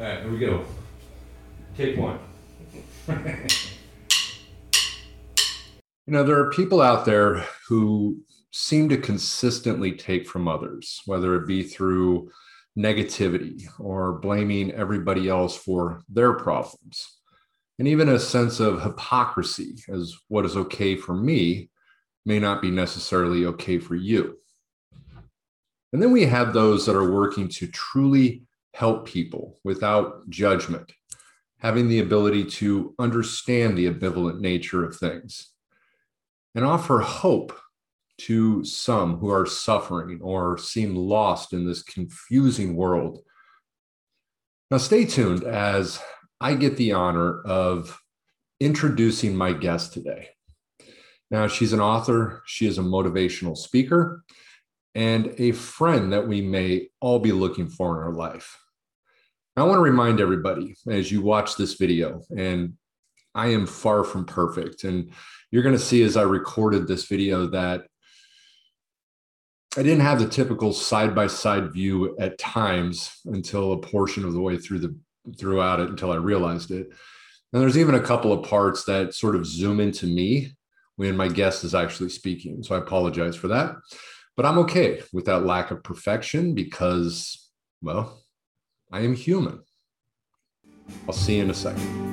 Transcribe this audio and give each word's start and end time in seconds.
All 0.00 0.06
right, 0.06 0.22
here 0.22 0.30
we 0.30 0.38
go. 0.38 0.64
Take 1.76 1.98
one. 1.98 2.18
You 6.06 6.14
know, 6.14 6.24
there 6.24 6.38
are 6.38 6.48
people 6.48 6.80
out 6.80 7.04
there 7.04 7.44
who 7.68 8.16
seem 8.50 8.88
to 8.88 8.96
consistently 8.96 9.92
take 9.92 10.26
from 10.26 10.48
others, 10.48 11.02
whether 11.04 11.34
it 11.34 11.46
be 11.46 11.62
through 11.62 12.30
negativity 12.78 13.68
or 13.78 14.12
blaming 14.20 14.70
everybody 14.70 15.28
else 15.28 15.54
for 15.54 16.00
their 16.08 16.32
problems, 16.32 17.18
and 17.78 17.86
even 17.86 18.08
a 18.08 18.18
sense 18.18 18.58
of 18.58 18.82
hypocrisy 18.82 19.84
as 19.92 20.16
what 20.28 20.46
is 20.46 20.56
okay 20.56 20.96
for 20.96 21.12
me 21.12 21.68
may 22.24 22.38
not 22.38 22.62
be 22.62 22.70
necessarily 22.70 23.44
okay 23.44 23.78
for 23.78 23.96
you. 23.96 24.38
And 25.92 26.02
then 26.02 26.10
we 26.10 26.24
have 26.24 26.54
those 26.54 26.86
that 26.86 26.96
are 26.96 27.12
working 27.12 27.48
to 27.48 27.66
truly 27.66 28.44
help 28.74 29.06
people 29.06 29.58
without 29.64 30.28
judgment, 30.28 30.92
having 31.58 31.88
the 31.88 32.00
ability 32.00 32.44
to 32.44 32.94
understand 32.98 33.76
the 33.76 33.88
ambivalent 33.88 34.40
nature 34.40 34.84
of 34.84 34.96
things 34.96 35.50
and 36.54 36.64
offer 36.64 37.00
hope 37.00 37.58
to 38.18 38.62
some 38.64 39.16
who 39.16 39.30
are 39.30 39.46
suffering 39.46 40.20
or 40.22 40.58
seem 40.58 40.94
lost 40.94 41.52
in 41.52 41.66
this 41.66 41.82
confusing 41.82 42.76
world. 42.76 43.20
Now, 44.70 44.76
stay 44.76 45.04
tuned 45.04 45.44
as 45.44 46.00
I 46.40 46.54
get 46.54 46.76
the 46.76 46.92
honor 46.92 47.40
of 47.42 47.98
introducing 48.60 49.34
my 49.34 49.52
guest 49.52 49.94
today. 49.94 50.28
Now, 51.30 51.46
she's 51.46 51.72
an 51.72 51.80
author, 51.80 52.42
she 52.44 52.66
is 52.66 52.78
a 52.78 52.82
motivational 52.82 53.56
speaker, 53.56 54.24
and 54.94 55.34
a 55.38 55.52
friend 55.52 56.12
that 56.12 56.26
we 56.26 56.40
may 56.40 56.88
all 57.00 57.18
be 57.18 57.32
looking 57.32 57.68
for 57.68 57.96
in 57.96 58.06
our 58.06 58.12
life. 58.12 58.58
I 59.56 59.62
want 59.64 59.78
to 59.78 59.82
remind 59.82 60.20
everybody 60.20 60.76
as 60.88 61.12
you 61.12 61.22
watch 61.22 61.56
this 61.56 61.74
video, 61.74 62.22
and 62.36 62.74
I 63.34 63.48
am 63.48 63.66
far 63.66 64.04
from 64.04 64.24
perfect. 64.24 64.84
And 64.84 65.10
you're 65.50 65.62
going 65.62 65.76
to 65.76 65.78
see 65.78 66.02
as 66.02 66.16
I 66.16 66.22
recorded 66.22 66.86
this 66.86 67.06
video 67.06 67.46
that 67.48 67.82
I 69.76 69.82
didn't 69.82 70.00
have 70.00 70.18
the 70.18 70.28
typical 70.28 70.72
side 70.72 71.14
by 71.14 71.28
side 71.28 71.72
view 71.72 72.16
at 72.18 72.38
times 72.38 73.20
until 73.26 73.72
a 73.72 73.80
portion 73.80 74.24
of 74.24 74.32
the 74.32 74.40
way 74.40 74.56
through 74.56 74.80
the 74.80 74.96
throughout 75.38 75.80
it 75.80 75.90
until 75.90 76.10
I 76.10 76.16
realized 76.16 76.70
it. 76.70 76.88
And 77.52 77.62
there's 77.62 77.78
even 77.78 77.94
a 77.94 78.02
couple 78.02 78.32
of 78.32 78.48
parts 78.48 78.84
that 78.84 79.14
sort 79.14 79.36
of 79.36 79.46
zoom 79.46 79.80
into 79.80 80.06
me 80.06 80.56
when 80.96 81.16
my 81.16 81.28
guest 81.28 81.62
is 81.64 81.74
actually 81.74 82.08
speaking. 82.08 82.62
So 82.62 82.74
I 82.74 82.78
apologize 82.78 83.36
for 83.36 83.48
that. 83.48 83.76
But 84.40 84.48
I'm 84.48 84.58
okay 84.60 85.02
with 85.12 85.26
that 85.26 85.44
lack 85.44 85.70
of 85.70 85.82
perfection 85.82 86.54
because, 86.54 87.50
well, 87.82 88.22
I 88.90 89.00
am 89.00 89.14
human. 89.14 89.60
I'll 91.06 91.12
see 91.12 91.36
you 91.36 91.42
in 91.42 91.50
a 91.50 91.54
second. 91.54 92.10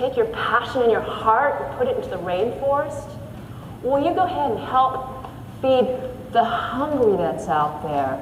Take 0.00 0.16
your 0.16 0.26
passion 0.26 0.82
and 0.82 0.90
your 0.90 1.02
heart 1.02 1.60
and 1.60 1.78
put 1.78 1.86
it 1.86 1.96
into 1.96 2.08
the 2.08 2.16
rainforest? 2.16 3.16
Will 3.82 4.02
you 4.02 4.14
go 4.14 4.24
ahead 4.24 4.52
and 4.52 4.60
help 4.60 5.26
feed 5.60 5.86
the 6.32 6.42
hungry 6.42 7.16
that's 7.18 7.48
out 7.48 7.82
there? 7.82 8.16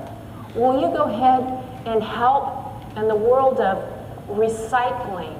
Will 0.57 0.81
you 0.81 0.89
go 0.89 1.05
ahead 1.05 1.43
and 1.87 2.03
help 2.03 2.83
in 2.97 3.07
the 3.07 3.15
world 3.15 3.61
of 3.61 3.79
recycling? 4.29 5.37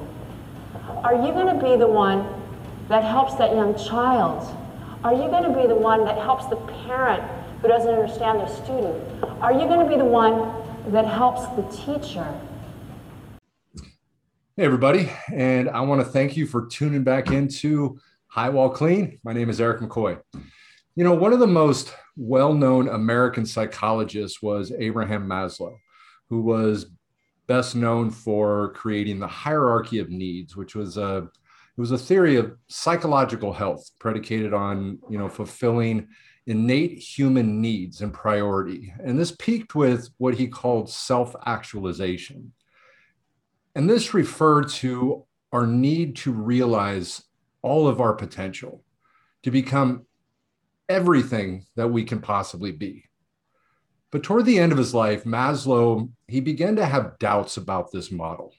Are 1.03 1.15
you 1.15 1.33
going 1.33 1.53
to 1.53 1.63
be 1.63 1.77
the 1.77 1.89
one 1.89 2.27
that 2.89 3.03
helps 3.03 3.35
that 3.35 3.55
young 3.55 3.77
child? 3.77 4.57
Are 5.03 5.13
you 5.13 5.29
going 5.29 5.45
to 5.45 5.61
be 5.61 5.67
the 5.67 5.75
one 5.75 6.05
that 6.05 6.19
helps 6.19 6.47
the 6.47 6.57
parent 6.87 7.23
who 7.61 7.69
doesn't 7.69 7.91
understand 7.91 8.41
their 8.41 8.49
student? 8.49 9.03
Are 9.41 9.53
you 9.53 9.67
going 9.67 9.81
to 9.81 9.89
be 9.89 9.97
the 9.97 10.05
one 10.05 10.53
that 10.93 11.05
helps 11.05 11.47
the 11.57 11.63
teacher? 11.85 12.27
Hey, 14.59 14.65
everybody. 14.65 15.09
And 15.33 15.71
I 15.71 15.83
want 15.83 16.01
to 16.01 16.05
thank 16.05 16.37
you 16.37 16.45
for 16.45 16.67
tuning 16.67 17.05
back 17.05 17.31
into 17.31 18.01
High 18.27 18.49
Wall 18.49 18.69
Clean. 18.69 19.17
My 19.23 19.33
name 19.33 19.51
is 19.51 19.61
Eric 19.61 19.81
McCoy. 19.81 20.21
You 20.97 21.05
know, 21.05 21.15
one 21.15 21.33
of 21.33 21.39
the 21.39 21.47
most 21.47 21.95
well 22.17 22.53
known 22.53 22.89
American 22.89 23.47
psychologists 23.47 24.43
was 24.43 24.73
Abraham 24.77 25.29
Maslow, 25.29 25.77
who 26.29 26.43
was 26.43 26.87
best 27.47 27.77
known 27.77 28.11
for 28.11 28.73
creating 28.73 29.21
the 29.21 29.29
hierarchy 29.29 30.01
of 30.01 30.11
needs, 30.11 30.57
which 30.57 30.75
was 30.75 30.97
a 30.97 31.19
it 31.29 31.81
was 31.81 31.93
a 31.93 31.97
theory 31.97 32.35
of 32.35 32.57
psychological 32.67 33.53
health 33.53 33.89
predicated 34.01 34.53
on 34.53 34.99
you 35.09 35.19
know 35.19 35.29
fulfilling 35.29 36.09
innate 36.49 36.99
human 36.99 37.61
needs 37.61 38.01
and 38.01 38.13
priority 38.13 38.93
and 39.05 39.17
this 39.19 39.37
peaked 39.39 39.77
with 39.77 40.09
what 40.17 40.35
he 40.35 40.49
called 40.49 40.89
self-actualization 40.89 42.51
and 43.79 43.89
this 43.89 44.13
referred 44.13 44.69
to 44.69 45.25
our 45.53 45.65
need 45.65 46.17
to 46.17 46.33
realize 46.33 47.23
all 47.63 47.87
of 47.87 48.01
our 48.01 48.13
potential, 48.13 48.83
to 49.45 49.53
become 49.53 50.05
everything 50.89 51.65
that 51.77 51.87
we 51.87 52.03
can 52.03 52.21
possibly 52.21 52.73
be. 52.73 53.05
But 54.11 54.25
toward 54.25 54.47
the 54.47 54.59
end 54.59 54.73
of 54.73 54.79
his 54.79 54.95
life, 54.95 55.23
Maslow, 55.23 56.11
he 56.27 56.41
began 56.41 56.75
to 56.75 56.85
have 56.85 57.21
doubts 57.21 57.57
about 57.57 57.93
this 57.93 58.11
model. 58.11 58.53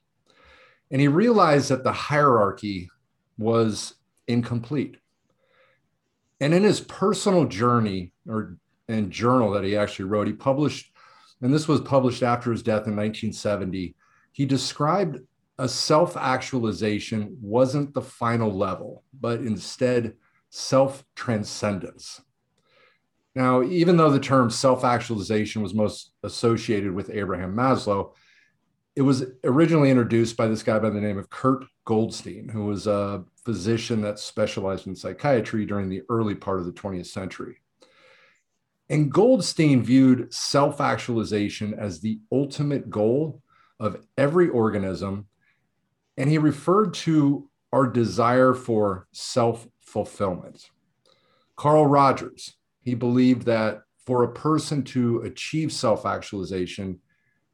And 0.90 1.02
he 1.02 1.10
realized 1.10 1.68
that 1.68 1.84
the 1.84 1.92
hierarchy 1.92 2.90
was 3.38 3.96
incomplete. 4.30 4.96
And 6.40 6.54
in 6.54 6.64
his 6.64 6.80
personal 6.80 7.44
journey 7.44 8.14
or 8.26 8.56
and 8.88 9.12
journal 9.12 9.52
that 9.52 9.66
he 9.66 9.76
actually 9.76 10.06
wrote, 10.06 10.28
he 10.28 10.34
published, 10.34 10.94
and 11.42 11.54
this 11.54 11.68
was 11.68 11.82
published 11.82 12.24
after 12.24 12.54
his 12.54 12.64
death 12.64 12.88
in 12.88 12.96
1970, 12.96 13.98
he 14.32 14.46
described 14.46 15.20
a 15.58 15.68
self 15.68 16.16
actualization 16.16 17.38
wasn't 17.42 17.94
the 17.94 18.02
final 18.02 18.52
level, 18.52 19.04
but 19.14 19.42
instead 19.42 20.14
self 20.50 21.04
transcendence. 21.16 22.22
Now, 23.36 23.62
even 23.64 23.98
though 23.98 24.12
the 24.12 24.20
term 24.20 24.50
self 24.50 24.84
actualization 24.84 25.62
was 25.62 25.74
most 25.74 26.14
associated 26.24 26.94
with 26.94 27.12
Abraham 27.12 27.56
Maslow, 27.56 28.14
it 28.96 29.02
was 29.02 29.24
originally 29.44 29.92
introduced 29.92 30.36
by 30.36 30.48
this 30.48 30.64
guy 30.64 30.80
by 30.80 30.90
the 30.90 31.02
name 31.02 31.18
of 31.18 31.30
Kurt 31.30 31.66
Goldstein, 31.86 32.50
who 32.50 32.66
was 32.66 32.88
a 32.88 33.24
physician 33.46 34.02
that 34.02 34.20
specialized 34.20 34.88
in 34.88 34.96
psychiatry 34.96 35.66
during 35.66 35.90
the 35.90 36.02
early 36.10 36.36
part 36.36 36.60
of 36.60 36.66
the 36.66 36.74
20th 36.74 37.08
century. 37.08 37.58
And 38.90 39.12
Goldstein 39.12 39.84
viewed 39.84 40.34
self 40.34 40.82
actualization 40.82 41.74
as 41.76 42.00
the 42.00 42.20
ultimate 42.32 42.90
goal 42.90 43.42
of 43.80 44.06
every 44.18 44.50
organism. 44.50 45.28
And 46.18 46.30
he 46.30 46.38
referred 46.38 46.94
to 46.96 47.50
our 47.72 47.88
desire 47.88 48.54
for 48.54 49.08
self 49.12 49.68
fulfillment. 49.82 50.70
Carl 51.56 51.86
Rogers, 51.86 52.56
he 52.82 52.96
believed 52.96 53.44
that 53.44 53.82
for 54.06 54.24
a 54.24 54.34
person 54.34 54.84
to 54.84 55.22
achieve 55.22 55.72
self 55.72 56.06
actualization, 56.06 57.00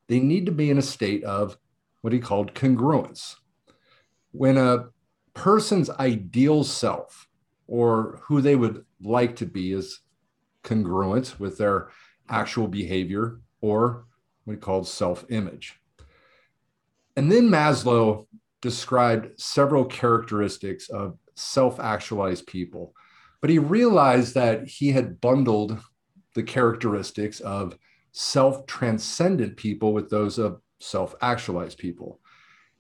they 0.08 0.19
need 0.19 0.46
to 0.46 0.52
be 0.52 0.69
in 0.69 0.78
a 0.78 0.84
state 0.84 1.24
of 1.24 1.58
what 2.02 2.14
he 2.14 2.19
called 2.19 2.53
congruence. 2.53 3.35
When 4.31 4.58
a 4.58 4.90
person's 5.34 5.90
ideal 5.90 6.64
self 6.64 7.28
or 7.67 8.22
who 8.23 8.41
they 8.41 8.55
would 8.55 8.85
like 9.02 9.35
to 9.38 9.46
be 9.46 9.72
is 9.72 10.02
congruent 10.64 11.40
with 11.40 11.58
their 11.58 11.90
actual 12.29 12.67
behavior 12.67 13.40
or 13.61 14.05
what 14.44 14.53
he 14.53 14.59
called 14.59 14.88
self 14.88 15.26
image. 15.29 15.79
And 17.16 17.32
then 17.32 17.50
Maslow 17.50 18.28
described 18.62 19.40
several 19.40 19.85
characteristics 19.85 20.90
of 20.90 21.17
self 21.35 21.79
actualized 21.79 22.47
people, 22.47 22.94
but 23.41 23.50
he 23.50 23.59
realized 23.59 24.35
that 24.35 24.67
he 24.67 24.91
had 24.91 25.22
bundled 25.22 25.78
the 26.34 26.44
characteristics 26.44 27.40
of 27.40 27.78
self 28.12 28.66
transcendent 28.66 29.58
people 29.58 29.94
with 29.94 30.09
those 30.09 30.38
of 30.38 30.62
self 30.79 31.16
actualized 31.22 31.78
people. 31.78 32.20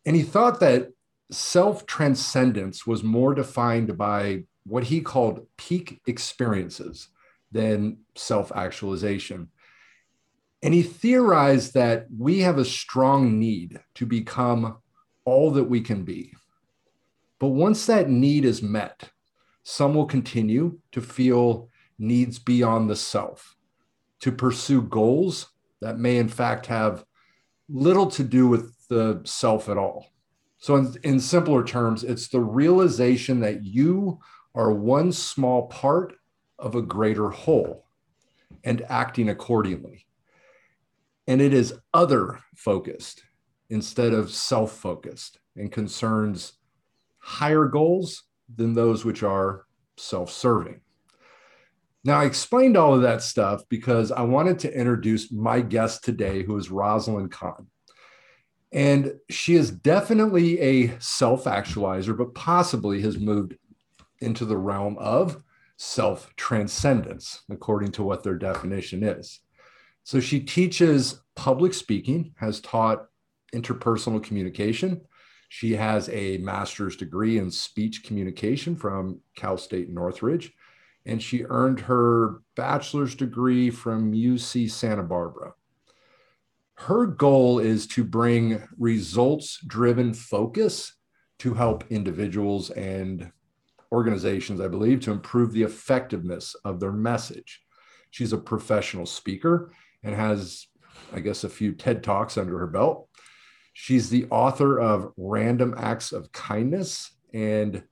And 0.05 0.15
he 0.15 0.23
thought 0.23 0.59
that 0.59 0.89
self 1.31 1.85
transcendence 1.85 2.85
was 2.85 3.03
more 3.03 3.33
defined 3.33 3.97
by 3.97 4.43
what 4.65 4.85
he 4.85 5.01
called 5.01 5.47
peak 5.57 6.01
experiences 6.07 7.09
than 7.51 7.97
self 8.15 8.51
actualization. 8.55 9.49
And 10.65 10.73
he 10.73 10.81
theorized 10.81 11.75
that 11.75 12.07
we 12.17 12.39
have 12.39 12.57
a 12.57 12.65
strong 12.65 13.37
need 13.37 13.79
to 13.93 14.05
become 14.07 14.77
all 15.23 15.51
that 15.51 15.65
we 15.65 15.79
can 15.79 16.03
be. 16.03 16.33
But 17.37 17.49
once 17.49 17.85
that 17.85 18.09
need 18.09 18.45
is 18.45 18.63
met, 18.63 19.11
some 19.61 19.93
will 19.93 20.07
continue 20.07 20.79
to 20.91 21.01
feel 21.01 21.69
needs 21.99 22.39
beyond 22.39 22.89
the 22.89 22.95
self, 22.95 23.55
to 24.21 24.31
pursue 24.31 24.81
goals 24.81 25.49
that 25.81 25.99
may, 25.99 26.17
in 26.17 26.29
fact, 26.29 26.65
have 26.65 27.05
little 27.69 28.07
to 28.07 28.23
do 28.23 28.47
with 28.47 28.87
the 28.87 29.21
self 29.23 29.69
at 29.69 29.77
all. 29.77 30.07
So, 30.57 30.77
in, 30.77 30.95
in 31.03 31.19
simpler 31.19 31.63
terms, 31.63 32.03
it's 32.03 32.29
the 32.29 32.41
realization 32.41 33.39
that 33.41 33.63
you 33.63 34.19
are 34.55 34.71
one 34.71 35.11
small 35.11 35.67
part 35.67 36.15
of 36.57 36.73
a 36.73 36.81
greater 36.81 37.29
whole 37.29 37.85
and 38.63 38.81
acting 38.89 39.29
accordingly. 39.29 40.04
And 41.27 41.41
it 41.41 41.53
is 41.53 41.73
other 41.93 42.39
focused 42.55 43.23
instead 43.69 44.13
of 44.13 44.31
self 44.31 44.71
focused 44.73 45.39
and 45.55 45.71
concerns 45.71 46.53
higher 47.17 47.65
goals 47.65 48.23
than 48.53 48.73
those 48.73 49.03
which 49.03 49.23
are 49.23 49.65
self 49.97 50.31
serving. 50.31 50.81
Now, 52.03 52.19
I 52.19 52.25
explained 52.25 52.77
all 52.77 52.93
of 52.93 53.01
that 53.01 53.23
stuff 53.23 53.63
because 53.67 54.11
I 54.11 54.21
wanted 54.21 54.59
to 54.59 54.71
introduce 54.71 55.31
my 55.31 55.61
guest 55.61 56.03
today, 56.03 56.43
who 56.43 56.55
is 56.55 56.69
Rosalind 56.69 57.31
Kahn. 57.31 57.65
And 58.71 59.13
she 59.31 59.55
is 59.55 59.71
definitely 59.71 60.59
a 60.59 60.99
self 60.99 61.45
actualizer, 61.45 62.15
but 62.15 62.35
possibly 62.35 63.01
has 63.01 63.17
moved 63.17 63.55
into 64.19 64.45
the 64.45 64.57
realm 64.57 64.97
of 64.99 65.41
self 65.77 66.31
transcendence, 66.35 67.41
according 67.49 67.91
to 67.93 68.03
what 68.03 68.21
their 68.21 68.35
definition 68.35 69.03
is. 69.03 69.39
So 70.05 70.19
she 70.19 70.39
teaches 70.39 71.19
public 71.35 71.73
speaking, 71.73 72.35
has 72.37 72.59
taught 72.61 73.07
interpersonal 73.55 74.23
communication. 74.23 75.01
She 75.49 75.73
has 75.73 76.09
a 76.09 76.37
master's 76.37 76.95
degree 76.95 77.39
in 77.39 77.49
speech 77.49 78.03
communication 78.03 78.75
from 78.75 79.19
Cal 79.35 79.57
State 79.57 79.89
Northridge, 79.89 80.53
and 81.07 81.21
she 81.21 81.43
earned 81.45 81.79
her 81.79 82.41
bachelor's 82.55 83.15
degree 83.15 83.71
from 83.71 84.13
UC 84.13 84.69
Santa 84.69 85.01
Barbara. 85.01 85.53
Her 86.75 87.07
goal 87.07 87.57
is 87.57 87.87
to 87.87 88.03
bring 88.03 88.61
results 88.77 89.59
driven 89.65 90.13
focus 90.13 90.93
to 91.39 91.55
help 91.55 91.83
individuals 91.89 92.69
and 92.69 93.31
organizations, 93.91 94.61
I 94.61 94.67
believe, 94.67 94.99
to 95.01 95.11
improve 95.11 95.51
the 95.51 95.63
effectiveness 95.63 96.55
of 96.63 96.79
their 96.79 96.91
message. 96.91 97.63
She's 98.11 98.33
a 98.33 98.37
professional 98.37 99.07
speaker 99.07 99.71
and 100.05 100.15
has, 100.15 100.67
I 101.11 101.19
guess, 101.19 101.43
a 101.43 101.49
few 101.49 101.73
TED 101.73 102.03
Talks 102.03 102.37
under 102.37 102.57
her 102.59 102.67
belt. 102.67 103.09
She's 103.73 104.09
the 104.09 104.25
author 104.29 104.79
of 104.79 105.11
Random 105.17 105.75
Acts 105.77 106.13
of 106.13 106.31
Kindness 106.31 107.11
and 107.33 107.83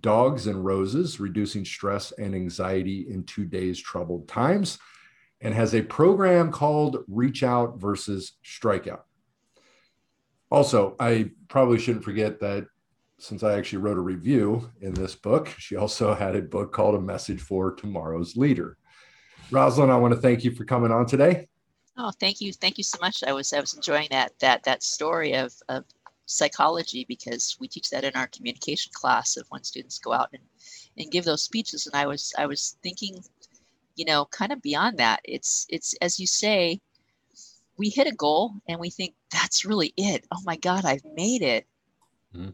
Dogs 0.00 0.46
and 0.46 0.64
Roses 0.64 1.18
Reducing 1.18 1.64
Stress 1.64 2.12
and 2.12 2.34
Anxiety 2.34 3.06
in 3.08 3.24
Today's 3.24 3.80
Troubled 3.80 4.28
Times, 4.28 4.78
and 5.40 5.54
has 5.54 5.74
a 5.74 5.82
program 5.82 6.52
called 6.52 7.04
Reach 7.08 7.42
Out 7.42 7.80
versus 7.80 8.32
Strikeout. 8.44 9.02
Also, 10.50 10.94
I 11.00 11.30
probably 11.48 11.78
shouldn't 11.78 12.04
forget 12.04 12.38
that 12.40 12.66
since 13.18 13.42
I 13.42 13.56
actually 13.56 13.78
wrote 13.78 13.96
a 13.96 14.02
review 14.02 14.70
in 14.80 14.92
this 14.92 15.14
book, 15.14 15.48
she 15.58 15.74
also 15.74 16.14
had 16.14 16.36
a 16.36 16.42
book 16.42 16.72
called 16.72 16.94
A 16.94 17.00
Message 17.00 17.40
for 17.40 17.74
Tomorrow's 17.74 18.36
Leader. 18.36 18.76
Rosalind, 19.50 19.92
I 19.92 19.96
want 19.96 20.14
to 20.14 20.20
thank 20.20 20.44
you 20.44 20.50
for 20.50 20.64
coming 20.64 20.90
on 20.90 21.06
today. 21.06 21.48
Oh, 21.96 22.12
thank 22.20 22.40
you, 22.40 22.52
thank 22.52 22.78
you 22.78 22.84
so 22.84 22.98
much. 23.00 23.22
I 23.24 23.32
was 23.32 23.52
I 23.52 23.60
was 23.60 23.74
enjoying 23.74 24.08
that 24.10 24.38
that 24.40 24.64
that 24.64 24.82
story 24.82 25.32
of, 25.32 25.54
of 25.68 25.84
psychology 26.26 27.06
because 27.08 27.56
we 27.60 27.68
teach 27.68 27.88
that 27.90 28.04
in 28.04 28.12
our 28.14 28.26
communication 28.26 28.92
class 28.92 29.36
of 29.36 29.46
when 29.48 29.62
students 29.62 29.98
go 29.98 30.12
out 30.12 30.28
and, 30.32 30.42
and 30.98 31.10
give 31.10 31.24
those 31.24 31.42
speeches. 31.42 31.86
And 31.86 31.94
I 31.94 32.06
was 32.06 32.34
I 32.36 32.46
was 32.46 32.76
thinking, 32.82 33.22
you 33.94 34.04
know, 34.04 34.26
kind 34.26 34.52
of 34.52 34.60
beyond 34.60 34.98
that. 34.98 35.20
It's 35.24 35.66
it's 35.70 35.94
as 36.02 36.20
you 36.20 36.26
say, 36.26 36.80
we 37.78 37.88
hit 37.88 38.08
a 38.08 38.14
goal 38.14 38.54
and 38.68 38.78
we 38.80 38.90
think 38.90 39.14
that's 39.30 39.64
really 39.64 39.94
it. 39.96 40.26
Oh 40.34 40.42
my 40.44 40.56
God, 40.56 40.84
I've 40.84 41.04
made 41.14 41.42
it. 41.42 41.66
Mm-hmm. 42.34 42.50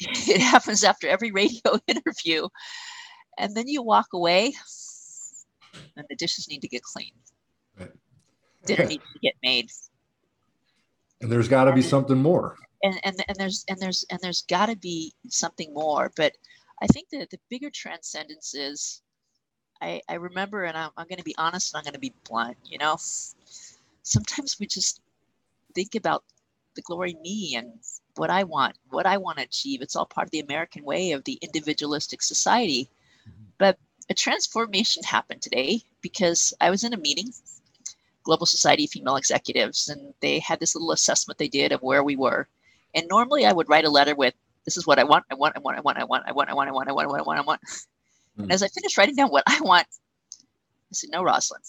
it 0.30 0.40
happens 0.40 0.84
after 0.84 1.08
every 1.08 1.32
radio 1.32 1.78
interview. 1.88 2.48
And 3.38 3.56
then 3.56 3.66
you 3.66 3.82
walk 3.82 4.08
away 4.12 4.54
and 5.96 6.06
the 6.08 6.16
dishes 6.16 6.48
need 6.48 6.60
to 6.62 6.68
get 6.68 6.82
cleaned. 6.82 7.12
Right. 7.78 7.90
Dinner 8.66 8.86
needs 8.86 9.04
to 9.12 9.18
get 9.20 9.34
made. 9.42 9.70
And 11.20 11.30
there's 11.30 11.48
got 11.48 11.64
to 11.64 11.72
be 11.72 11.82
something 11.82 12.18
more. 12.18 12.56
And, 12.82 13.00
and 13.02 13.24
and 13.28 13.36
there's 13.38 13.64
and 13.68 13.78
there's 13.78 14.04
and 14.10 14.20
there's 14.20 14.42
got 14.42 14.66
to 14.66 14.76
be 14.76 15.12
something 15.28 15.72
more. 15.72 16.12
But 16.16 16.32
I 16.82 16.86
think 16.86 17.08
that 17.10 17.30
the 17.30 17.38
bigger 17.48 17.70
transcendence 17.70 18.54
is, 18.54 19.00
I 19.80 20.02
I 20.08 20.14
remember, 20.14 20.64
and 20.64 20.76
I'm, 20.76 20.90
I'm 20.96 21.06
going 21.06 21.18
to 21.18 21.24
be 21.24 21.34
honest, 21.38 21.72
and 21.72 21.78
I'm 21.78 21.84
going 21.84 21.94
to 21.94 22.00
be 22.00 22.14
blunt. 22.28 22.58
You 22.64 22.78
know, 22.78 22.98
sometimes 24.02 24.58
we 24.60 24.66
just 24.66 25.00
think 25.74 25.94
about 25.94 26.24
the 26.76 26.82
glory 26.82 27.16
me 27.22 27.54
and 27.56 27.72
what 28.16 28.30
I 28.30 28.44
want, 28.44 28.76
what 28.90 29.06
I 29.06 29.16
want 29.16 29.38
to 29.38 29.44
achieve. 29.44 29.80
It's 29.80 29.96
all 29.96 30.06
part 30.06 30.26
of 30.26 30.30
the 30.30 30.40
American 30.40 30.84
way 30.84 31.12
of 31.12 31.24
the 31.24 31.38
individualistic 31.40 32.22
society. 32.22 32.90
Mm-hmm. 33.26 33.44
But 33.58 33.78
a 34.10 34.14
transformation 34.14 35.02
happened 35.02 35.42
today 35.42 35.82
because 36.00 36.52
I 36.60 36.70
was 36.70 36.84
in 36.84 36.92
a 36.92 36.98
meeting, 36.98 37.32
Global 38.22 38.46
Society 38.46 38.84
of 38.84 38.90
Female 38.90 39.16
Executives, 39.16 39.88
and 39.88 40.14
they 40.20 40.38
had 40.38 40.60
this 40.60 40.74
little 40.74 40.92
assessment 40.92 41.38
they 41.38 41.48
did 41.48 41.72
of 41.72 41.82
where 41.82 42.02
we 42.02 42.16
were. 42.16 42.48
And 42.94 43.06
normally 43.08 43.46
I 43.46 43.52
would 43.52 43.68
write 43.68 43.84
a 43.84 43.90
letter 43.90 44.14
with, 44.14 44.34
this 44.64 44.76
is 44.76 44.86
what 44.86 44.98
I 44.98 45.04
want, 45.04 45.24
I 45.30 45.34
want, 45.34 45.56
I 45.56 45.60
want, 45.60 45.76
I 45.76 45.80
want, 45.80 45.98
I 45.98 46.04
want, 46.04 46.24
I 46.26 46.32
want, 46.32 46.50
I 46.50 46.54
want, 46.54 46.68
I 46.68 46.72
want, 46.72 46.88
I 46.88 46.92
want, 46.92 47.06
I 47.06 47.06
want, 47.06 47.20
I 47.20 47.22
want, 47.22 47.38
I 47.38 47.42
want. 47.42 47.60
And 48.38 48.52
as 48.52 48.62
I 48.62 48.68
finished 48.68 48.96
writing 48.98 49.14
down 49.14 49.30
what 49.30 49.44
I 49.46 49.60
want, 49.60 49.86
I 50.34 50.92
said, 50.92 51.10
no, 51.10 51.22
Rosalind, 51.22 51.64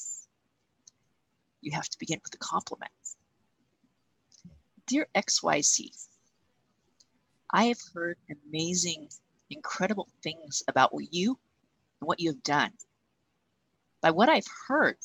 you 1.62 1.72
have 1.72 1.90
to 1.90 2.00
begin 2.00 2.20
with 2.24 2.34
a 2.34 2.38
compliment. 2.38 2.92
Dear 4.88 5.08
XYZ, 5.16 6.08
I 7.52 7.66
have 7.66 7.80
heard 7.94 8.18
amazing, 8.48 9.10
incredible 9.50 10.08
things 10.22 10.64
about 10.68 10.92
you 11.12 11.40
and 12.00 12.07
what 12.07 12.19
you 12.19 12.30
have 12.30 12.44
done. 12.44 12.71
By 14.01 14.12
what 14.12 14.30
I've 14.30 14.47
heard, 14.68 14.97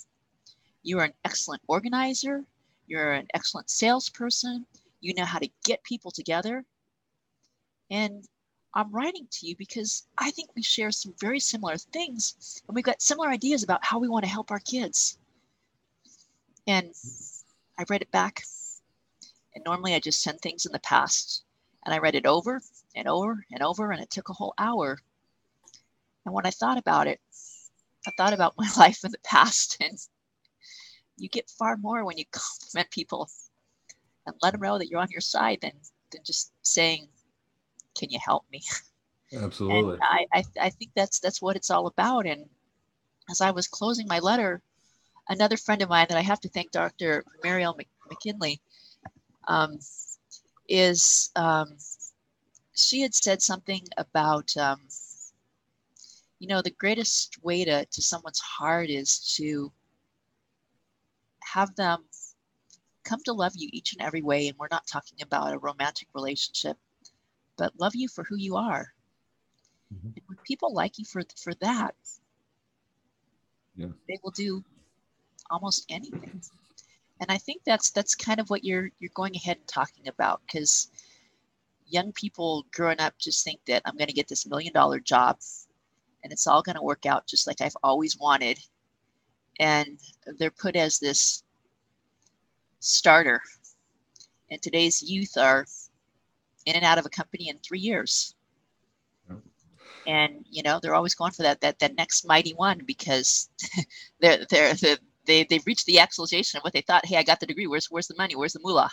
you 0.83 0.99
are 0.99 1.05
an 1.05 1.15
excellent 1.25 1.63
organizer, 1.69 2.45
you're 2.87 3.13
an 3.13 3.27
excellent 3.35 3.71
salesperson, 3.71 4.67
you 5.01 5.15
know 5.15 5.25
how 5.25 5.39
to 5.39 5.49
get 5.65 5.83
people 5.85 6.11
together. 6.11 6.65
And 7.91 8.25
I'm 8.75 8.93
writing 8.93 9.27
to 9.31 9.47
you 9.47 9.57
because 9.57 10.07
I 10.19 10.31
think 10.31 10.51
we 10.55 10.63
share 10.63 10.93
some 10.93 11.15
very 11.21 11.41
similar 11.41 11.77
things 11.77 12.63
and 12.69 12.75
we've 12.75 12.85
got 12.85 13.03
similar 13.03 13.29
ideas 13.29 13.63
about 13.63 13.85
how 13.85 13.99
we 13.99 14.09
want 14.09 14.25
to 14.25 14.31
help 14.31 14.51
our 14.51 14.61
kids. 14.61 15.19
And 16.67 16.93
I 17.79 17.85
read 17.89 18.03
it 18.03 18.11
back. 18.11 18.43
And 19.55 19.65
normally 19.65 19.95
I 19.95 20.01
just 20.01 20.23
send 20.23 20.41
things 20.41 20.67
in 20.67 20.73
the 20.73 20.79
past 20.81 21.43
and 21.85 21.95
I 21.95 21.99
read 21.99 22.15
it 22.15 22.27
over 22.27 22.61
and 22.95 23.09
over 23.09 23.45
and 23.51 23.63
over, 23.63 23.91
and 23.91 24.03
it 24.03 24.11
took 24.11 24.29
a 24.29 24.35
whole 24.35 24.55
hour. 24.59 24.99
And 26.31 26.35
when 26.37 26.47
I 26.47 26.51
thought 26.51 26.79
about 26.79 27.09
it, 27.09 27.21
I 28.07 28.13
thought 28.13 28.33
about 28.33 28.55
my 28.59 28.69
life 28.77 29.03
in 29.03 29.11
the 29.11 29.19
past, 29.25 29.77
and 29.81 29.99
you 31.17 31.29
get 31.29 31.51
far 31.51 31.77
more 31.77 32.05
when 32.05 32.19
you 32.19 32.25
compliment 32.31 32.89
people 32.93 33.29
and 34.27 34.37
let 34.41 34.53
them 34.53 34.61
know 34.61 34.79
that 34.79 34.89
you're 34.89 35.01
on 35.01 35.11
your 35.11 35.21
side 35.21 35.59
than, 35.61 35.73
than 36.13 36.21
just 36.25 36.53
saying, 36.63 37.09
Can 37.99 38.11
you 38.11 38.21
help 38.25 38.45
me? 38.53 38.63
Absolutely. 39.33 39.95
And 39.95 40.03
I, 40.05 40.27
I, 40.33 40.45
I 40.61 40.71
think 40.71 40.93
that's 40.95 41.19
that's 41.19 41.43
what 41.43 41.57
it's 41.57 41.71
all 41.71 41.89
about. 41.89 42.27
And 42.27 42.49
as 43.29 43.41
I 43.41 43.51
was 43.51 43.67
closing 43.67 44.07
my 44.07 44.21
letter, 44.21 44.63
another 45.29 45.57
friend 45.57 45.83
of 45.83 45.89
mine 45.89 46.07
that 46.11 46.19
I 46.19 46.23
have 46.23 46.41
to 46.43 46.49
thank 46.49 46.71
Dr. 46.71 47.25
Mariel 47.43 47.77
McKinley, 48.09 48.61
um, 49.49 49.81
is 50.69 51.31
um, 51.35 51.77
she 52.77 53.01
had 53.01 53.15
said 53.17 53.43
something 53.43 53.83
about 53.97 54.57
um, 54.57 54.81
you 56.41 56.49
know 56.49 56.61
the 56.61 56.71
greatest 56.71 57.37
way 57.45 57.65
to, 57.65 57.85
to 57.85 58.03
someone's 58.03 58.41
heart 58.41 58.91
is 58.91 59.35
to 59.37 59.71
have 61.45 61.75
them 61.77 62.05
come 63.05 63.21
to 63.25 63.33
love 63.33 63.53
you 63.57 63.69
each 63.73 63.93
and 63.93 64.03
every 64.03 64.23
way 64.23 64.49
and 64.49 64.59
we're 64.59 64.69
not 64.71 64.87
talking 64.87 65.19
about 65.23 65.53
a 65.53 65.59
romantic 65.59 66.09
relationship 66.15 66.77
but 67.57 67.79
love 67.79 67.95
you 67.95 68.09
for 68.09 68.25
who 68.25 68.37
you 68.37 68.57
are 68.57 68.93
mm-hmm. 69.95 70.09
and 70.09 70.23
when 70.27 70.39
people 70.45 70.75
like 70.75 70.99
you 70.99 71.05
for 71.05 71.23
for 71.37 71.55
that 71.61 71.95
yeah. 73.77 73.87
they 74.09 74.19
will 74.23 74.33
do 74.33 74.65
almost 75.51 75.85
anything 75.89 76.43
and 77.21 77.31
I 77.31 77.37
think 77.37 77.63
that's 77.65 77.91
that's 77.91 78.15
kind 78.15 78.41
of 78.41 78.51
what 78.51 78.65
you're 78.65 78.91
you're 78.99 79.11
going 79.15 79.37
ahead 79.37 79.59
and 79.59 79.67
talking 79.69 80.09
about 80.09 80.41
because 80.47 80.89
young 81.87 82.13
people 82.13 82.67
growing 82.73 83.01
up 83.01 83.15
just 83.19 83.45
think 83.45 83.61
that 83.67 83.83
I'm 83.85 83.97
going 83.97 84.09
to 84.09 84.15
get 84.15 84.29
this 84.29 84.47
million 84.47 84.73
dollar 84.73 85.01
job 85.01 85.39
and 86.23 86.33
it's 86.33 86.47
all 86.47 86.63
going 86.63 86.77
to 86.77 86.83
work 86.83 87.07
out 87.07 87.27
just 87.27 87.47
like 87.47 87.61
I've 87.61 87.77
always 87.83 88.19
wanted, 88.19 88.59
and 89.59 89.99
they're 90.39 90.51
put 90.51 90.77
as 90.77 90.99
this 90.99 91.43
starter. 92.81 93.41
And 94.51 94.61
today's 94.61 95.03
youth 95.03 95.37
are 95.37 95.65
in 96.67 96.75
and 96.75 96.85
out 96.85 96.99
of 96.99 97.07
a 97.07 97.11
company 97.11 97.49
in 97.49 97.59
three 97.59 97.79
years. 97.79 98.35
and 100.07 100.45
you 100.51 100.63
know 100.63 100.81
they're 100.81 100.95
always 100.95 101.15
going 101.15 101.33
for 101.33 101.43
that 101.43 101.61
that 101.61 101.79
that 101.79 101.95
next 101.95 102.27
mighty 102.27 102.53
one 102.55 102.81
because 102.87 103.49
they're 104.21 104.45
they're, 104.51 104.75
they 105.27 105.45
they've 105.45 105.67
reached 105.67 105.87
the 105.87 105.99
actualization 105.99 106.59
of 106.59 106.65
what 106.65 106.73
they 106.73 106.81
thought. 106.81 107.07
Hey, 107.07 107.17
I 107.17 107.23
got 107.23 107.41
the 107.41 107.47
degree. 107.47 107.67
Where's 107.67 107.87
where's 107.91 108.09
the 108.09 108.17
money? 108.17 108.35
Where's 108.35 108.53
the 108.53 108.61
mullah? 108.61 108.91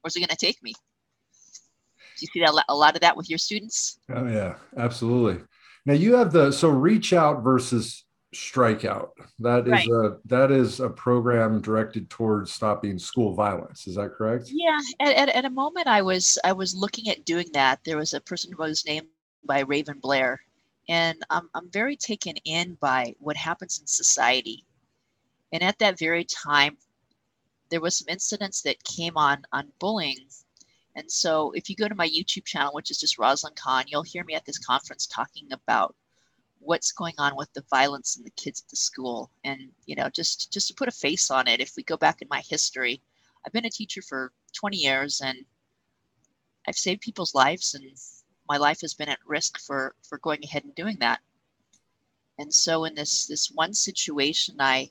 Where's 0.00 0.16
it 0.16 0.20
going 0.20 0.28
to 0.28 0.36
take 0.36 0.62
me? 0.62 0.72
Do 0.72 2.20
you 2.24 2.28
see 2.32 2.40
that 2.40 2.64
a 2.68 2.74
lot 2.74 2.94
of 2.94 3.02
that 3.02 3.16
with 3.16 3.28
your 3.28 3.38
students? 3.38 3.98
Oh 4.10 4.26
yeah, 4.26 4.54
absolutely. 4.76 5.44
Now 5.86 5.94
you 5.94 6.16
have 6.16 6.32
the 6.32 6.50
so 6.50 6.68
reach 6.68 7.12
out 7.12 7.42
versus 7.42 8.04
strikeout. 8.34 9.10
That 9.38 9.66
is 9.66 9.72
right. 9.72 9.88
a 9.88 10.18
that 10.26 10.50
is 10.50 10.80
a 10.80 10.90
program 10.90 11.60
directed 11.60 12.10
towards 12.10 12.52
stopping 12.52 12.98
school 12.98 13.34
violence. 13.34 13.86
Is 13.86 13.94
that 13.94 14.10
correct? 14.10 14.50
Yeah. 14.52 14.78
At, 15.00 15.14
at, 15.14 15.28
at 15.30 15.44
a 15.44 15.50
moment, 15.50 15.86
I 15.86 16.02
was 16.02 16.38
I 16.44 16.52
was 16.52 16.74
looking 16.74 17.08
at 17.08 17.24
doing 17.24 17.46
that. 17.54 17.80
There 17.84 17.96
was 17.96 18.12
a 18.14 18.20
person 18.20 18.52
who 18.52 18.62
was 18.62 18.84
named 18.84 19.06
by 19.44 19.60
Raven 19.60 20.00
Blair, 20.00 20.40
and 20.88 21.22
I'm 21.30 21.48
I'm 21.54 21.70
very 21.70 21.96
taken 21.96 22.36
in 22.44 22.76
by 22.80 23.14
what 23.20 23.36
happens 23.36 23.78
in 23.80 23.86
society. 23.86 24.64
And 25.52 25.62
at 25.62 25.78
that 25.78 25.98
very 25.98 26.24
time, 26.24 26.76
there 27.70 27.80
was 27.80 27.98
some 27.98 28.08
incidents 28.08 28.60
that 28.62 28.82
came 28.82 29.16
on 29.16 29.44
on 29.52 29.70
bullying 29.78 30.26
and 30.96 31.10
so 31.12 31.52
if 31.52 31.68
you 31.68 31.76
go 31.76 31.88
to 31.88 31.94
my 31.94 32.08
YouTube 32.08 32.46
channel, 32.46 32.72
which 32.72 32.90
is 32.90 32.98
just 32.98 33.18
Rosalind 33.18 33.56
Kahn, 33.56 33.84
you'll 33.86 34.02
hear 34.02 34.24
me 34.24 34.34
at 34.34 34.46
this 34.46 34.58
conference 34.58 35.06
talking 35.06 35.46
about 35.52 35.94
what's 36.58 36.90
going 36.90 37.14
on 37.18 37.36
with 37.36 37.52
the 37.52 37.64
violence 37.68 38.16
in 38.16 38.24
the 38.24 38.30
kids 38.30 38.62
at 38.62 38.70
the 38.70 38.76
school. 38.76 39.30
And, 39.44 39.60
you 39.84 39.94
know, 39.94 40.08
just 40.08 40.50
just 40.50 40.68
to 40.68 40.74
put 40.74 40.88
a 40.88 40.92
face 40.92 41.30
on 41.30 41.48
it, 41.48 41.60
if 41.60 41.74
we 41.76 41.82
go 41.82 41.98
back 41.98 42.22
in 42.22 42.28
my 42.30 42.42
history, 42.48 43.02
I've 43.44 43.52
been 43.52 43.66
a 43.66 43.70
teacher 43.70 44.00
for 44.00 44.32
20 44.54 44.78
years 44.78 45.20
and 45.20 45.38
I've 46.66 46.78
saved 46.78 47.02
people's 47.02 47.34
lives 47.34 47.74
and 47.74 47.84
my 48.48 48.56
life 48.56 48.80
has 48.80 48.94
been 48.94 49.10
at 49.10 49.18
risk 49.26 49.58
for 49.60 49.94
for 50.08 50.18
going 50.18 50.42
ahead 50.44 50.64
and 50.64 50.74
doing 50.74 50.96
that. 51.00 51.20
And 52.38 52.52
so 52.52 52.84
in 52.86 52.94
this 52.94 53.26
this 53.26 53.50
one 53.54 53.74
situation 53.74 54.56
I 54.60 54.90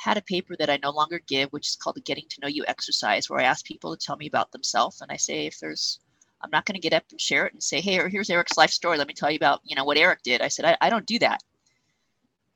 had 0.00 0.16
a 0.16 0.22
paper 0.22 0.56
that 0.58 0.70
I 0.70 0.78
no 0.82 0.90
longer 0.90 1.20
give, 1.26 1.50
which 1.50 1.68
is 1.68 1.76
called 1.76 1.96
the 1.96 2.00
Getting 2.00 2.24
to 2.30 2.40
Know 2.40 2.48
You 2.48 2.64
exercise, 2.66 3.28
where 3.28 3.38
I 3.38 3.44
ask 3.44 3.66
people 3.66 3.94
to 3.94 4.02
tell 4.02 4.16
me 4.16 4.26
about 4.26 4.50
themselves. 4.50 5.02
And 5.02 5.12
I 5.12 5.16
say, 5.16 5.46
if 5.46 5.58
there's, 5.60 6.00
I'm 6.40 6.50
not 6.50 6.64
going 6.64 6.74
to 6.74 6.80
get 6.80 6.94
up 6.94 7.04
and 7.10 7.20
share 7.20 7.44
it 7.44 7.52
and 7.52 7.62
say, 7.62 7.82
hey, 7.82 8.08
here's 8.08 8.30
Eric's 8.30 8.56
life 8.56 8.70
story. 8.70 8.96
Let 8.96 9.08
me 9.08 9.12
tell 9.14 9.30
you 9.30 9.36
about, 9.36 9.60
you 9.62 9.76
know, 9.76 9.84
what 9.84 9.98
Eric 9.98 10.22
did. 10.22 10.40
I 10.40 10.48
said, 10.48 10.64
I, 10.64 10.76
I 10.80 10.88
don't 10.88 11.04
do 11.04 11.18
that. 11.18 11.42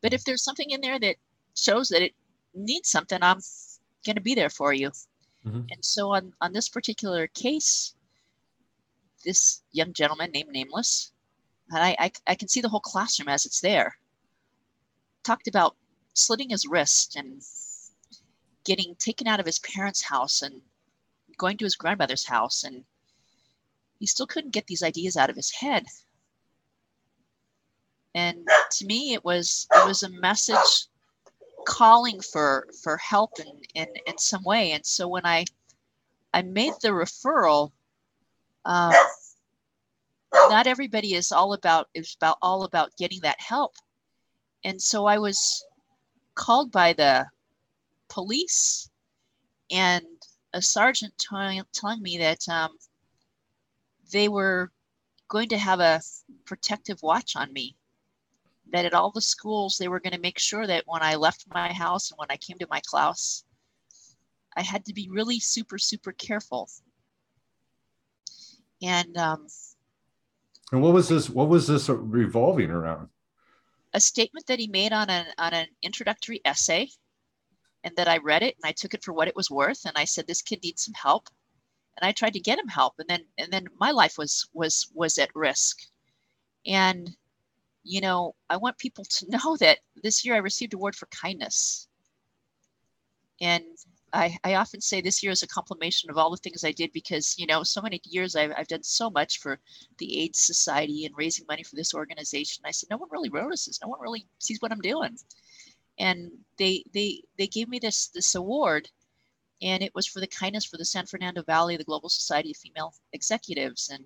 But 0.01 0.15
if 0.15 0.25
there's 0.25 0.43
something 0.43 0.71
in 0.71 0.81
there 0.81 0.99
that 0.99 1.17
shows 1.55 1.89
that 1.91 2.01
it 2.01 2.15
needs 2.55 2.89
something, 2.89 3.19
I'm 3.21 3.41
going 4.07 4.17
to 4.17 4.23
be 4.23 4.35
there 4.35 4.49
for 4.49 4.73
you. 4.73 4.91
Mm-hmm. 5.47 5.67
And 5.71 5.85
so 5.85 6.15
on, 6.15 6.33
on 6.41 6.55
this 6.55 6.71
particular 6.71 7.27
case, 7.27 7.95
this 9.23 9.61
young 9.73 9.93
gentleman 9.93 10.31
named 10.31 10.49
Nameless, 10.51 11.13
and 11.71 11.83
I, 11.83 11.95
I, 11.99 12.13
I 12.27 12.35
can 12.37 12.49
see 12.49 12.63
the 12.63 12.71
whole 12.71 12.81
classroom 12.81 13.29
as 13.29 13.45
it's 13.45 13.61
there, 13.61 13.95
talked 15.25 15.49
about 15.49 15.77
slitting 16.15 16.51
his 16.51 16.67
wrist 16.67 17.17
and 17.17 17.43
getting 18.65 18.95
taken 18.97 19.27
out 19.27 19.41
of 19.41 19.47
his 19.47 19.59
parents' 19.59 20.03
house 20.03 20.43
and 20.43 20.63
going 21.37 21.57
to 21.59 21.65
his 21.65 21.77
grandmother's 21.77 22.25
house 22.25 22.65
and 22.65 22.85
he 23.99 24.07
still 24.07 24.27
couldn't 24.27 24.53
get 24.53 24.67
these 24.67 24.83
ideas 24.83 25.17
out 25.17 25.31
of 25.31 25.37
his 25.37 25.51
head. 25.51 25.87
And 28.15 28.47
to 28.73 28.87
me 28.87 29.13
it 29.13 29.25
was 29.25 29.67
it 29.75 29.87
was 29.87 30.03
a 30.03 30.09
message 30.09 30.87
calling 31.67 32.21
for 32.21 32.69
for 32.83 32.97
help 32.99 33.41
in 33.41 33.61
in, 33.75 33.89
in 34.07 34.19
some 34.19 34.45
way. 34.45 34.73
And 34.73 34.87
so 34.87 35.09
when 35.09 35.27
i 35.27 35.45
i 36.33 36.43
made 36.43 36.75
the 36.81 36.89
referral 36.89 37.73
um, 38.65 38.93
not 40.33 40.67
everybody 40.67 41.15
is 41.15 41.33
all 41.33 41.53
about 41.53 41.89
is 41.95 42.15
about 42.15 42.39
all 42.41 42.65
about 42.65 42.97
getting 42.97 43.21
that 43.23 43.41
help. 43.41 43.75
And 44.65 44.81
so 44.81 45.07
i 45.07 45.19
was 45.19 45.65
called 46.35 46.73
by 46.73 46.93
the 46.93 47.27
police 48.09 48.91
and 49.71 50.05
a 50.53 50.63
sergeant 50.63 51.13
t- 51.19 51.63
telling 51.73 52.03
me 52.03 52.19
that 52.19 52.49
um, 52.49 52.71
they 54.13 54.29
were 54.29 54.71
going 55.29 55.49
to 55.49 55.59
have 55.59 55.81
a 55.81 56.01
protective 56.45 57.03
watch 57.03 57.37
on 57.37 57.53
me. 57.53 57.77
That 58.73 58.85
at 58.85 58.95
all 58.95 59.11
the 59.11 59.21
schools, 59.21 59.77
they 59.79 59.89
were 59.89 60.01
going 60.01 60.15
to 60.15 60.21
make 60.21 60.39
sure 60.39 60.67
that 60.67 60.85
when 60.87 61.03
I 61.03 61.15
left 61.17 61.45
my 61.53 61.73
house 61.73 62.11
and 62.11 62.19
when 62.19 62.31
I 62.31 62.37
came 62.37 62.59
to 62.59 62.67
my 62.71 62.81
class, 62.81 63.45
I 64.57 64.63
had 64.63 64.85
to 64.87 64.95
be 64.95 65.09
really 65.11 65.39
super, 65.39 65.79
super 65.79 66.13
careful. 66.13 66.69
And 68.83 69.17
um, 69.17 69.47
and 70.73 70.83
what 70.83 70.93
was 70.93 71.09
this? 71.09 71.31
What 71.31 71.49
was 71.49 71.67
this 71.67 71.89
revolving 71.89 72.71
around? 72.71 73.09
A 73.95 74.01
statement 74.01 74.47
that 74.47 74.59
he 74.59 74.67
made 74.67 74.93
on 74.93 75.09
an 75.09 75.27
on 75.39 75.55
an 75.55 75.69
introductory 75.83 76.41
essay 76.45 76.91
and 77.85 77.95
that 77.97 78.09
I 78.09 78.19
read 78.19 78.43
it 78.43 78.57
and 78.57 78.69
I 78.69 78.73
took 78.73 78.93
it 78.93 79.05
for 79.05 79.13
what 79.13 79.29
it 79.29 79.37
was 79.37 79.51
worth. 79.51 79.85
And 79.85 79.97
I 79.97 80.05
said 80.05 80.27
this 80.27 80.43
kid 80.43 80.61
needs 80.63 80.85
some 80.85 80.95
help. 80.95 81.29
And 81.97 82.07
I 82.07 82.13
tried 82.13 82.33
to 82.33 82.41
get 82.41 82.59
him 82.59 82.69
help. 82.69 82.95
And 82.99 83.09
then 83.09 83.25
and 83.39 83.53
then 83.53 83.67
my 83.79 83.93
life 83.93 84.19
was 84.19 84.49
was 84.53 84.91
was 84.95 85.17
at 85.19 85.35
risk. 85.35 85.79
And 86.67 87.17
you 87.85 88.01
know 88.01 88.35
I 88.51 88.57
want 88.57 88.79
people 88.79 89.05
to 89.05 89.27
know 89.45 89.57
that 89.59 89.79
this 90.03 90.25
year 90.25 90.35
I 90.35 90.39
received 90.39 90.75
award 90.75 90.97
for 90.97 91.07
kindness. 91.07 91.89
And 93.41 93.65
I, 94.15 94.39
I 94.45 94.55
often 94.55 94.81
say 94.81 95.01
this 95.01 95.23
year 95.23 95.33
is 95.33 95.43
a 95.43 95.49
compilation 95.49 96.09
of 96.09 96.17
all 96.17 96.31
the 96.31 96.37
things 96.37 96.63
I 96.63 96.71
did 96.71 96.93
because, 96.93 97.35
you 97.37 97.47
know, 97.47 97.65
so 97.65 97.83
many 97.83 98.01
years 98.05 98.37
I've, 98.37 98.53
I've 98.57 98.69
done 98.69 98.85
so 98.85 99.11
much 99.11 99.41
for 99.41 99.59
the 99.99 100.21
AIDS 100.23 100.39
Society 100.39 101.05
and 101.05 101.17
raising 101.17 101.45
money 101.49 101.65
for 101.65 101.75
this 101.75 101.95
organization. 101.95 102.63
I 102.65 102.71
said, 102.71 102.91
no 102.91 102.97
one 102.97 103.09
really 103.11 103.29
notices. 103.29 103.81
No 103.83 103.89
one 103.89 104.01
really 104.01 104.25
sees 104.39 104.59
what 104.61 104.71
I'm 104.71 104.81
doing. 104.81 105.19
And 105.99 106.31
they, 106.59 106.85
they, 106.95 107.23
they 107.39 107.49
gave 107.49 107.69
me 107.69 107.81
this, 107.81 108.07
this 108.07 108.37
award 108.37 108.89
and 109.63 109.83
it 109.83 109.95
was 109.97 110.07
for 110.07 110.21
the 110.21 110.29
kindness 110.29 110.65
for 110.65 110.77
the 110.77 110.85
San 110.85 111.07
Fernando 111.07 111.43
Valley, 111.43 111.77
the 111.77 111.85
Global 111.85 112.09
Society 112.09 112.53
of 112.53 112.57
Female 112.57 112.95
Executives. 113.13 113.89
And 113.93 114.05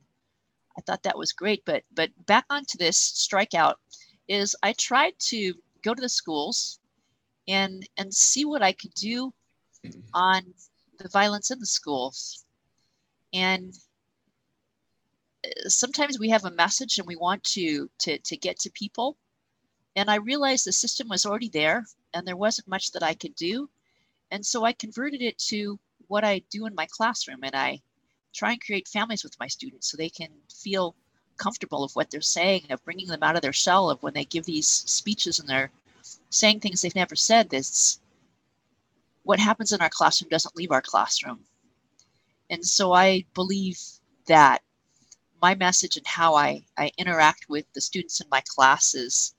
I 0.78 0.80
thought 0.82 1.02
that 1.02 1.18
was 1.18 1.32
great. 1.32 1.62
But, 1.66 1.82
but 1.94 2.10
back 2.24 2.46
onto 2.48 2.78
this 2.78 2.98
strikeout 2.98 3.74
is 4.26 4.56
I 4.62 4.72
tried 4.72 5.18
to 5.18 5.52
go 5.82 5.94
to 5.94 6.00
the 6.00 6.08
schools 6.08 6.80
and, 7.46 7.86
and 7.98 8.14
see 8.14 8.46
what 8.46 8.62
I 8.62 8.72
could 8.72 8.94
do 8.94 9.34
on 10.14 10.42
the 10.99 11.08
violence 11.08 11.50
in 11.50 11.58
the 11.58 11.66
schools. 11.66 12.44
And 13.32 13.75
sometimes 15.66 16.18
we 16.18 16.28
have 16.30 16.44
a 16.44 16.50
message 16.50 16.99
and 16.99 17.06
we 17.06 17.16
want 17.16 17.42
to, 17.44 17.88
to, 18.00 18.18
to 18.18 18.37
get 18.37 18.58
to 18.61 18.70
people. 18.70 19.16
And 19.97 20.11
I 20.11 20.16
realized 20.16 20.64
the 20.66 20.73
system 20.73 21.08
was 21.08 21.26
already 21.26 21.49
there 21.49 21.87
and 22.14 22.26
there 22.26 22.37
wasn't 22.37 22.68
much 22.68 22.92
that 22.92 23.02
I 23.02 23.14
could 23.14 23.35
do. 23.35 23.68
And 24.30 24.44
so 24.44 24.64
I 24.64 24.73
converted 24.73 25.23
it 25.23 25.38
to 25.49 25.78
what 26.08 26.25
I 26.25 26.42
do 26.50 26.66
in 26.66 26.75
my 26.75 26.87
classroom 26.90 27.40
and 27.42 27.54
I 27.54 27.80
try 28.32 28.52
and 28.52 28.64
create 28.64 28.88
families 28.88 29.25
with 29.25 29.38
my 29.40 29.47
students 29.47 29.90
so 29.90 29.97
they 29.97 30.08
can 30.08 30.28
feel 30.52 30.94
comfortable 31.38 31.85
of 31.85 31.92
what 31.92 32.11
they're 32.11 32.20
saying, 32.20 32.66
of 32.70 32.85
bringing 32.85 33.06
them 33.06 33.23
out 33.23 33.37
of 33.37 33.42
their 33.42 33.52
shell, 33.52 33.90
of 33.90 34.02
when 34.02 34.14
they 34.14 34.25
give 34.25 34.44
these 34.44 34.66
speeches 34.66 35.38
and 35.38 35.49
they're 35.49 35.70
saying 36.30 36.61
things 36.61 36.82
they've 36.82 36.94
never 36.94 37.16
said. 37.16 37.49
This 37.49 38.00
what 39.28 39.38
happens 39.38 39.73
in 39.73 39.82
our 39.82 39.90
classroom 39.90 40.30
doesn't 40.30 40.56
leave 40.56 40.70
our 40.70 40.80
classroom. 40.80 41.38
And 42.49 42.64
so 42.64 42.94
I 42.94 43.26
believe 43.35 43.78
that 44.26 44.62
my 45.42 45.54
message 45.54 45.99
and 45.99 46.06
how 46.06 46.35
I, 46.35 46.64
I 46.78 46.90
interact 46.97 47.44
with 47.47 47.66
the 47.75 47.80
students 47.82 48.23
in 48.23 48.26
my 48.30 48.42
classes, 48.49 49.35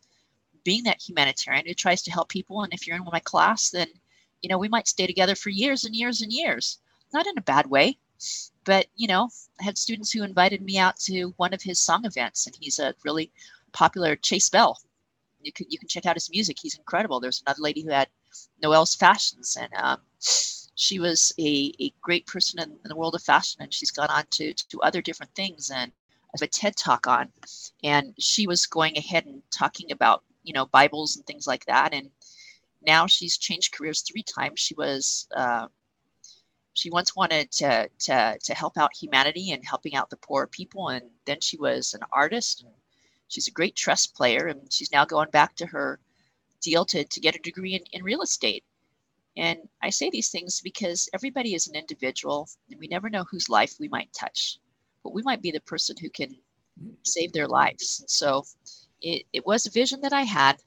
being 0.64 0.84
that 0.84 1.02
humanitarian 1.02 1.66
who 1.66 1.74
tries 1.74 2.04
to 2.04 2.12
help 2.12 2.30
people. 2.30 2.62
And 2.62 2.72
if 2.72 2.86
you're 2.86 2.98
in 2.98 3.04
my 3.12 3.20
class, 3.22 3.72
then, 3.72 3.88
you 4.44 4.50
know, 4.50 4.60
we 4.60 4.68
might 4.70 4.88
stay 4.88 5.08
together 5.08 5.34
for 5.34 5.50
years 5.50 5.86
and 5.86 5.96
years 5.96 6.22
and 6.22 6.32
years. 6.32 6.78
Not 7.12 7.26
in 7.26 7.40
a 7.40 7.42
bad 7.42 7.66
way, 7.66 7.98
but, 8.66 8.86
you 8.96 9.08
know, 9.08 9.28
I 9.60 9.64
had 9.64 9.80
students 9.80 10.12
who 10.12 10.22
invited 10.22 10.62
me 10.62 10.78
out 10.78 10.98
to 11.08 11.34
one 11.38 11.52
of 11.52 11.64
his 11.64 11.80
song 11.80 12.06
events, 12.06 12.46
and 12.46 12.56
he's 12.56 12.78
a 12.78 12.94
really 13.04 13.32
popular 13.72 14.16
Chase 14.16 14.50
Bell. 14.52 14.80
You 15.42 15.52
can, 15.52 15.66
you 15.68 15.80
can 15.80 15.88
check 15.88 16.06
out 16.06 16.16
his 16.16 16.30
music. 16.30 16.58
He's 16.62 16.78
incredible. 16.78 17.20
There's 17.20 17.42
another 17.44 17.64
lady 17.64 17.82
who 17.82 17.90
had 17.90 18.08
Noelle's 18.62 18.96
Fashions, 18.96 19.58
and 19.60 19.74
um, 19.76 20.02
she 20.76 21.00
was 21.00 21.34
a, 21.40 21.74
a 21.80 21.94
great 22.02 22.26
person 22.28 22.60
in, 22.60 22.72
in, 22.72 22.90
the 22.90 22.96
world 22.96 23.16
of 23.16 23.24
fashion, 23.24 23.62
and 23.62 23.74
she's 23.74 23.92
gone 23.92 24.10
on 24.10 24.26
to 24.32 24.54
to 24.54 24.82
other 24.82 25.02
different 25.02 25.34
things 25.36 25.72
and 25.72 25.92
I 26.30 26.38
have 26.40 26.48
a 26.48 26.52
TED 26.52 26.78
talk 26.78 27.08
on, 27.08 27.32
and 27.84 28.14
she 28.20 28.46
was 28.46 28.68
going 28.68 28.98
ahead 28.98 29.26
and 29.26 29.42
talking 29.50 29.92
about 29.92 30.24
you 30.44 30.54
know 30.54 30.68
Bibles 30.68 31.16
and 31.16 31.26
things 31.26 31.48
like 31.48 31.66
that, 31.66 31.92
and 31.92 32.12
now 32.86 33.08
she's 33.08 33.38
changed 33.38 33.74
careers 33.74 34.02
three 34.02 34.22
times. 34.22 34.60
She 34.60 34.76
was 34.76 35.28
uh, 35.36 35.68
she 36.74 36.92
once 36.92 37.16
wanted 37.16 37.52
to, 37.54 37.90
to 38.00 38.38
to 38.44 38.54
help 38.54 38.78
out 38.78 38.96
humanity 38.96 39.52
and 39.52 39.66
helping 39.66 39.96
out 39.96 40.12
the 40.12 40.18
poor 40.18 40.46
people, 40.46 40.90
and 40.90 41.10
then 41.26 41.42
she 41.42 41.58
was 41.58 41.96
an 41.96 42.02
artist. 42.12 42.62
And 42.62 42.74
she's 43.28 43.48
a 43.48 43.52
great 43.52 43.76
chess 43.76 44.06
player, 44.06 44.46
and 44.48 44.72
she's 44.72 44.92
now 44.92 45.06
going 45.06 45.32
back 45.32 45.56
to 45.56 45.66
her 45.66 46.00
deal 46.62 46.86
to, 46.86 47.04
to 47.04 47.20
get 47.20 47.36
a 47.36 47.40
degree 47.40 47.76
in, 47.76 47.84
in 47.92 48.04
real 48.04 48.22
estate. 48.22 48.64
And 49.38 49.60
I 49.82 49.90
say 49.90 50.10
these 50.10 50.30
things 50.30 50.62
because 50.62 51.10
everybody 51.14 51.54
is 51.54 51.68
an 51.68 51.76
individual 51.76 52.50
and 52.70 52.80
we 52.80 52.88
never 52.88 53.10
know 53.10 53.26
whose 53.30 53.50
life 53.50 53.76
we 53.80 53.88
might 53.88 54.12
touch, 54.14 54.60
but 55.04 55.14
we 55.14 55.22
might 55.24 55.42
be 55.42 55.52
the 55.52 55.62
person 55.62 55.96
who 56.00 56.10
can 56.10 56.36
save 57.04 57.32
their 57.32 57.48
lives. 57.48 58.04
So 58.08 58.44
it, 59.02 59.24
it 59.34 59.46
was 59.46 59.66
a 59.66 59.72
vision 59.72 60.02
that 60.02 60.14
I 60.14 60.24
had. 60.24 60.58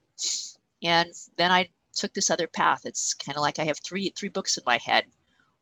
And 0.83 1.11
then 1.37 1.51
I 1.51 1.69
took 1.95 2.15
this 2.15 2.31
other 2.31 2.47
path. 2.47 2.87
It's 2.87 3.15
kind 3.15 3.37
of 3.37 3.43
like 3.43 3.59
I 3.59 3.65
have 3.65 3.79
three 3.81 4.13
three 4.17 4.29
books 4.29 4.57
in 4.57 4.65
my 4.67 4.79
head. 4.79 5.05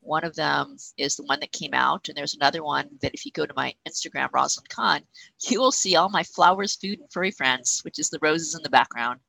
One 0.02 0.24
of 0.24 0.34
them 0.34 0.78
is 0.96 1.16
the 1.16 1.24
one 1.24 1.40
that 1.40 1.52
came 1.52 1.74
out, 1.74 2.08
and 2.08 2.16
there's 2.16 2.34
another 2.34 2.62
one 2.62 2.88
that 3.02 3.12
if 3.12 3.26
you 3.26 3.32
go 3.32 3.44
to 3.44 3.54
my 3.54 3.74
Instagram, 3.86 4.30
Rosalind 4.32 4.68
Kahn, 4.70 5.02
you 5.48 5.60
will 5.60 5.72
see 5.72 5.94
all 5.94 6.08
my 6.08 6.22
flowers, 6.22 6.76
food, 6.76 7.00
and 7.00 7.12
furry 7.12 7.30
friends, 7.30 7.80
which 7.84 7.98
is 7.98 8.08
the 8.08 8.18
roses 8.22 8.54
in 8.54 8.62
the 8.62 8.70
background. 8.70 9.20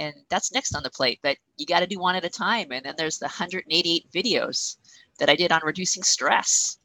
And 0.00 0.14
that's 0.28 0.52
next 0.52 0.74
on 0.74 0.82
the 0.82 0.90
plate, 0.90 1.20
but 1.22 1.36
you 1.56 1.66
got 1.66 1.80
to 1.80 1.86
do 1.86 2.00
one 2.00 2.16
at 2.16 2.24
a 2.24 2.30
time. 2.30 2.72
And 2.72 2.84
then 2.84 2.94
there's 2.96 3.18
the 3.18 3.26
188 3.26 4.10
videos 4.12 4.76
that 5.18 5.30
I 5.30 5.36
did 5.36 5.52
on 5.52 5.60
reducing 5.62 6.02
stress 6.02 6.78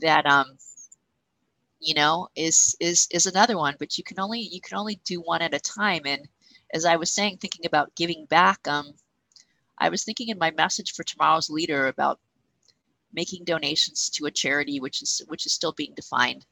that 0.00 0.26
um 0.26 0.58
you 1.80 1.94
know 1.94 2.28
is 2.36 2.76
is 2.80 3.08
is 3.10 3.24
another 3.24 3.56
one 3.56 3.74
but 3.78 3.96
you 3.96 4.04
can 4.04 4.20
only 4.20 4.40
you 4.40 4.60
can 4.60 4.76
only 4.76 5.00
do 5.06 5.22
one 5.22 5.40
at 5.40 5.54
a 5.54 5.58
time 5.60 6.02
and 6.04 6.28
as 6.74 6.84
i 6.84 6.96
was 6.96 7.14
saying 7.14 7.38
thinking 7.38 7.64
about 7.64 7.94
giving 7.94 8.26
back 8.26 8.68
um 8.68 8.92
I 9.78 9.88
was 9.88 10.04
thinking 10.04 10.28
in 10.28 10.38
my 10.38 10.50
message 10.52 10.92
for 10.92 11.04
tomorrow's 11.04 11.50
leader 11.50 11.86
about 11.86 12.18
making 13.12 13.44
donations 13.44 14.10
to 14.10 14.26
a 14.26 14.30
charity, 14.30 14.80
which 14.80 15.02
is 15.02 15.22
which 15.28 15.46
is 15.46 15.52
still 15.52 15.72
being 15.72 15.94
defined. 15.94 16.46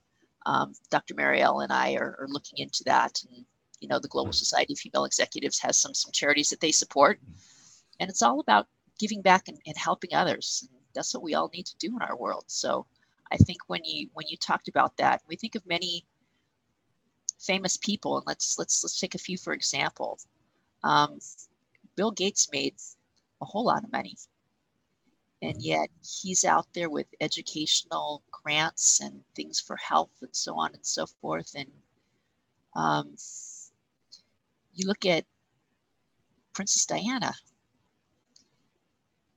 Um, 0.46 0.74
Dr. 0.90 1.14
Marielle 1.14 1.62
and 1.62 1.72
I 1.72 1.94
are, 1.94 2.16
are, 2.20 2.28
looking 2.28 2.58
into 2.58 2.84
that, 2.84 3.22
and 3.30 3.46
you 3.80 3.88
know, 3.88 3.98
the 3.98 4.08
Global 4.08 4.32
Society 4.32 4.74
of 4.74 4.78
Female 4.78 5.04
Executives 5.04 5.58
has 5.60 5.78
some 5.78 5.94
some 5.94 6.12
charities 6.12 6.50
that 6.50 6.60
they 6.60 6.72
support, 6.72 7.20
and 8.00 8.10
it's 8.10 8.22
all 8.22 8.40
about 8.40 8.68
giving 8.98 9.22
back 9.22 9.48
and, 9.48 9.58
and 9.66 9.76
helping 9.76 10.14
others. 10.14 10.68
That's 10.94 11.12
what 11.14 11.22
we 11.22 11.34
all 11.34 11.50
need 11.52 11.66
to 11.66 11.76
do 11.78 11.88
in 11.88 12.02
our 12.02 12.16
world. 12.16 12.44
So, 12.46 12.86
I 13.32 13.36
think 13.36 13.58
when 13.66 13.84
you 13.84 14.08
when 14.14 14.26
you 14.28 14.36
talked 14.36 14.68
about 14.68 14.96
that, 14.98 15.22
we 15.28 15.36
think 15.36 15.54
of 15.54 15.66
many 15.66 16.06
famous 17.38 17.76
people, 17.76 18.16
and 18.18 18.26
let's 18.26 18.58
let's 18.58 18.82
let's 18.84 19.00
take 19.00 19.14
a 19.14 19.18
few 19.18 19.38
for 19.38 19.52
example. 19.52 20.18
Um, 20.82 21.18
Bill 21.96 22.10
Gates 22.10 22.48
made 22.52 22.74
a 23.40 23.44
whole 23.44 23.64
lot 23.64 23.84
of 23.84 23.92
money. 23.92 24.16
And 25.42 25.60
yet 25.62 25.90
he's 26.02 26.44
out 26.44 26.66
there 26.72 26.88
with 26.88 27.06
educational 27.20 28.22
grants 28.30 29.00
and 29.00 29.22
things 29.34 29.60
for 29.60 29.76
health 29.76 30.22
and 30.22 30.34
so 30.34 30.58
on 30.58 30.74
and 30.74 30.84
so 30.86 31.06
forth. 31.06 31.54
And 31.54 31.70
um, 32.74 33.14
you 34.74 34.86
look 34.86 35.06
at 35.06 35.26
Princess 36.54 36.86
Diana, 36.86 37.34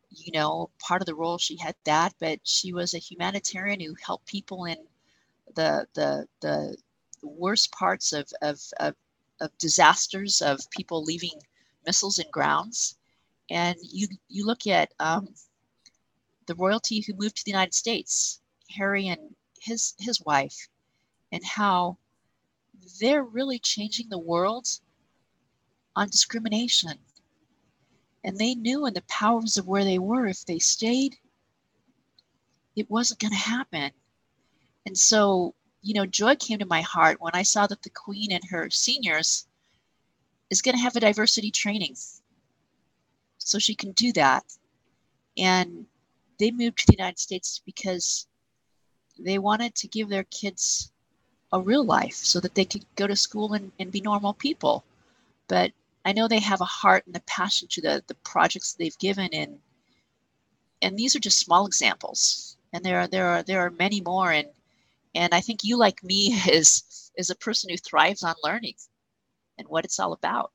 you 0.10 0.32
know, 0.32 0.70
part 0.80 1.02
of 1.02 1.06
the 1.06 1.16
role 1.16 1.38
she 1.38 1.58
had 1.58 1.76
that, 1.86 2.14
but 2.20 2.40
she 2.44 2.74
was 2.74 2.94
a 2.94 3.00
humanitarian 3.00 3.80
who 3.80 3.96
helped 4.02 4.26
people 4.26 4.66
in 4.66 4.78
the 5.56 5.88
the 5.94 6.28
the 6.42 6.78
worst 7.22 7.72
parts 7.72 8.14
of 8.14 8.30
of, 8.42 8.62
of, 8.80 8.96
of 9.42 9.58
disasters 9.58 10.42
of 10.42 10.60
people 10.72 11.04
leaving 11.04 11.40
missiles 11.86 12.20
and 12.20 12.32
grounds. 12.32 12.98
And 13.50 13.78
you 13.82 14.08
you 14.30 14.46
look 14.46 14.68
at 14.68 14.94
um, 15.00 15.36
the 16.48 16.56
royalty 16.56 17.02
who 17.02 17.14
moved 17.14 17.38
to 17.38 17.46
the 17.46 17.52
United 17.52 17.76
States, 17.76 18.42
Harry 18.72 19.08
and 19.08 19.36
his 19.62 19.94
his 20.00 20.20
wife, 20.22 20.70
and 21.32 21.44
how 21.46 21.98
they're 23.00 23.24
really 23.24 23.60
changing 23.60 24.10
the 24.10 24.18
world 24.20 24.68
on 25.98 26.08
discrimination. 26.10 26.94
And 28.24 28.38
they 28.38 28.54
knew 28.54 28.86
in 28.86 28.94
the 28.94 29.02
powers 29.10 29.58
of 29.58 29.68
where 29.68 29.84
they 29.84 29.98
were, 29.98 30.28
if 30.28 30.46
they 30.46 30.60
stayed, 30.60 31.18
it 32.76 32.90
wasn't 32.90 33.20
going 33.20 33.32
to 33.32 33.38
happen. 33.38 33.92
And 34.86 34.96
so, 34.96 35.56
you 35.82 35.96
know, 35.96 36.06
joy 36.06 36.36
came 36.36 36.60
to 36.60 36.66
my 36.66 36.82
heart 36.82 37.20
when 37.20 37.34
I 37.34 37.42
saw 37.42 37.66
that 37.68 37.82
the 37.82 37.90
Queen 37.90 38.32
and 38.32 38.44
her 38.50 38.70
seniors 38.70 39.48
is 40.52 40.62
going 40.62 40.76
to 40.76 40.82
have 40.82 40.96
a 40.96 41.00
diversity 41.00 41.50
training 41.50 41.96
so 43.40 43.58
she 43.58 43.74
can 43.74 43.92
do 43.94 44.14
that. 44.14 44.46
And 45.36 45.88
they 46.38 46.52
moved 46.52 46.78
to 46.80 46.86
the 46.88 46.98
United 46.98 47.20
States 47.20 47.60
because 47.66 48.28
they 49.18 49.40
wanted 49.40 49.74
to 49.76 49.88
give 49.88 50.10
their 50.10 50.26
kids 50.26 50.92
a 51.52 51.60
real 51.60 51.84
life 51.84 52.14
so 52.14 52.40
that 52.42 52.54
they 52.54 52.66
could 52.66 52.86
go 52.96 53.08
to 53.08 53.16
school 53.16 53.54
and, 53.54 53.72
and 53.80 53.92
be 53.92 54.02
normal 54.02 54.34
people. 54.34 54.84
But 55.48 55.72
I 56.08 56.14
know 56.14 56.30
they 56.30 56.40
have 56.40 56.62
a 56.62 56.66
heart 56.66 57.06
and 57.06 57.18
a 57.18 57.22
passion 57.28 57.68
to 57.72 57.82
the, 57.82 58.02
the 58.08 58.16
projects 58.24 58.74
they've 58.74 58.98
given 58.98 59.28
and 59.34 59.60
and 60.82 60.96
these 60.96 61.18
are 61.18 61.20
just 61.20 61.40
small 61.40 61.66
examples. 61.66 62.56
And 62.72 62.86
there 62.86 63.02
are 63.02 63.08
there 63.08 63.28
are 63.28 63.44
there 63.44 63.66
are 63.66 63.72
many 63.72 64.00
more 64.00 64.32
and 64.32 64.48
and 65.16 65.34
I 65.34 65.42
think 65.42 65.66
you 65.66 65.76
like 65.76 66.02
me 66.06 66.28
is 66.50 67.12
is 67.18 67.30
a 67.30 67.36
person 67.36 67.70
who 67.70 67.76
thrives 67.76 68.24
on 68.24 68.36
learning 68.42 68.76
and 69.58 69.68
what 69.68 69.84
it's 69.84 70.00
all 70.00 70.14
about. 70.14 70.54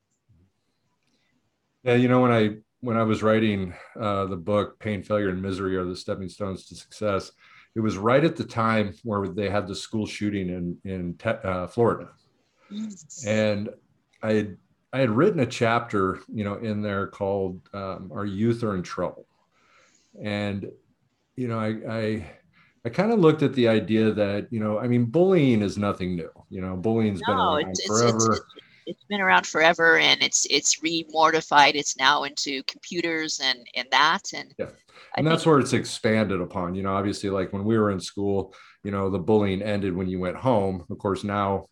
Yeah, 1.83 1.95
you 1.95 2.07
know 2.07 2.21
when 2.21 2.31
I 2.31 2.55
when 2.79 2.97
I 2.97 3.03
was 3.03 3.21
writing 3.21 3.75
uh, 3.99 4.25
the 4.25 4.37
book 4.37 4.79
Pain, 4.79 5.03
Failure, 5.03 5.29
and 5.29 5.41
Misery 5.41 5.77
are 5.77 5.85
the 5.85 5.95
Stepping 5.95 6.29
Stones 6.29 6.65
to 6.65 6.75
Success, 6.75 7.31
it 7.75 7.79
was 7.79 7.95
right 7.97 8.23
at 8.23 8.35
the 8.35 8.43
time 8.43 8.95
where 9.03 9.27
they 9.27 9.49
had 9.49 9.67
the 9.67 9.75
school 9.75 10.07
shooting 10.07 10.49
in 10.49 10.77
in 10.83 11.13
te- 11.13 11.43
uh, 11.43 11.67
Florida, 11.67 12.09
and 13.27 13.69
I 14.23 14.33
had 14.33 14.57
I 14.93 14.99
had 14.99 15.09
written 15.09 15.39
a 15.39 15.45
chapter, 15.45 16.19
you 16.31 16.43
know, 16.43 16.55
in 16.55 16.81
there 16.81 17.07
called 17.07 17.59
um, 17.73 18.11
"Our 18.13 18.25
Youth 18.25 18.63
Are 18.63 18.75
in 18.75 18.83
Trouble," 18.83 19.25
and 20.21 20.71
you 21.35 21.47
know, 21.47 21.59
I 21.59 21.67
I, 21.89 22.31
I 22.85 22.89
kind 22.89 23.11
of 23.11 23.19
looked 23.19 23.41
at 23.41 23.53
the 23.53 23.67
idea 23.67 24.11
that 24.11 24.47
you 24.51 24.59
know, 24.59 24.79
I 24.79 24.87
mean, 24.87 25.05
bullying 25.05 25.63
is 25.63 25.77
nothing 25.77 26.15
new. 26.15 26.29
You 26.49 26.61
know, 26.61 26.75
bullying's 26.75 27.21
no, 27.27 27.33
been 27.33 27.39
around 27.39 27.71
it's, 27.71 27.87
forever. 27.87 28.17
It's, 28.17 28.27
it's, 28.27 28.63
it's 28.85 29.03
been 29.05 29.21
around 29.21 29.47
forever 29.47 29.97
and 29.97 30.21
it's 30.21 30.45
it's 30.49 30.83
re-mortified. 30.83 31.75
It's 31.75 31.97
now 31.97 32.23
into 32.23 32.63
computers 32.63 33.39
and 33.43 33.59
and 33.75 33.87
that 33.91 34.21
and 34.33 34.53
yeah. 34.57 34.69
And 35.15 35.27
I 35.27 35.31
that's 35.31 35.43
think, 35.43 35.51
where 35.51 35.59
it's 35.59 35.73
expanded 35.73 36.41
upon. 36.41 36.75
You 36.75 36.83
know 36.83 36.93
obviously 36.93 37.29
like 37.29 37.53
when 37.53 37.63
we 37.63 37.77
were 37.77 37.91
in 37.91 37.99
school 37.99 38.53
you 38.83 38.91
know 38.91 39.09
the 39.09 39.19
bullying 39.19 39.61
ended 39.61 39.95
when 39.95 40.09
you 40.09 40.19
went 40.19 40.35
home. 40.35 40.85
Of 40.89 40.97
course 40.97 41.23
now 41.23 41.69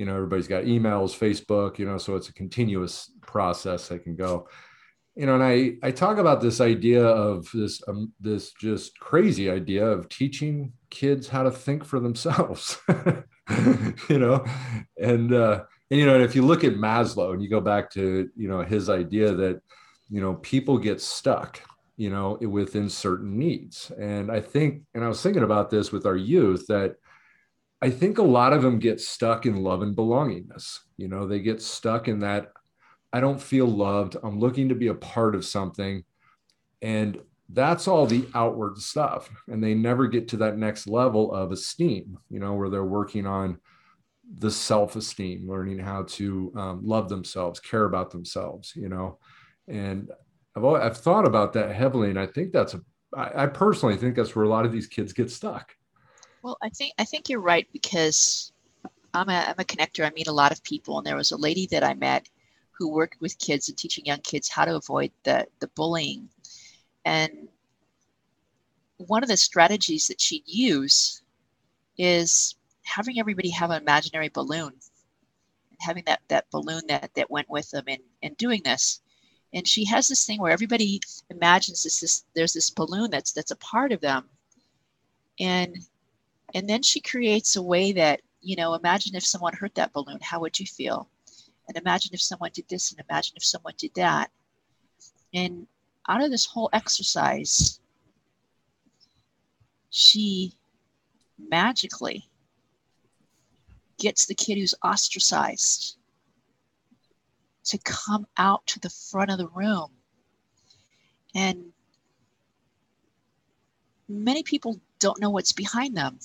you 0.00 0.06
know 0.06 0.14
everybody's 0.14 0.48
got 0.48 0.64
emails 0.64 1.14
facebook 1.14 1.78
you 1.78 1.84
know 1.84 1.98
so 1.98 2.16
it's 2.16 2.30
a 2.30 2.32
continuous 2.32 3.12
process 3.20 3.88
that 3.88 4.02
can 4.02 4.16
go. 4.16 4.48
You 5.14 5.26
know 5.26 5.34
and 5.34 5.44
i 5.44 5.72
i 5.82 5.90
talk 5.90 6.16
about 6.16 6.40
this 6.40 6.60
idea 6.60 7.04
of 7.04 7.46
this 7.52 7.82
um, 7.86 8.12
this 8.18 8.52
just 8.52 8.98
crazy 8.98 9.50
idea 9.50 9.84
of 9.84 10.08
teaching 10.08 10.72
kids 10.88 11.28
how 11.28 11.42
to 11.42 11.50
think 11.50 11.84
for 11.84 12.00
themselves 12.00 12.78
you 14.08 14.18
know? 14.18 14.44
And 14.96 15.34
uh 15.34 15.64
and 15.90 16.00
you 16.00 16.06
know 16.06 16.14
and 16.14 16.24
if 16.24 16.34
you 16.34 16.46
look 16.46 16.64
at 16.64 16.74
maslow 16.74 17.34
and 17.34 17.42
you 17.42 17.50
go 17.50 17.60
back 17.60 17.90
to 17.90 18.30
you 18.34 18.48
know 18.48 18.62
his 18.62 18.88
idea 18.88 19.34
that 19.34 19.60
you 20.08 20.22
know 20.22 20.34
people 20.36 20.78
get 20.78 21.02
stuck 21.02 21.60
you 21.98 22.08
know 22.08 22.38
within 22.40 22.88
certain 22.88 23.36
needs. 23.36 23.92
And 24.00 24.32
i 24.32 24.40
think 24.40 24.84
and 24.94 25.04
i 25.04 25.08
was 25.08 25.20
thinking 25.22 25.42
about 25.42 25.68
this 25.68 25.92
with 25.92 26.06
our 26.06 26.16
youth 26.16 26.66
that 26.68 26.94
i 27.82 27.90
think 27.90 28.18
a 28.18 28.22
lot 28.22 28.52
of 28.52 28.62
them 28.62 28.78
get 28.78 29.00
stuck 29.00 29.46
in 29.46 29.62
love 29.62 29.82
and 29.82 29.96
belongingness. 29.96 30.78
You 30.96 31.08
know 31.08 31.26
they 31.26 31.40
get 31.40 31.62
stuck 31.62 32.08
in 32.08 32.20
that 32.20 32.52
i 33.12 33.20
don't 33.20 33.40
feel 33.40 33.66
loved. 33.66 34.16
I'm 34.22 34.38
looking 34.38 34.68
to 34.68 34.74
be 34.74 34.88
a 34.88 34.94
part 34.94 35.34
of 35.34 35.44
something. 35.44 36.04
And 36.82 37.20
that's 37.52 37.88
all 37.88 38.06
the 38.06 38.28
outward 38.34 38.78
stuff. 38.78 39.28
And 39.48 39.62
they 39.62 39.74
never 39.74 40.06
get 40.06 40.28
to 40.28 40.36
that 40.38 40.56
next 40.56 40.86
level 40.86 41.32
of 41.34 41.52
esteem 41.52 42.18
you 42.30 42.38
know 42.40 42.54
where 42.54 42.70
they're 42.70 42.84
working 42.84 43.26
on 43.26 43.58
the 44.38 44.50
self-esteem 44.50 45.48
learning 45.48 45.78
how 45.78 46.04
to 46.04 46.52
um, 46.56 46.80
love 46.84 47.08
themselves 47.08 47.58
care 47.58 47.84
about 47.84 48.10
themselves 48.10 48.72
you 48.76 48.88
know? 48.88 49.18
And 49.66 50.10
I've, 50.56 50.64
always, 50.64 50.82
I've 50.82 50.96
thought 50.96 51.26
about 51.26 51.52
that 51.54 51.74
heavily 51.74 52.10
and 52.10 52.18
i 52.18 52.26
think 52.26 52.52
that's 52.52 52.74
a 52.74 52.80
I, 53.16 53.42
I 53.42 53.46
personally 53.46 53.96
think 53.96 54.14
that's 54.14 54.36
where 54.36 54.44
a 54.44 54.48
lot 54.48 54.64
of 54.64 54.72
these 54.72 54.86
kids 54.86 55.12
get 55.12 55.30
stuck 55.30 55.74
well 56.42 56.56
i 56.62 56.68
think 56.68 56.94
i 56.98 57.04
think 57.04 57.28
you're 57.28 57.40
right 57.40 57.68
because 57.72 58.52
i'm 59.14 59.28
a, 59.28 59.44
I'm 59.48 59.54
a 59.58 59.64
connector. 59.64 60.06
I 60.06 60.10
meet 60.10 60.28
a 60.28 60.32
lot 60.32 60.52
of 60.52 60.62
people. 60.62 60.98
And 60.98 61.06
there 61.06 61.16
was 61.16 61.32
a 61.32 61.36
lady 61.36 61.66
that 61.70 61.84
i 61.84 61.94
met 61.94 62.28
who 62.72 62.88
worked 62.88 63.20
with 63.20 63.38
kids 63.38 63.68
and 63.68 63.76
teaching 63.76 64.06
young 64.06 64.20
kids 64.20 64.48
how 64.48 64.64
to 64.64 64.76
avoid 64.76 65.12
the 65.24 65.46
the 65.60 65.68
bullying. 65.68 66.28
And 67.04 67.48
one 68.96 69.22
of 69.22 69.28
the 69.28 69.36
strategies 69.36 70.06
that 70.06 70.20
she'd 70.20 70.44
use 70.46 71.22
is 71.98 72.56
having 72.84 73.18
everybody 73.18 73.50
have 73.50 73.70
an 73.70 73.82
imaginary 73.82 74.28
balloon 74.28 74.72
and 74.72 75.78
having 75.80 76.04
that 76.06 76.20
that 76.28 76.50
balloon 76.50 76.82
that 76.88 77.10
that 77.14 77.30
went 77.30 77.50
with 77.50 77.70
them 77.70 77.84
and 77.86 78.02
and 78.22 78.36
doing 78.36 78.62
this. 78.64 79.00
And 79.52 79.66
she 79.66 79.84
has 79.86 80.08
this 80.08 80.24
thing 80.24 80.40
where 80.40 80.52
everybody 80.52 81.00
imagines 81.28 81.82
this, 81.82 82.00
this 82.00 82.24
there's 82.34 82.52
this 82.52 82.70
balloon 82.70 83.10
that's 83.10 83.32
that's 83.32 83.50
a 83.50 83.56
part 83.56 83.92
of 83.92 84.00
them. 84.00 84.28
And 85.38 85.76
and 86.54 86.68
then 86.68 86.82
she 86.82 87.00
creates 87.00 87.56
a 87.56 87.62
way 87.62 87.92
that 87.92 88.20
you 88.40 88.56
know 88.56 88.74
imagine 88.74 89.14
if 89.14 89.24
someone 89.24 89.54
hurt 89.54 89.74
that 89.74 89.92
balloon 89.92 90.18
how 90.22 90.40
would 90.40 90.58
you 90.58 90.66
feel 90.66 91.08
and 91.68 91.76
imagine 91.76 92.10
if 92.12 92.20
someone 92.22 92.50
did 92.52 92.64
this 92.68 92.90
and 92.90 93.04
imagine 93.08 93.34
if 93.36 93.44
someone 93.44 93.74
did 93.78 93.92
that 93.94 94.30
and 95.34 95.66
out 96.08 96.22
of 96.22 96.30
this 96.30 96.46
whole 96.46 96.70
exercise 96.72 97.80
she 99.90 100.52
magically 101.38 102.28
gets 103.98 104.26
the 104.26 104.34
kid 104.34 104.56
who's 104.56 104.74
ostracized 104.82 105.96
to 107.64 107.78
come 107.78 108.26
out 108.36 108.66
to 108.66 108.80
the 108.80 108.90
front 108.90 109.30
of 109.30 109.38
the 109.38 109.48
room. 109.48 109.90
And 111.34 111.72
many 114.08 114.42
people 114.42 114.80
don't 115.00 115.20
know 115.20 115.30
what's 115.30 115.52
behind 115.52 115.96
them. 115.96 116.18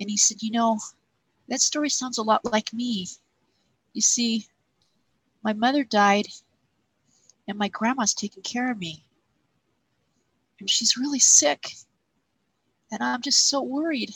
And 0.00 0.08
he 0.08 0.16
said, 0.16 0.42
You 0.42 0.50
know, 0.50 0.78
that 1.48 1.60
story 1.60 1.90
sounds 1.90 2.18
a 2.18 2.22
lot 2.22 2.44
like 2.44 2.72
me. 2.72 3.06
You 3.92 4.00
see, 4.00 4.46
my 5.42 5.52
mother 5.52 5.84
died 5.84 6.26
and 7.46 7.58
my 7.58 7.68
grandma's 7.68 8.14
taking 8.14 8.42
care 8.42 8.70
of 8.70 8.78
me. 8.78 9.04
And 10.58 10.70
she's 10.70 10.96
really 10.96 11.18
sick. 11.18 11.74
And 12.90 13.02
I'm 13.02 13.20
just 13.20 13.48
so 13.48 13.60
worried 13.62 14.14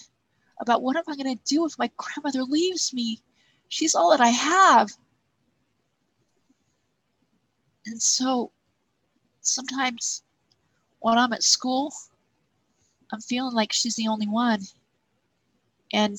about 0.61 0.83
what 0.83 0.97
am 0.97 1.05
I 1.09 1.17
going 1.17 1.37
to 1.37 1.45
do 1.45 1.67
if 1.67 1.79
my 1.79 1.91
grandmother 1.97 2.43
leaves 2.43 2.93
me? 2.95 3.21
She's 3.69 3.95
all 3.95 4.11
that 4.11 4.21
I 4.21 4.29
have. 4.29 4.91
And 7.87 8.01
so 8.01 8.53
sometimes 9.41 10.23
when 11.01 11.19
I'm 11.19 11.33
at 11.33 11.43
school, 11.43 11.93
I'm 13.13 13.21
feeling 13.21 13.55
like 13.55 13.73
she's 13.73 13.97
the 13.97 14.09
only 14.09 14.29
one. 14.29 14.63
And 15.93 16.19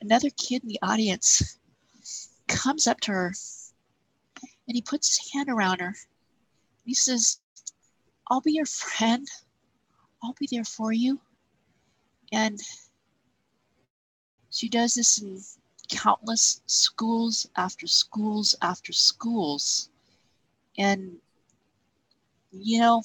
another 0.00 0.30
kid 0.30 0.62
in 0.62 0.68
the 0.68 0.78
audience 0.82 1.58
comes 2.48 2.86
up 2.86 3.00
to 3.00 3.12
her 3.12 3.34
and 4.66 4.74
he 4.74 4.82
puts 4.82 5.18
his 5.18 5.32
hand 5.32 5.48
around 5.48 5.80
her. 5.80 5.94
He 6.84 6.94
says, 6.94 7.38
I'll 8.30 8.40
be 8.40 8.52
your 8.52 8.66
friend. 8.66 9.28
I'll 10.22 10.34
be 10.38 10.48
there 10.50 10.64
for 10.64 10.92
you. 10.92 11.20
And 12.32 12.58
she 14.50 14.68
does 14.68 14.94
this 14.94 15.18
in 15.18 15.40
countless 15.88 16.62
schools 16.66 17.46
after 17.56 17.86
schools 17.86 18.54
after 18.62 18.92
schools. 18.92 19.90
And, 20.78 21.16
you 22.50 22.80
know, 22.80 23.02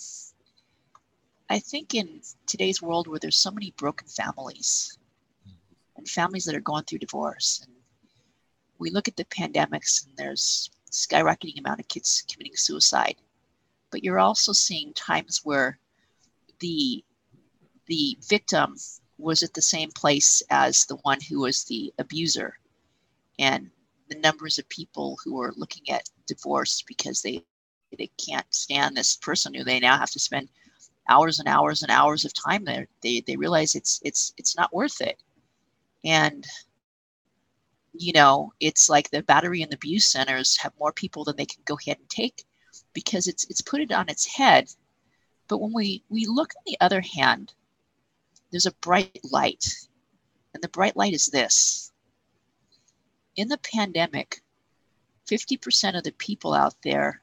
I 1.49 1.57
think 1.59 1.95
in 1.95 2.21
today's 2.45 2.81
world 2.81 3.07
where 3.07 3.19
there's 3.19 3.37
so 3.37 3.49
many 3.49 3.71
broken 3.71 4.07
families 4.07 4.97
and 5.95 6.07
families 6.07 6.45
that 6.45 6.55
are 6.55 6.61
going 6.61 6.83
through 6.83 6.99
divorce, 6.99 7.61
and 7.65 7.75
we 8.77 8.91
look 8.91 9.07
at 9.07 9.17
the 9.17 9.25
pandemics 9.25 10.05
and 10.05 10.15
there's 10.15 10.69
skyrocketing 10.91 11.57
amount 11.57 11.79
of 11.79 11.87
kids 11.87 12.23
committing 12.31 12.55
suicide, 12.55 13.15
but 13.91 14.03
you're 14.03 14.19
also 14.19 14.53
seeing 14.53 14.93
times 14.93 15.41
where 15.43 15.79
the 16.59 17.03
the 17.87 18.15
victim 18.27 18.75
was 19.17 19.41
at 19.41 19.53
the 19.55 19.61
same 19.61 19.89
place 19.91 20.43
as 20.51 20.85
the 20.85 20.97
one 20.97 21.19
who 21.19 21.39
was 21.39 21.63
the 21.63 21.91
abuser 21.97 22.53
and 23.39 23.71
the 24.09 24.19
numbers 24.19 24.59
of 24.59 24.69
people 24.69 25.17
who 25.23 25.41
are 25.41 25.53
looking 25.57 25.89
at 25.89 26.09
divorce 26.27 26.83
because 26.87 27.23
they 27.23 27.43
they 27.97 28.11
can't 28.23 28.53
stand 28.53 28.95
this 28.95 29.15
person 29.15 29.53
who 29.53 29.63
they 29.63 29.79
now 29.79 29.97
have 29.97 30.11
to 30.11 30.19
spend 30.19 30.47
hours 31.09 31.39
and 31.39 31.47
hours 31.47 31.81
and 31.81 31.91
hours 31.91 32.25
of 32.25 32.33
time 32.33 32.63
there 32.63 32.87
they 33.01 33.21
they 33.27 33.35
realize 33.35 33.75
it's 33.75 33.99
it's 34.03 34.33
it's 34.37 34.55
not 34.55 34.73
worth 34.73 35.01
it 35.01 35.21
and 36.05 36.45
you 37.93 38.13
know 38.13 38.51
it's 38.59 38.89
like 38.89 39.09
the 39.09 39.23
battery 39.23 39.61
and 39.61 39.71
the 39.71 39.75
abuse 39.75 40.07
centers 40.07 40.57
have 40.57 40.71
more 40.79 40.93
people 40.93 41.23
than 41.23 41.35
they 41.35 41.45
can 41.45 41.61
go 41.65 41.77
ahead 41.81 41.97
and 41.99 42.09
take 42.09 42.45
because 42.93 43.27
it's 43.27 43.45
it's 43.49 43.61
put 43.61 43.81
it 43.81 43.91
on 43.91 44.07
its 44.09 44.25
head 44.25 44.69
but 45.47 45.59
when 45.59 45.73
we 45.73 46.03
we 46.09 46.25
look 46.25 46.53
on 46.55 46.63
the 46.65 46.77
other 46.79 47.01
hand 47.01 47.53
there's 48.51 48.65
a 48.65 48.73
bright 48.81 49.19
light. 49.23 49.65
And 50.53 50.63
the 50.63 50.69
bright 50.69 50.95
light 50.95 51.13
is 51.13 51.27
this. 51.27 51.91
In 53.35 53.47
the 53.47 53.59
pandemic, 53.59 54.41
50% 55.27 55.97
of 55.97 56.03
the 56.03 56.11
people 56.13 56.53
out 56.53 56.75
there 56.83 57.21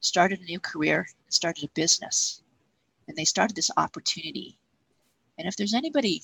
started 0.00 0.40
a 0.40 0.44
new 0.44 0.60
career 0.60 1.08
and 1.24 1.32
started 1.32 1.64
a 1.64 1.68
business. 1.68 2.42
And 3.08 3.16
they 3.16 3.24
started 3.24 3.56
this 3.56 3.70
opportunity. 3.76 4.58
And 5.38 5.48
if 5.48 5.56
there's 5.56 5.74
anybody 5.74 6.22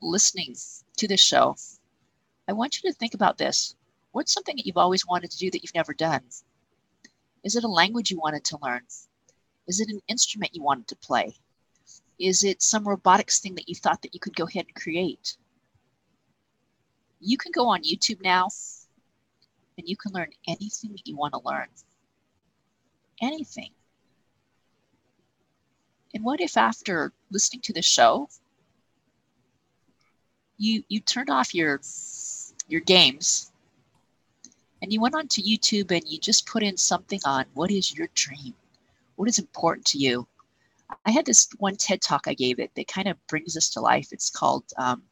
listening 0.00 0.54
to 0.98 1.08
this 1.08 1.22
show, 1.22 1.56
I 2.48 2.52
want 2.52 2.76
you 2.76 2.90
to 2.90 2.96
think 2.96 3.14
about 3.14 3.38
this. 3.38 3.74
What's 4.12 4.32
something 4.32 4.56
that 4.56 4.66
you've 4.66 4.76
always 4.76 5.06
wanted 5.06 5.30
to 5.30 5.38
do 5.38 5.50
that 5.50 5.62
you've 5.62 5.74
never 5.74 5.94
done? 5.94 6.22
Is 7.44 7.56
it 7.56 7.64
a 7.64 7.68
language 7.68 8.10
you 8.10 8.20
wanted 8.20 8.44
to 8.44 8.58
learn? 8.62 8.82
Is 9.66 9.80
it 9.80 9.88
an 9.88 10.00
instrument 10.08 10.54
you 10.54 10.62
wanted 10.62 10.88
to 10.88 10.96
play? 10.96 11.34
Is 12.18 12.44
it 12.44 12.62
some 12.62 12.86
robotics 12.86 13.40
thing 13.40 13.54
that 13.54 13.68
you 13.68 13.74
thought 13.74 14.02
that 14.02 14.14
you 14.14 14.20
could 14.20 14.36
go 14.36 14.44
ahead 14.44 14.66
and 14.66 14.74
create? 14.74 15.36
You 17.20 17.38
can 17.38 17.52
go 17.52 17.68
on 17.68 17.82
YouTube 17.82 18.22
now 18.22 18.48
and 19.78 19.88
you 19.88 19.96
can 19.96 20.12
learn 20.12 20.30
anything 20.46 20.92
that 20.92 21.06
you 21.06 21.16
want 21.16 21.34
to 21.34 21.40
learn. 21.44 21.68
Anything. 23.20 23.70
And 26.14 26.24
what 26.24 26.40
if 26.40 26.56
after 26.56 27.12
listening 27.30 27.62
to 27.62 27.72
the 27.72 27.82
show, 27.82 28.28
you 30.58 30.84
you 30.88 31.00
turned 31.00 31.30
off 31.30 31.54
your 31.54 31.80
your 32.68 32.80
games 32.80 33.52
and 34.82 34.92
you 34.92 35.00
went 35.00 35.14
onto 35.14 35.42
YouTube 35.42 35.90
and 35.90 36.06
you 36.06 36.18
just 36.18 36.46
put 36.46 36.62
in 36.62 36.76
something 36.76 37.20
on 37.24 37.46
what 37.54 37.70
is 37.70 37.96
your 37.96 38.08
dream? 38.14 38.54
What 39.16 39.28
is 39.28 39.38
important 39.38 39.86
to 39.86 39.98
you? 39.98 40.26
I 41.06 41.10
had 41.10 41.24
this 41.24 41.48
one 41.58 41.76
TED 41.76 42.02
talk 42.02 42.26
I 42.26 42.34
gave 42.34 42.58
it 42.58 42.74
that 42.74 42.88
kind 42.88 43.08
of 43.08 43.16
brings 43.28 43.54
this 43.54 43.70
to 43.70 43.80
life. 43.80 44.08
It's 44.12 44.28
called 44.28 44.64
um, 44.76 45.02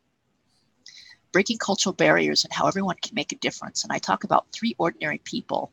Breaking 1.32 1.58
Cultural 1.58 1.92
Barriers 1.92 2.44
and 2.44 2.52
How 2.52 2.66
Everyone 2.66 2.96
Can 3.00 3.14
Make 3.14 3.32
a 3.32 3.36
Difference. 3.36 3.84
And 3.84 3.92
I 3.92 3.98
talk 3.98 4.24
about 4.24 4.46
three 4.52 4.74
ordinary 4.78 5.18
people 5.18 5.72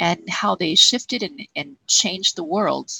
and 0.00 0.28
how 0.28 0.54
they 0.56 0.74
shifted 0.74 1.22
and, 1.22 1.46
and 1.54 1.76
changed 1.86 2.36
the 2.36 2.44
world. 2.44 2.90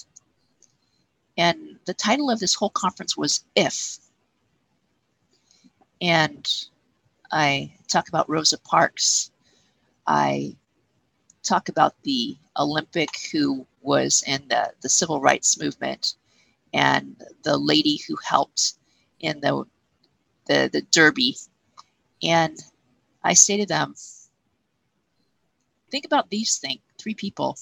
And 1.40 1.78
the 1.86 1.94
title 1.94 2.28
of 2.30 2.38
this 2.38 2.54
whole 2.54 2.68
conference 2.68 3.16
was 3.16 3.46
If. 3.56 3.98
And 6.02 6.46
I 7.32 7.72
talk 7.88 8.08
about 8.08 8.28
Rosa 8.28 8.58
Parks. 8.58 9.30
I 10.06 10.54
talk 11.42 11.70
about 11.70 11.94
the 12.02 12.36
Olympic 12.58 13.08
who 13.32 13.66
was 13.80 14.22
in 14.26 14.48
the, 14.48 14.70
the 14.82 14.90
civil 14.90 15.22
rights 15.22 15.58
movement 15.58 16.16
and 16.74 17.16
the 17.42 17.56
lady 17.56 18.02
who 18.06 18.16
helped 18.22 18.74
in 19.20 19.40
the 19.40 19.64
the, 20.46 20.68
the 20.72 20.82
derby 20.90 21.36
and 22.22 22.58
i 23.22 23.32
say 23.32 23.56
to 23.56 23.66
them 23.66 23.94
think 25.90 26.04
about 26.04 26.30
these 26.30 26.58
things 26.58 26.80
three 26.98 27.14
people 27.14 27.56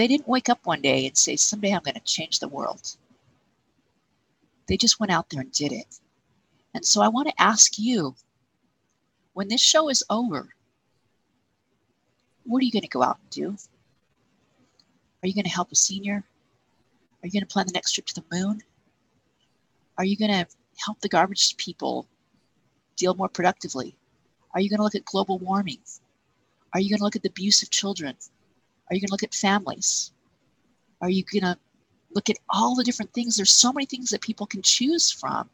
they 0.00 0.08
didn't 0.08 0.28
wake 0.28 0.48
up 0.48 0.64
one 0.64 0.80
day 0.80 1.06
and 1.06 1.16
say 1.16 1.36
someday 1.36 1.72
i'm 1.72 1.82
going 1.82 1.94
to 1.94 2.00
change 2.00 2.38
the 2.38 2.48
world 2.48 2.96
they 4.66 4.76
just 4.76 5.00
went 5.00 5.12
out 5.12 5.28
there 5.30 5.40
and 5.40 5.52
did 5.52 5.72
it 5.72 6.00
and 6.74 6.84
so 6.84 7.00
i 7.02 7.08
want 7.08 7.28
to 7.28 7.42
ask 7.42 7.78
you 7.78 8.14
when 9.34 9.48
this 9.48 9.60
show 9.60 9.88
is 9.88 10.04
over 10.10 10.48
what 12.44 12.60
are 12.60 12.64
you 12.64 12.72
going 12.72 12.82
to 12.82 12.88
go 12.88 13.02
out 13.02 13.18
and 13.20 13.30
do 13.30 13.56
are 15.22 15.28
you 15.28 15.34
going 15.34 15.44
to 15.44 15.50
help 15.50 15.70
a 15.70 15.76
senior 15.76 16.24
are 17.22 17.26
you 17.26 17.32
going 17.32 17.46
to 17.46 17.52
plan 17.52 17.66
the 17.66 17.72
next 17.72 17.92
trip 17.92 18.06
to 18.06 18.14
the 18.14 18.24
moon? 18.32 18.62
Are 19.98 20.04
you 20.04 20.16
going 20.16 20.30
to 20.30 20.46
help 20.84 21.00
the 21.00 21.08
garbage 21.08 21.56
people 21.58 22.06
deal 22.96 23.14
more 23.14 23.28
productively? 23.28 23.94
Are 24.54 24.60
you 24.60 24.70
going 24.70 24.78
to 24.78 24.82
look 24.82 24.94
at 24.94 25.04
global 25.04 25.38
warming? 25.38 25.80
Are 26.72 26.80
you 26.80 26.88
going 26.88 26.98
to 26.98 27.04
look 27.04 27.16
at 27.16 27.22
the 27.22 27.28
abuse 27.28 27.62
of 27.62 27.70
children? 27.70 28.16
Are 28.90 28.94
you 28.94 29.00
going 29.00 29.08
to 29.08 29.12
look 29.12 29.22
at 29.22 29.34
families? 29.34 30.12
Are 31.00 31.08
you 31.08 31.22
going 31.22 31.42
to 31.42 31.58
look 32.12 32.28
at 32.28 32.38
all 32.50 32.74
the 32.74 32.84
different 32.84 33.12
things? 33.12 33.36
There's 33.36 33.52
so 33.52 33.72
many 33.72 33.86
things 33.86 34.10
that 34.10 34.20
people 34.20 34.46
can 34.46 34.62
choose 34.62 35.12
from. 35.12 35.48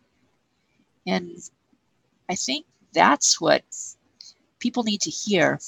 And 1.06 1.38
I 2.28 2.34
think 2.34 2.66
that's 2.92 3.40
what 3.40 3.62
people 4.58 4.82
need 4.82 5.02
to 5.02 5.10
hear 5.10 5.60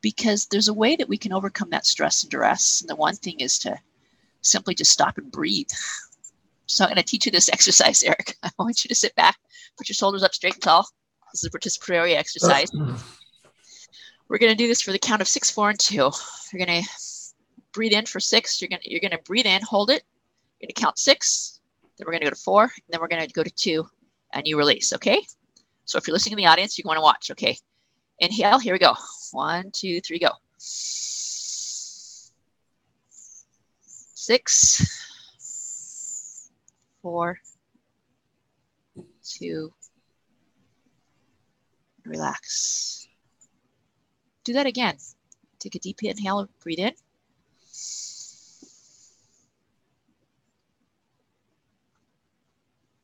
because 0.00 0.46
there's 0.46 0.68
a 0.68 0.74
way 0.74 0.96
that 0.96 1.08
we 1.08 1.18
can 1.18 1.32
overcome 1.32 1.70
that 1.70 1.86
stress 1.86 2.22
and 2.22 2.30
duress. 2.30 2.80
And 2.80 2.88
the 2.88 2.96
one 2.96 3.16
thing 3.16 3.40
is 3.40 3.58
to 3.60 3.76
simply 4.42 4.74
just 4.74 4.92
stop 4.92 5.18
and 5.18 5.30
breathe. 5.30 5.68
So 6.66 6.82
I'm 6.82 6.88
going 6.88 6.96
to 6.96 7.02
teach 7.02 7.26
you 7.26 7.30
this 7.30 7.48
exercise, 7.52 8.02
Eric. 8.02 8.36
I 8.42 8.50
want 8.58 8.84
you 8.84 8.88
to 8.88 8.94
sit 8.94 9.14
back, 9.16 9.36
put 9.76 9.86
your 9.86 9.94
shoulders 9.94 10.22
up 10.22 10.32
straight 10.32 10.54
and 10.54 10.62
tall. 10.62 10.88
This 11.30 11.44
is 11.44 11.50
a 11.54 11.58
participatory 11.58 12.16
exercise. 12.16 12.70
We're 14.28 14.38
going 14.38 14.52
to 14.52 14.56
do 14.56 14.66
this 14.66 14.80
for 14.80 14.92
the 14.92 14.98
count 14.98 15.22
of 15.22 15.28
six, 15.28 15.50
four, 15.50 15.70
and 15.70 15.78
two. 15.78 16.10
You're 16.52 16.66
going 16.66 16.82
to 16.82 16.88
breathe 17.72 17.92
in 17.92 18.06
for 18.06 18.20
six. 18.20 18.60
You're 18.60 18.68
going 18.68 18.80
to, 18.82 18.90
you're 18.90 19.00
going 19.00 19.10
to 19.10 19.22
breathe 19.24 19.46
in, 19.46 19.60
hold 19.62 19.90
it. 19.90 20.02
You're 20.60 20.66
going 20.66 20.74
to 20.74 20.80
count 20.80 20.98
six. 20.98 21.60
Then 21.98 22.06
we're 22.06 22.12
going 22.12 22.22
to 22.22 22.26
go 22.26 22.34
to 22.34 22.36
four. 22.36 22.62
And 22.62 22.72
then 22.88 23.00
we're 23.00 23.08
going 23.08 23.26
to 23.26 23.32
go 23.32 23.42
to 23.42 23.50
two, 23.50 23.86
and 24.32 24.46
you 24.46 24.56
release. 24.56 24.92
Okay. 24.92 25.20
So 25.84 25.98
if 25.98 26.06
you're 26.06 26.14
listening 26.14 26.32
in 26.32 26.38
the 26.38 26.46
audience, 26.46 26.78
you 26.78 26.84
want 26.86 26.96
to 26.96 27.02
watch. 27.02 27.30
Okay. 27.30 27.56
Inhale. 28.18 28.58
Here 28.58 28.74
we 28.74 28.78
go. 28.78 28.94
One, 29.32 29.70
two, 29.72 30.00
three, 30.00 30.18
go. 30.18 30.30
six, 34.24 36.50
four, 37.02 37.38
two, 39.22 39.70
relax. 42.06 43.03
Do 44.44 44.52
that 44.52 44.66
again. 44.66 44.96
Take 45.58 45.74
a 45.74 45.78
deep 45.78 46.02
inhale, 46.02 46.48
breathe 46.62 46.78
in. 46.78 46.92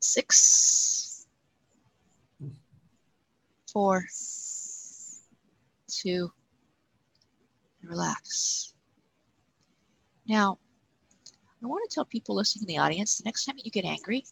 Six, 0.01 1.27
four, 3.73 4.05
two, 5.89 6.33
relax. 7.83 8.75
Now, 10.27 10.59
I 11.63 11.67
want 11.67 11.89
to 11.89 11.95
tell 11.95 12.05
people 12.05 12.35
listening 12.35 12.69
in 12.69 12.75
the 12.75 12.79
audience 12.79 13.19
the 13.19 13.25
next 13.25 13.45
time 13.45 13.57
you 13.63 13.71
get 13.71 13.85
angry, 13.85 14.25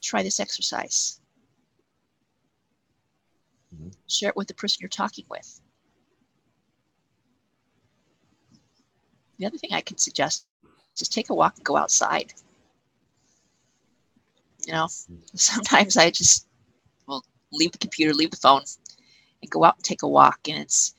try 0.00 0.22
this 0.22 0.40
exercise. 0.40 1.19
Mm-hmm. 3.80 3.90
Share 4.08 4.30
it 4.30 4.36
with 4.36 4.48
the 4.48 4.54
person 4.54 4.78
you're 4.80 4.88
talking 4.88 5.24
with. 5.30 5.60
The 9.38 9.46
other 9.46 9.58
thing 9.58 9.72
I 9.72 9.80
can 9.80 9.96
suggest 9.96 10.46
is 10.98 11.08
take 11.08 11.30
a 11.30 11.34
walk 11.34 11.56
and 11.56 11.64
go 11.64 11.76
outside. 11.76 12.34
You 14.66 14.74
know, 14.74 14.88
sometimes 15.34 15.96
I 15.96 16.10
just 16.10 16.46
will 17.06 17.24
leave 17.52 17.72
the 17.72 17.78
computer, 17.78 18.12
leave 18.12 18.30
the 18.30 18.36
phone, 18.36 18.62
and 19.42 19.50
go 19.50 19.64
out 19.64 19.76
and 19.76 19.84
take 19.84 20.02
a 20.02 20.08
walk. 20.08 20.40
And 20.48 20.58
it's 20.58 20.94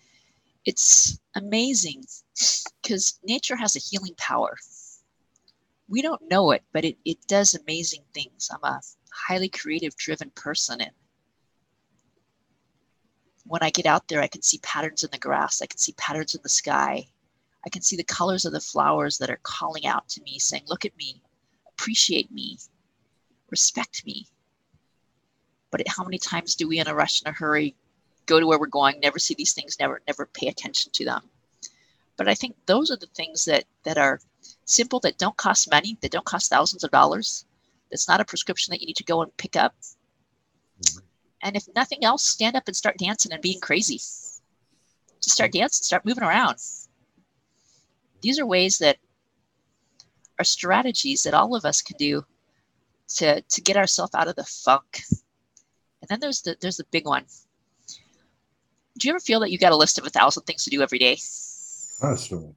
it's 0.65 1.19
amazing 1.35 2.03
because 2.81 3.19
nature 3.23 3.55
has 3.55 3.75
a 3.75 3.79
healing 3.79 4.15
power. 4.17 4.57
We 5.87 6.01
don't 6.01 6.29
know 6.29 6.51
it, 6.51 6.63
but 6.71 6.85
it, 6.85 6.97
it 7.05 7.17
does 7.27 7.53
amazing 7.53 8.03
things. 8.13 8.49
I'm 8.51 8.63
a 8.63 8.81
highly 9.11 9.49
creative 9.49 9.95
driven 9.97 10.31
person 10.31 10.81
and 10.81 10.91
when 13.51 13.61
I 13.61 13.69
get 13.69 13.85
out 13.85 14.07
there, 14.07 14.21
I 14.21 14.27
can 14.27 14.41
see 14.41 14.59
patterns 14.59 15.03
in 15.03 15.09
the 15.11 15.17
grass. 15.17 15.61
I 15.61 15.65
can 15.65 15.77
see 15.77 15.91
patterns 15.97 16.33
in 16.33 16.41
the 16.41 16.47
sky. 16.47 17.05
I 17.65 17.69
can 17.69 17.81
see 17.81 17.97
the 17.97 18.03
colors 18.05 18.45
of 18.45 18.53
the 18.53 18.61
flowers 18.61 19.17
that 19.17 19.29
are 19.29 19.41
calling 19.43 19.85
out 19.85 20.07
to 20.09 20.21
me, 20.21 20.39
saying, 20.39 20.63
Look 20.67 20.85
at 20.85 20.95
me, 20.95 21.21
appreciate 21.67 22.31
me, 22.31 22.57
respect 23.49 24.05
me. 24.05 24.25
But 25.69 25.85
how 25.85 26.05
many 26.05 26.17
times 26.17 26.55
do 26.55 26.69
we, 26.69 26.79
in 26.79 26.87
a 26.87 26.95
rush 26.95 27.21
and 27.21 27.35
a 27.35 27.37
hurry, 27.37 27.75
go 28.25 28.39
to 28.39 28.47
where 28.47 28.57
we're 28.57 28.67
going, 28.67 29.01
never 29.01 29.19
see 29.19 29.33
these 29.33 29.51
things, 29.51 29.77
never, 29.81 30.01
never 30.07 30.27
pay 30.27 30.47
attention 30.47 30.93
to 30.93 31.03
them? 31.03 31.29
But 32.15 32.29
I 32.29 32.35
think 32.35 32.55
those 32.67 32.89
are 32.89 32.97
the 32.97 33.07
things 33.07 33.43
that 33.45 33.65
that 33.83 33.97
are 33.97 34.21
simple, 34.63 35.01
that 35.01 35.17
don't 35.17 35.35
cost 35.35 35.69
money, 35.69 35.97
that 35.99 36.11
don't 36.11 36.25
cost 36.25 36.49
thousands 36.49 36.85
of 36.85 36.91
dollars. 36.91 37.43
It's 37.91 38.07
not 38.07 38.21
a 38.21 38.25
prescription 38.25 38.71
that 38.71 38.79
you 38.79 38.87
need 38.87 38.95
to 38.95 39.03
go 39.03 39.21
and 39.21 39.35
pick 39.35 39.57
up. 39.57 39.75
And 41.43 41.55
if 41.55 41.67
nothing 41.75 42.03
else, 42.03 42.23
stand 42.23 42.55
up 42.55 42.63
and 42.67 42.75
start 42.75 42.97
dancing 42.97 43.31
and 43.31 43.41
being 43.41 43.59
crazy. 43.59 43.95
Just 43.95 45.35
start 45.35 45.51
dancing, 45.51 45.83
start 45.83 46.05
moving 46.05 46.23
around. 46.23 46.57
These 48.21 48.39
are 48.39 48.45
ways 48.45 48.77
that 48.79 48.97
are 50.39 50.45
strategies 50.45 51.23
that 51.23 51.33
all 51.33 51.55
of 51.55 51.65
us 51.65 51.81
can 51.81 51.97
do 51.97 52.23
to, 53.15 53.41
to 53.41 53.61
get 53.61 53.77
ourselves 53.77 54.15
out 54.15 54.27
of 54.27 54.35
the 54.35 54.43
funk. 54.43 55.01
And 56.01 56.09
then 56.09 56.19
there's 56.19 56.41
the 56.41 56.55
there's 56.59 56.77
the 56.77 56.85
big 56.91 57.05
one. 57.05 57.25
Do 58.97 59.07
you 59.07 59.13
ever 59.13 59.19
feel 59.19 59.39
that 59.41 59.51
you 59.51 59.57
got 59.57 59.71
a 59.71 59.77
list 59.77 59.97
of 59.97 60.05
a 60.05 60.09
thousand 60.09 60.43
things 60.43 60.63
to 60.63 60.69
do 60.69 60.81
every 60.81 60.99
day? 60.99 61.17
Constantly. 61.99 62.55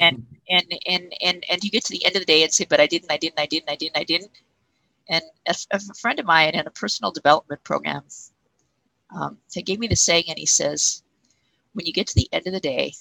and 0.00 0.26
and 0.48 0.64
and 0.86 1.12
and 1.20 1.44
and 1.48 1.64
you 1.64 1.70
get 1.70 1.84
to 1.84 1.92
the 1.92 2.04
end 2.04 2.16
of 2.16 2.22
the 2.22 2.26
day 2.26 2.42
and 2.42 2.52
say, 2.52 2.66
but 2.68 2.80
I 2.80 2.86
didn't, 2.86 3.12
I 3.12 3.16
didn't, 3.16 3.38
I 3.38 3.46
didn't, 3.46 3.70
I 3.70 3.76
didn't, 3.76 3.96
I 3.96 4.04
didn't. 4.04 4.30
And 5.08 5.22
a, 5.46 5.54
a 5.72 5.80
friend 6.00 6.18
of 6.18 6.26
mine 6.26 6.50
in 6.50 6.66
a 6.66 6.70
personal 6.70 7.12
development 7.12 7.62
program, 7.64 8.02
um, 9.14 9.38
he 9.52 9.62
gave 9.62 9.78
me 9.78 9.88
the 9.88 9.96
saying, 9.96 10.24
and 10.28 10.38
he 10.38 10.46
says, 10.46 11.02
when 11.74 11.86
you 11.86 11.92
get 11.92 12.06
to 12.08 12.14
the 12.14 12.28
end 12.32 12.46
of 12.46 12.52
the 12.52 12.60
day, 12.60 12.92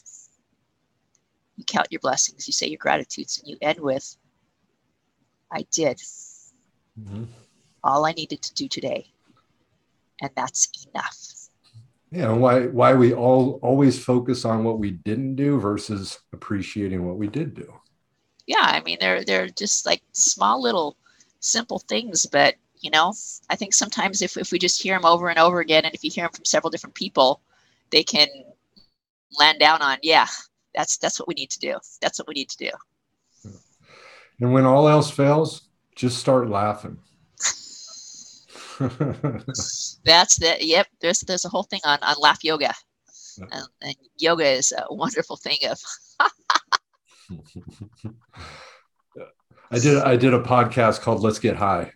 you 1.58 1.64
count 1.66 1.88
your 1.92 2.00
blessings, 2.00 2.48
you 2.48 2.54
say 2.54 2.68
your 2.68 2.78
gratitudes, 2.78 3.38
and 3.38 3.48
you 3.48 3.58
end 3.62 3.80
with, 3.80 4.18
I 5.52 5.66
did 5.72 6.02
mm-hmm. 7.00 7.26
all 7.84 8.06
I 8.06 8.14
needed 8.14 8.42
to 8.42 8.54
do 8.54 8.68
today, 8.68 9.12
and 10.22 10.32
that's 10.36 10.88
enough. 10.88 11.32
Yeah, 12.12 12.34
why 12.34 12.68
why 12.68 12.94
we 12.94 13.14
all 13.14 13.60
always 13.62 14.04
focus 14.04 14.44
on 14.44 14.66
what 14.66 14.80
we 14.80 14.92
didn't 14.92 15.36
do 15.36 15.60
versus 15.60 16.20
appreciating 16.34 17.06
what 17.06 17.18
we 17.18 17.28
did 17.28 17.54
do. 17.54 17.74
Yeah, 18.48 18.64
I 18.64 18.82
mean 18.82 18.98
they're 19.00 19.24
they're 19.24 19.48
just 19.48 19.86
like 19.86 20.02
small 20.12 20.62
little 20.62 20.98
simple 21.42 21.80
things, 21.80 22.26
but 22.26 22.56
you 22.80 22.90
know, 22.90 23.14
I 23.50 23.56
think 23.56 23.74
sometimes 23.74 24.22
if, 24.22 24.38
if 24.38 24.52
we 24.52 24.58
just 24.58 24.82
hear 24.82 24.96
them 24.96 25.06
over 25.06 25.30
and 25.30 25.38
over 25.38 25.60
again, 25.60 25.86
and 25.86 25.94
if 25.94 26.04
you 26.04 26.10
hear 26.10 26.24
them 26.26 26.32
from 26.34 26.46
several 26.46 26.72
different 26.72 26.96
people, 26.96 27.42
they 27.92 28.04
can 28.04 28.28
land 29.38 29.60
down 29.60 29.82
on, 29.82 29.98
yeah, 30.02 30.28
that's 30.74 30.98
that's 30.98 31.20
what 31.20 31.28
we 31.28 31.36
need 31.36 31.52
to 31.52 31.60
do. 31.60 31.78
That's 32.02 32.18
what 32.18 32.28
we 32.28 32.34
need 32.34 32.50
to 32.50 32.58
do. 32.58 32.72
And 34.40 34.54
when 34.54 34.66
all 34.66 34.88
else 34.88 35.12
fails, 35.12 35.68
just 35.96 36.18
start 36.18 36.50
laughing. 36.50 36.98
that's 40.04 40.38
the 40.38 40.58
yep. 40.60 40.88
There's 41.02 41.20
there's 41.20 41.46
a 41.46 41.50
whole 41.50 41.64
thing 41.64 41.82
on 41.86 42.00
on 42.02 42.16
laugh 42.20 42.44
yoga, 42.44 42.74
and, 43.38 43.68
and 43.82 43.96
yoga 44.18 44.48
is 44.48 44.72
a 44.76 44.92
wonderful 44.94 45.36
thing 45.36 45.58
of. 45.70 45.80
I 49.72 49.80
did 49.80 49.98
I 49.98 50.16
did 50.18 50.34
a 50.34 50.40
podcast 50.40 51.02
called 51.02 51.22
Let's 51.22 51.40
Get 51.40 51.56
High. 51.56 51.92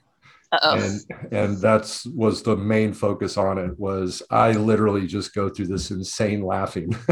Uh-oh. 0.52 0.80
And 0.80 1.34
and 1.34 1.58
that's 1.58 2.06
was 2.06 2.42
the 2.42 2.56
main 2.56 2.94
focus 2.94 3.38
on 3.38 3.58
it 3.58 3.78
was 3.78 4.22
I 4.30 4.54
literally 4.54 5.08
just 5.08 5.34
go 5.34 5.50
through 5.50 5.68
this 5.68 5.92
insane 5.92 6.42
laughing. 6.42 6.96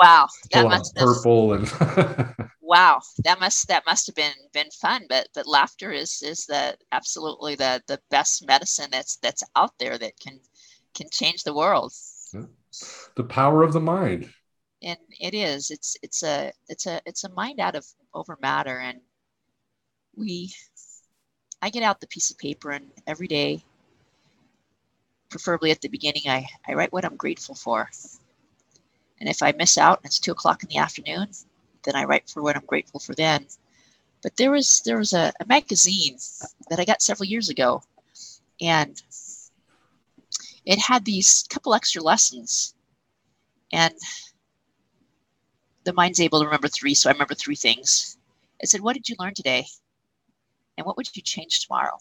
Wow. 0.00 0.26
that 0.52 0.64
must 0.64 0.94
purple 0.96 1.54
and 1.54 1.66
Wow. 2.60 3.00
That 3.24 3.40
must 3.40 3.66
that 3.68 3.86
must 3.86 4.06
have 4.08 4.16
been 4.16 4.34
been 4.52 4.70
fun. 4.70 5.06
But 5.08 5.28
but 5.34 5.46
laughter 5.46 5.90
is 5.90 6.20
is 6.22 6.44
the 6.46 6.76
absolutely 6.92 7.54
the 7.54 7.82
the 7.86 8.00
best 8.10 8.46
medicine 8.46 8.88
that's 8.92 9.16
that's 9.16 9.42
out 9.56 9.72
there 9.78 9.96
that 9.96 10.12
can 10.20 10.38
can 10.94 11.08
change 11.10 11.44
the 11.44 11.54
world. 11.54 11.92
The 13.16 13.24
power 13.24 13.62
of 13.62 13.72
the 13.72 13.80
mind. 13.80 14.28
And 14.82 14.98
it 15.18 15.32
is. 15.32 15.70
It's 15.70 15.96
it's 16.02 16.22
a 16.22 16.52
it's 16.68 16.86
a 16.86 17.00
it's 17.06 17.24
a 17.24 17.32
mind 17.32 17.58
out 17.58 17.74
of 17.74 17.86
over 18.12 18.36
matter 18.42 18.78
and 18.80 19.00
we 20.18 20.52
I 21.60 21.70
get 21.70 21.82
out 21.82 22.00
the 22.00 22.06
piece 22.06 22.30
of 22.30 22.38
paper 22.38 22.70
and 22.70 22.90
every 23.06 23.26
day, 23.26 23.64
preferably 25.28 25.70
at 25.70 25.80
the 25.80 25.88
beginning, 25.88 26.22
I, 26.28 26.46
I 26.66 26.74
write 26.74 26.92
what 26.92 27.04
I'm 27.04 27.16
grateful 27.16 27.54
for. 27.54 27.90
And 29.20 29.28
if 29.28 29.42
I 29.42 29.52
miss 29.52 29.76
out 29.76 29.98
and 29.98 30.06
it's 30.06 30.20
two 30.20 30.30
o'clock 30.30 30.62
in 30.62 30.68
the 30.68 30.78
afternoon, 30.78 31.28
then 31.84 31.96
I 31.96 32.04
write 32.04 32.30
for 32.30 32.42
what 32.42 32.56
I'm 32.56 32.64
grateful 32.66 33.00
for 33.00 33.14
then. 33.14 33.46
But 34.22 34.36
there 34.36 34.50
was 34.50 34.82
there 34.84 34.98
was 34.98 35.12
a, 35.12 35.32
a 35.40 35.46
magazine 35.46 36.18
that 36.70 36.78
I 36.78 36.84
got 36.84 37.02
several 37.02 37.26
years 37.26 37.48
ago, 37.48 37.82
and 38.60 39.00
it 40.64 40.78
had 40.78 41.04
these 41.04 41.44
couple 41.50 41.74
extra 41.74 42.02
lessons. 42.02 42.74
And 43.72 43.94
the 45.84 45.92
mind's 45.92 46.20
able 46.20 46.40
to 46.40 46.46
remember 46.46 46.68
three, 46.68 46.94
so 46.94 47.08
I 47.08 47.12
remember 47.12 47.34
three 47.34 47.56
things. 47.56 48.16
It 48.60 48.68
said, 48.68 48.80
What 48.80 48.94
did 48.94 49.08
you 49.08 49.16
learn 49.18 49.34
today? 49.34 49.66
And 50.78 50.86
what 50.86 50.96
would 50.96 51.14
you 51.14 51.22
change 51.22 51.66
tomorrow? 51.66 51.98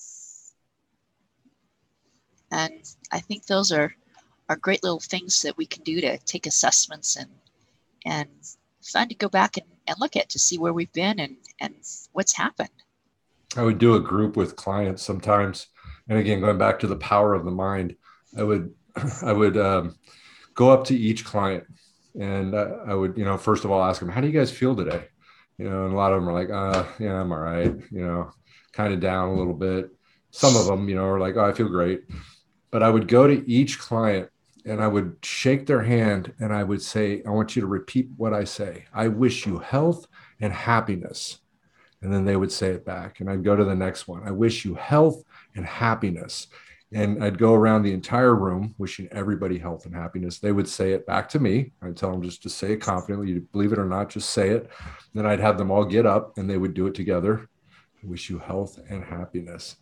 And 2.52 2.90
I 3.12 3.20
think 3.20 3.46
those 3.46 3.72
are 3.74 3.94
are 4.50 4.56
great 4.56 4.82
little 4.82 5.02
things 5.02 5.42
that 5.42 5.58
we 5.58 5.66
can 5.66 5.84
do 5.84 6.00
to 6.00 6.18
take 6.20 6.46
assessments 6.46 7.18
and 7.18 7.30
and 8.06 8.30
fun 8.82 9.10
to 9.10 9.16
go 9.16 9.28
back 9.28 9.58
and, 9.58 9.66
and 9.88 9.98
look 10.00 10.16
at 10.16 10.30
to 10.30 10.40
see 10.40 10.58
where 10.58 10.72
we've 10.72 10.94
been 10.94 11.20
and 11.20 11.36
and 11.60 11.76
what's 12.14 12.38
happened. 12.38 12.70
I 13.56 13.64
would 13.64 13.80
do 13.80 13.96
a 13.96 14.00
group 14.00 14.38
with 14.38 14.56
clients 14.56 15.04
sometimes, 15.04 15.68
and 16.08 16.18
again 16.18 16.40
going 16.40 16.58
back 16.58 16.80
to 16.80 16.88
the 16.88 16.96
power 16.96 17.34
of 17.34 17.44
the 17.44 17.52
mind, 17.52 17.96
I 18.38 18.44
would 18.44 18.74
I 19.24 19.34
would 19.34 19.58
um, 19.58 19.96
go 20.54 20.70
up 20.72 20.86
to 20.86 20.96
each 20.96 21.26
client 21.26 21.66
and 22.20 22.56
I, 22.56 22.64
I 22.88 22.94
would 22.94 23.18
you 23.18 23.26
know 23.26 23.38
first 23.38 23.66
of 23.66 23.72
all 23.72 23.84
ask 23.84 24.00
them 24.00 24.10
how 24.10 24.22
do 24.22 24.28
you 24.28 24.34
guys 24.34 24.52
feel 24.52 24.76
today, 24.76 25.06
you 25.58 25.70
know, 25.70 25.86
and 25.86 25.94
a 25.94 25.98
lot 25.98 26.14
of 26.14 26.22
them 26.22 26.30
are 26.30 26.34
like, 26.34 26.50
uh, 26.50 26.86
yeah, 27.00 27.20
I'm 27.20 27.32
all 27.32 27.40
right, 27.40 27.74
you 27.92 28.06
know, 28.06 28.32
kind 28.78 28.94
of 28.94 29.00
down 29.00 29.30
a 29.30 29.36
little 29.36 29.56
bit. 29.56 29.90
Some 30.30 30.56
of 30.56 30.68
them, 30.68 30.88
you 30.88 30.94
know, 30.94 31.06
are 31.06 31.20
like, 31.20 31.36
oh, 31.36 31.44
I 31.44 31.52
feel 31.52 31.68
great. 31.68 32.04
But 32.70 32.84
I 32.84 32.92
would 32.92 33.08
go 33.08 33.26
to 33.26 33.50
each 33.50 33.80
client 33.80 34.30
and 34.66 34.84
I 34.84 34.88
would 34.88 35.18
shake 35.24 35.66
their 35.66 35.82
hand 35.82 36.32
and 36.40 36.54
I 36.54 36.64
would 36.64 36.84
say, 36.84 37.24
I 37.26 37.32
want 37.32 37.56
you 37.56 37.62
to 37.62 37.68
repeat 37.68 38.10
what 38.18 38.36
I 38.36 38.44
say. 38.44 38.86
I 38.94 39.08
wish 39.08 39.48
you 39.48 39.58
health 39.58 40.06
and 40.40 40.54
happiness. 40.54 41.40
And 42.04 42.14
then 42.14 42.24
they 42.24 42.36
would 42.36 42.52
say 42.52 42.70
it 42.70 42.86
back. 42.86 43.20
And 43.20 43.32
I'd 43.32 43.44
go 43.44 43.56
to 43.56 43.64
the 43.64 43.74
next 43.74 44.08
one. 44.08 44.22
I 44.28 44.32
wish 44.32 44.64
you 44.64 44.76
health 44.76 45.24
and 45.56 45.66
happiness. 45.66 46.46
And 46.94 47.24
I'd 47.24 47.40
go 47.40 47.56
around 47.56 47.82
the 47.82 47.94
entire 47.94 48.36
room 48.36 48.76
wishing 48.78 49.08
everybody 49.12 49.58
health 49.58 49.88
and 49.88 49.96
happiness. 49.96 50.38
They 50.38 50.52
would 50.52 50.70
say 50.70 50.92
it 50.92 51.08
back 51.08 51.30
to 51.30 51.40
me. 51.40 51.72
I'd 51.82 51.98
tell 51.98 52.12
them 52.12 52.22
just 52.22 52.44
to 52.44 52.50
say 52.50 52.74
it 52.74 52.78
confidently. 52.78 53.30
You 53.30 53.42
believe 53.52 53.74
it 53.74 53.80
or 53.80 53.86
not, 53.86 54.10
just 54.10 54.30
say 54.30 54.50
it. 54.50 54.70
Then 55.16 55.26
I'd 55.26 55.40
have 55.40 55.58
them 55.58 55.72
all 55.72 55.84
get 55.84 56.06
up 56.06 56.38
and 56.38 56.48
they 56.48 56.58
would 56.58 56.76
do 56.76 56.86
it 56.86 56.94
together 56.94 57.50
wish 58.08 58.30
you 58.30 58.40
health 58.40 58.80
and 58.90 59.04
happiness. 59.04 59.76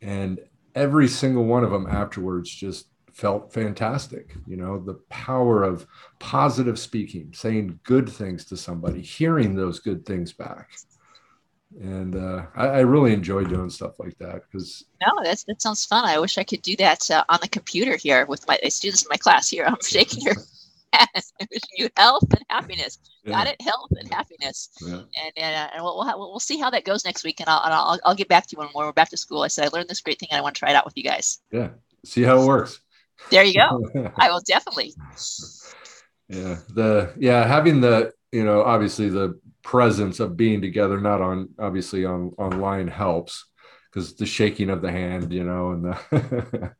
And 0.00 0.40
every 0.74 1.08
single 1.08 1.44
one 1.44 1.64
of 1.64 1.70
them 1.70 1.86
afterwards 1.86 2.50
just 2.50 2.88
felt 3.12 3.52
fantastic. 3.52 4.34
You 4.46 4.56
know, 4.56 4.78
the 4.78 5.00
power 5.08 5.62
of 5.62 5.86
positive 6.18 6.78
speaking, 6.78 7.32
saying 7.34 7.80
good 7.82 8.08
things 8.08 8.44
to 8.46 8.56
somebody, 8.56 9.00
hearing 9.00 9.54
those 9.54 9.78
good 9.78 10.04
things 10.04 10.32
back. 10.32 10.70
And 11.80 12.14
uh, 12.14 12.46
I, 12.54 12.66
I, 12.66 12.80
really 12.80 13.12
enjoy 13.12 13.44
doing 13.44 13.68
stuff 13.68 13.98
like 13.98 14.16
that 14.18 14.42
because. 14.50 14.84
No, 15.04 15.22
that's, 15.24 15.44
that 15.44 15.60
sounds 15.60 15.84
fun. 15.84 16.04
I 16.04 16.18
wish 16.18 16.38
I 16.38 16.44
could 16.44 16.62
do 16.62 16.76
that 16.76 17.10
uh, 17.10 17.24
on 17.28 17.38
the 17.42 17.48
computer 17.48 17.96
here 17.96 18.24
with 18.26 18.46
my 18.46 18.56
students 18.68 19.02
in 19.02 19.08
my 19.10 19.16
class. 19.16 19.48
Here, 19.48 19.64
I'm 19.66 19.76
shaking 19.82 20.26
your 20.98 21.08
hand, 21.14 21.50
wishing 21.50 21.76
you 21.76 21.88
health 21.96 22.24
and 22.30 22.44
happiness. 22.48 22.98
Yeah. 23.24 23.32
Got 23.32 23.46
it? 23.48 23.60
Health 23.60 23.90
and 23.98 24.12
happiness. 24.12 24.70
Yeah. 24.80 24.94
And, 24.94 25.32
uh, 25.36 25.70
and 25.74 25.82
we'll, 25.82 25.98
we'll, 25.98 26.18
we'll 26.18 26.40
see 26.40 26.58
how 26.58 26.70
that 26.70 26.84
goes 26.84 27.04
next 27.04 27.24
week. 27.24 27.40
And 27.40 27.48
I'll, 27.48 27.60
I'll, 27.64 28.00
I'll 28.04 28.14
get 28.14 28.28
back 28.28 28.46
to 28.46 28.56
you 28.56 28.58
when 28.58 28.68
we're 28.74 28.92
back 28.92 29.10
to 29.10 29.16
school. 29.16 29.42
I 29.42 29.48
said, 29.48 29.66
I 29.66 29.76
learned 29.76 29.88
this 29.88 30.00
great 30.00 30.18
thing 30.18 30.28
and 30.30 30.38
I 30.38 30.42
want 30.42 30.54
to 30.56 30.58
try 30.58 30.70
it 30.70 30.76
out 30.76 30.84
with 30.84 30.96
you 30.96 31.02
guys. 31.02 31.38
Yeah. 31.50 31.70
See 32.04 32.22
how 32.22 32.40
it 32.40 32.46
works. 32.46 32.80
There 33.30 33.44
you 33.44 33.54
go. 33.54 34.12
I 34.16 34.30
will 34.30 34.42
definitely. 34.46 34.94
Yeah. 36.28 36.58
The 36.74 37.12
yeah, 37.16 37.46
having 37.46 37.80
the, 37.80 38.12
you 38.32 38.44
know, 38.44 38.62
obviously 38.62 39.08
the 39.08 39.40
presence 39.62 40.20
of 40.20 40.36
being 40.36 40.60
together, 40.60 41.00
not 41.00 41.20
on 41.20 41.50
obviously 41.58 42.04
on 42.04 42.32
online 42.38 42.88
helps 42.88 43.46
because 43.90 44.14
the 44.14 44.26
shaking 44.26 44.70
of 44.70 44.82
the 44.82 44.90
hand, 44.90 45.32
you 45.32 45.44
know, 45.44 45.70
and 45.70 45.84
the 45.84 46.72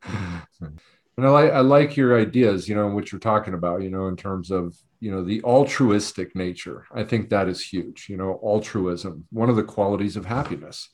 and 1.16 1.26
I 1.26 1.30
like 1.30 1.52
I 1.52 1.60
like 1.60 1.96
your 1.96 2.18
ideas, 2.20 2.68
you 2.68 2.74
know, 2.74 2.86
and 2.86 2.94
what 2.94 3.10
you're 3.10 3.18
talking 3.18 3.54
about, 3.54 3.82
you 3.82 3.90
know, 3.90 4.08
in 4.08 4.16
terms 4.16 4.50
of 4.50 4.76
you 5.00 5.10
know 5.10 5.22
the 5.22 5.42
altruistic 5.42 6.34
nature. 6.36 6.86
I 6.94 7.04
think 7.04 7.30
that 7.30 7.48
is 7.48 7.60
huge. 7.60 8.08
You 8.08 8.16
know, 8.16 8.40
altruism, 8.42 9.26
one 9.30 9.50
of 9.50 9.56
the 9.56 9.64
qualities 9.64 10.16
of 10.16 10.26
happiness. 10.26 10.88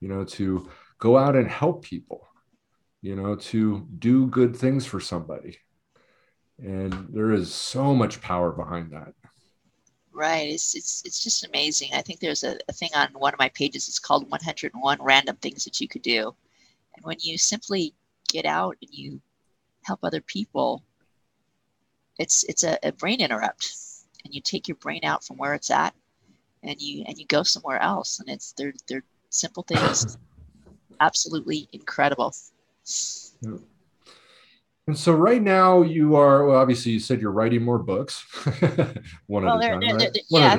You 0.00 0.08
know, 0.08 0.24
to 0.24 0.68
go 0.98 1.18
out 1.18 1.34
and 1.34 1.48
help 1.48 1.84
people 1.84 2.28
you 3.02 3.14
know, 3.14 3.36
to 3.36 3.86
do 3.98 4.26
good 4.26 4.56
things 4.56 4.84
for 4.84 5.00
somebody. 5.00 5.58
And 6.58 6.92
there 7.10 7.32
is 7.32 7.54
so 7.54 7.94
much 7.94 8.20
power 8.20 8.50
behind 8.50 8.90
that. 8.92 9.12
Right. 10.12 10.48
It's, 10.48 10.74
it's, 10.74 11.02
it's 11.04 11.22
just 11.22 11.46
amazing. 11.46 11.90
I 11.94 12.02
think 12.02 12.18
there's 12.18 12.42
a, 12.42 12.58
a 12.68 12.72
thing 12.72 12.90
on 12.94 13.08
one 13.12 13.32
of 13.32 13.38
my 13.38 13.50
pages. 13.50 13.86
It's 13.86 14.00
called 14.00 14.28
101 14.30 14.98
Random 15.00 15.36
Things 15.36 15.64
That 15.64 15.80
You 15.80 15.86
Could 15.86 16.02
Do. 16.02 16.34
And 16.96 17.04
when 17.04 17.18
you 17.20 17.38
simply 17.38 17.94
get 18.28 18.44
out 18.44 18.76
and 18.82 18.90
you 18.92 19.20
help 19.88 20.00
other 20.02 20.20
people, 20.20 20.84
it's, 22.18 22.44
it's 22.44 22.62
a, 22.62 22.78
a 22.82 22.92
brain 22.92 23.20
interrupt. 23.20 23.74
And 24.24 24.34
you 24.34 24.40
take 24.40 24.68
your 24.68 24.76
brain 24.76 25.00
out 25.04 25.24
from 25.24 25.36
where 25.36 25.54
it's 25.54 25.70
at 25.70 25.94
and 26.62 26.80
you, 26.80 27.04
and 27.06 27.18
you 27.18 27.26
go 27.26 27.42
somewhere 27.42 27.80
else. 27.80 28.20
And 28.20 28.28
it's, 28.28 28.52
they're, 28.52 28.74
they're 28.88 29.04
simple 29.30 29.64
things, 29.64 30.18
absolutely 31.00 31.68
incredible. 31.72 32.34
Yeah. 33.40 33.56
And 34.88 34.96
so 34.96 35.12
right 35.12 35.42
now 35.42 35.82
you 35.82 36.16
are 36.16 36.46
well, 36.46 36.56
obviously 36.56 36.92
you 36.92 36.98
said 36.98 37.20
you're 37.20 37.30
writing 37.30 37.62
more 37.62 37.78
books. 37.78 38.24
one 39.26 39.44
well, 39.44 39.62
at 39.62 39.74
a 39.74 39.86
time, 39.86 39.96
right? 39.98 40.18
yeah, 40.30 40.56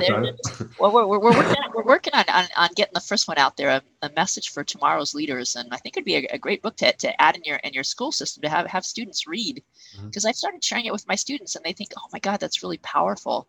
well, 0.78 0.92
we're, 0.92 1.04
we're, 1.04 1.18
we're, 1.18 1.36
working, 1.36 1.56
on, 1.56 1.72
we're 1.74 1.82
working 1.82 2.14
on, 2.14 2.24
on, 2.28 2.44
on 2.56 2.68
getting 2.76 2.94
the 2.94 3.00
first 3.00 3.26
one 3.26 3.38
out 3.38 3.56
there, 3.56 3.70
a, 3.70 3.82
a 4.02 4.10
message 4.14 4.50
for 4.50 4.62
tomorrow's 4.62 5.16
leaders, 5.16 5.56
and 5.56 5.68
I 5.72 5.78
think 5.78 5.96
it'd 5.96 6.04
be 6.04 6.14
a, 6.14 6.28
a, 6.30 6.38
great 6.38 6.62
book 6.62 6.76
to, 6.76 6.92
to 6.92 7.20
add 7.20 7.34
in 7.34 7.42
your 7.42 7.56
in 7.56 7.72
your 7.72 7.82
school 7.82 8.12
system 8.12 8.42
to 8.42 8.48
have 8.48 8.68
have 8.68 8.84
students 8.84 9.26
read, 9.26 9.64
because 10.04 10.22
mm-hmm. 10.22 10.28
I've 10.28 10.36
started 10.36 10.62
sharing 10.62 10.84
it 10.84 10.92
with 10.92 11.08
my 11.08 11.16
students, 11.16 11.56
and 11.56 11.64
they 11.64 11.72
think, 11.72 11.90
oh 11.98 12.06
my 12.12 12.20
God, 12.20 12.38
that's 12.38 12.62
really 12.62 12.78
powerful. 12.78 13.48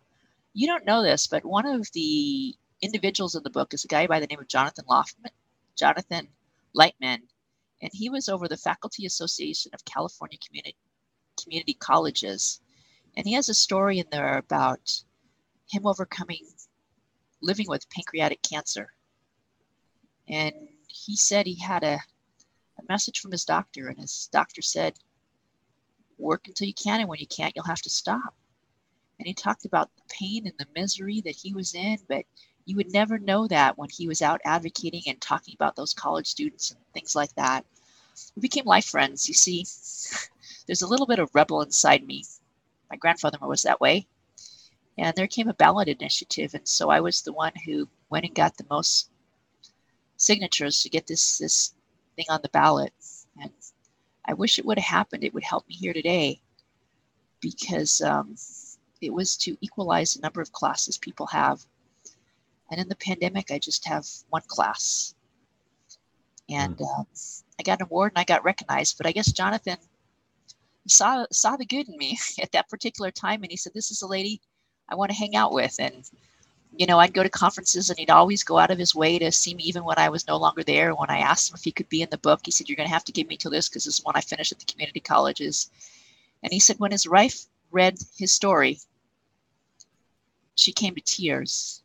You 0.55 0.65
don't 0.65 0.87
know 0.87 1.03
this, 1.03 1.27
but 1.27 1.45
one 1.45 1.67
of 1.67 1.91
the 1.93 2.55
individuals 2.81 3.35
in 3.35 3.43
the 3.43 3.51
book 3.51 3.75
is 3.75 3.85
a 3.85 3.87
guy 3.87 4.07
by 4.07 4.19
the 4.19 4.25
name 4.25 4.39
of 4.39 4.47
Jonathan 4.47 4.85
Loftman, 4.89 5.29
Jonathan 5.77 6.27
Lightman, 6.75 7.19
and 7.81 7.91
he 7.93 8.09
was 8.09 8.29
over 8.29 8.47
the 8.47 8.57
Faculty 8.57 9.05
Association 9.05 9.71
of 9.73 9.85
California 9.85 10.37
Community 10.45 10.77
Community 11.41 11.73
Colleges, 11.73 12.61
and 13.17 13.25
he 13.25 13.33
has 13.33 13.49
a 13.49 13.53
story 13.53 13.99
in 13.99 14.05
there 14.11 14.37
about 14.37 15.03
him 15.69 15.87
overcoming 15.87 16.45
living 17.41 17.65
with 17.67 17.89
pancreatic 17.89 18.41
cancer. 18.43 18.93
And 20.27 20.53
he 20.87 21.15
said 21.15 21.45
he 21.45 21.59
had 21.59 21.83
a, 21.83 21.95
a 21.95 22.83
message 22.87 23.19
from 23.19 23.31
his 23.31 23.45
doctor, 23.45 23.87
and 23.87 23.97
his 23.99 24.29
doctor 24.31 24.61
said, 24.61 24.93
Work 26.17 26.47
until 26.47 26.67
you 26.67 26.73
can, 26.73 26.99
and 26.99 27.09
when 27.09 27.19
you 27.19 27.27
can't, 27.27 27.53
you'll 27.55 27.65
have 27.65 27.81
to 27.81 27.89
stop. 27.89 28.35
And 29.19 29.27
he 29.27 29.33
talked 29.33 29.65
about 29.65 29.89
the 29.95 30.03
pain 30.09 30.45
and 30.45 30.53
the 30.57 30.79
misery 30.79 31.21
that 31.21 31.35
he 31.35 31.53
was 31.53 31.73
in, 31.73 31.97
but 32.07 32.25
you 32.71 32.77
would 32.77 32.93
never 32.93 33.19
know 33.19 33.49
that 33.49 33.77
when 33.77 33.89
he 33.89 34.07
was 34.07 34.21
out 34.21 34.39
advocating 34.45 35.01
and 35.05 35.19
talking 35.19 35.53
about 35.53 35.75
those 35.75 35.93
college 35.93 36.27
students 36.27 36.71
and 36.71 36.79
things 36.93 37.17
like 37.17 37.35
that. 37.35 37.65
We 38.33 38.39
became 38.39 38.63
life 38.63 38.85
friends. 38.85 39.27
You 39.27 39.33
see, 39.33 39.65
there's 40.67 40.81
a 40.81 40.87
little 40.87 41.05
bit 41.05 41.19
of 41.19 41.35
rebel 41.35 41.63
inside 41.63 42.07
me. 42.07 42.23
My 42.89 42.95
grandfather 42.95 43.37
was 43.41 43.63
that 43.63 43.81
way. 43.81 44.07
And 44.97 45.13
there 45.17 45.27
came 45.27 45.49
a 45.49 45.53
ballot 45.53 45.89
initiative. 45.89 46.53
And 46.53 46.65
so 46.65 46.89
I 46.89 47.01
was 47.01 47.21
the 47.21 47.33
one 47.33 47.51
who 47.65 47.89
went 48.09 48.23
and 48.23 48.33
got 48.33 48.55
the 48.55 48.65
most 48.69 49.09
signatures 50.15 50.81
to 50.81 50.89
get 50.89 51.07
this, 51.07 51.39
this 51.39 51.73
thing 52.15 52.27
on 52.29 52.39
the 52.41 52.49
ballot. 52.49 52.93
And 53.41 53.51
I 54.23 54.33
wish 54.33 54.57
it 54.57 54.65
would 54.65 54.79
have 54.79 54.97
happened. 54.97 55.25
It 55.25 55.33
would 55.33 55.43
help 55.43 55.67
me 55.67 55.75
here 55.75 55.91
today 55.91 56.39
because 57.41 57.99
um, 57.99 58.37
it 59.01 59.11
was 59.11 59.35
to 59.39 59.57
equalize 59.59 60.13
the 60.13 60.21
number 60.21 60.39
of 60.39 60.53
classes 60.53 60.97
people 60.97 61.25
have 61.27 61.65
and 62.71 62.79
in 62.79 62.87
the 62.87 62.95
pandemic, 62.95 63.51
I 63.51 63.59
just 63.59 63.85
have 63.85 64.07
one 64.29 64.43
class. 64.47 65.13
And 66.49 66.77
mm. 66.77 66.99
uh, 66.99 67.03
I 67.59 67.63
got 67.63 67.79
an 67.79 67.85
award 67.85 68.13
and 68.13 68.19
I 68.19 68.23
got 68.23 68.45
recognized. 68.45 68.97
But 68.97 69.05
I 69.05 69.11
guess 69.11 69.31
Jonathan 69.31 69.77
saw 70.87 71.25
saw 71.31 71.57
the 71.57 71.65
good 71.65 71.87
in 71.89 71.97
me 71.97 72.17
at 72.41 72.51
that 72.53 72.69
particular 72.69 73.11
time, 73.11 73.43
and 73.43 73.51
he 73.51 73.57
said, 73.57 73.73
"This 73.73 73.91
is 73.91 74.01
a 74.01 74.07
lady 74.07 74.41
I 74.89 74.95
want 74.95 75.11
to 75.11 75.17
hang 75.17 75.35
out 75.35 75.51
with." 75.51 75.75
And 75.79 76.09
you 76.77 76.85
know, 76.85 76.99
I'd 76.99 77.13
go 77.13 77.23
to 77.23 77.29
conferences, 77.29 77.89
and 77.89 77.99
he'd 77.99 78.09
always 78.09 78.43
go 78.43 78.57
out 78.57 78.71
of 78.71 78.79
his 78.79 78.95
way 78.95 79.19
to 79.19 79.31
see 79.31 79.53
me, 79.53 79.63
even 79.63 79.83
when 79.83 79.99
I 79.99 80.07
was 80.07 80.25
no 80.25 80.37
longer 80.37 80.63
there. 80.63 80.95
When 80.95 81.09
I 81.09 81.19
asked 81.19 81.51
him 81.51 81.55
if 81.55 81.65
he 81.65 81.71
could 81.73 81.89
be 81.89 82.01
in 82.01 82.09
the 82.09 82.17
book, 82.17 82.39
he 82.45 82.51
said, 82.51 82.69
"You're 82.69 82.77
going 82.77 82.87
to 82.87 82.93
have 82.93 83.05
to 83.05 83.11
give 83.11 83.27
me 83.27 83.37
till 83.37 83.51
this 83.51 83.67
because 83.67 83.83
this 83.83 83.99
is 83.99 84.05
when 84.05 84.15
I 84.15 84.21
finish 84.21 84.51
at 84.51 84.59
the 84.59 84.65
community 84.65 85.01
colleges." 85.01 85.69
And 86.43 86.51
he 86.51 86.59
said, 86.59 86.79
when 86.79 86.91
his 86.91 87.07
wife 87.07 87.45
read 87.69 87.99
his 88.17 88.33
story, 88.33 88.79
she 90.55 90.71
came 90.71 90.95
to 90.95 91.01
tears 91.01 91.83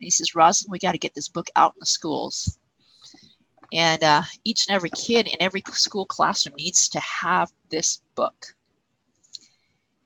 and 0.00 0.06
he 0.06 0.10
says, 0.10 0.34
Rosalind, 0.34 0.72
we 0.72 0.78
got 0.78 0.92
to 0.92 0.98
get 0.98 1.14
this 1.14 1.28
book 1.28 1.50
out 1.56 1.74
in 1.74 1.80
the 1.80 1.86
schools. 1.86 2.58
And 3.72 4.02
uh, 4.02 4.22
each 4.44 4.66
and 4.66 4.74
every 4.74 4.88
kid 4.90 5.28
in 5.28 5.36
every 5.40 5.62
school 5.72 6.06
classroom 6.06 6.56
needs 6.56 6.88
to 6.88 7.00
have 7.00 7.52
this 7.68 8.00
book. 8.14 8.54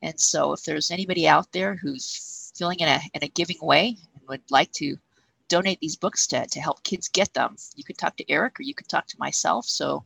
And 0.03 0.19
so, 0.21 0.53
if 0.53 0.65
there's 0.65 0.91
anybody 0.91 1.29
out 1.29 1.51
there 1.53 1.77
who's 1.77 2.53
feeling 2.59 2.81
in 2.81 2.89
a, 2.89 3.01
in 3.15 3.23
a 3.23 3.29
giving 3.29 3.57
way 3.63 3.97
and 4.15 4.29
would 4.29 4.43
like 4.51 4.71
to 4.73 4.97
donate 5.49 5.79
these 5.81 5.97
books 5.97 6.27
to, 6.27 6.45
to 6.45 6.61
help 6.61 6.83
kids 6.83 7.09
get 7.09 7.33
them, 7.33 7.57
you 7.77 7.85
could 7.85 7.97
talk 7.97 8.17
to 8.17 8.31
Eric 8.31 8.59
or 8.59 8.65
you 8.65 8.75
could 8.75 8.89
talk 8.89 9.07
to 9.07 9.17
myself. 9.19 9.65
So, 9.65 10.05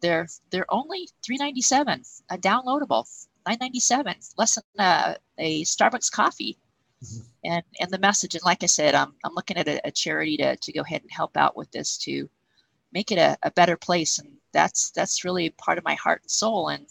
they're 0.00 0.26
they're 0.50 0.66
only 0.68 1.08
397 1.24 2.02
a 2.30 2.38
downloadable 2.38 3.06
997 3.46 4.16
less 4.36 4.56
than 4.56 4.64
a, 4.84 5.16
a 5.38 5.62
starbucks 5.62 6.10
coffee 6.10 6.58
mm-hmm. 7.02 7.22
And 7.44 7.62
and 7.80 7.90
the 7.90 7.98
message 7.98 8.34
and 8.34 8.44
like 8.44 8.62
i 8.62 8.66
said 8.66 8.94
i'm, 8.94 9.14
I'm 9.24 9.34
looking 9.34 9.56
at 9.56 9.68
a, 9.68 9.86
a, 9.86 9.90
charity 9.90 10.36
to, 10.38 10.56
to 10.56 10.72
go 10.72 10.82
ahead 10.82 11.02
and 11.02 11.10
help 11.10 11.36
out 11.36 11.56
with 11.56 11.70
this 11.72 11.96
to 11.98 12.28
make 12.92 13.10
it 13.10 13.18
a, 13.18 13.36
a 13.42 13.50
better 13.50 13.76
place 13.76 14.18
and 14.18 14.28
that's 14.52 14.90
that's 14.90 15.24
really 15.24 15.50
part 15.50 15.78
of 15.78 15.84
my 15.84 15.94
heart 15.94 16.22
and 16.22 16.30
soul. 16.30 16.68
And 16.68 16.86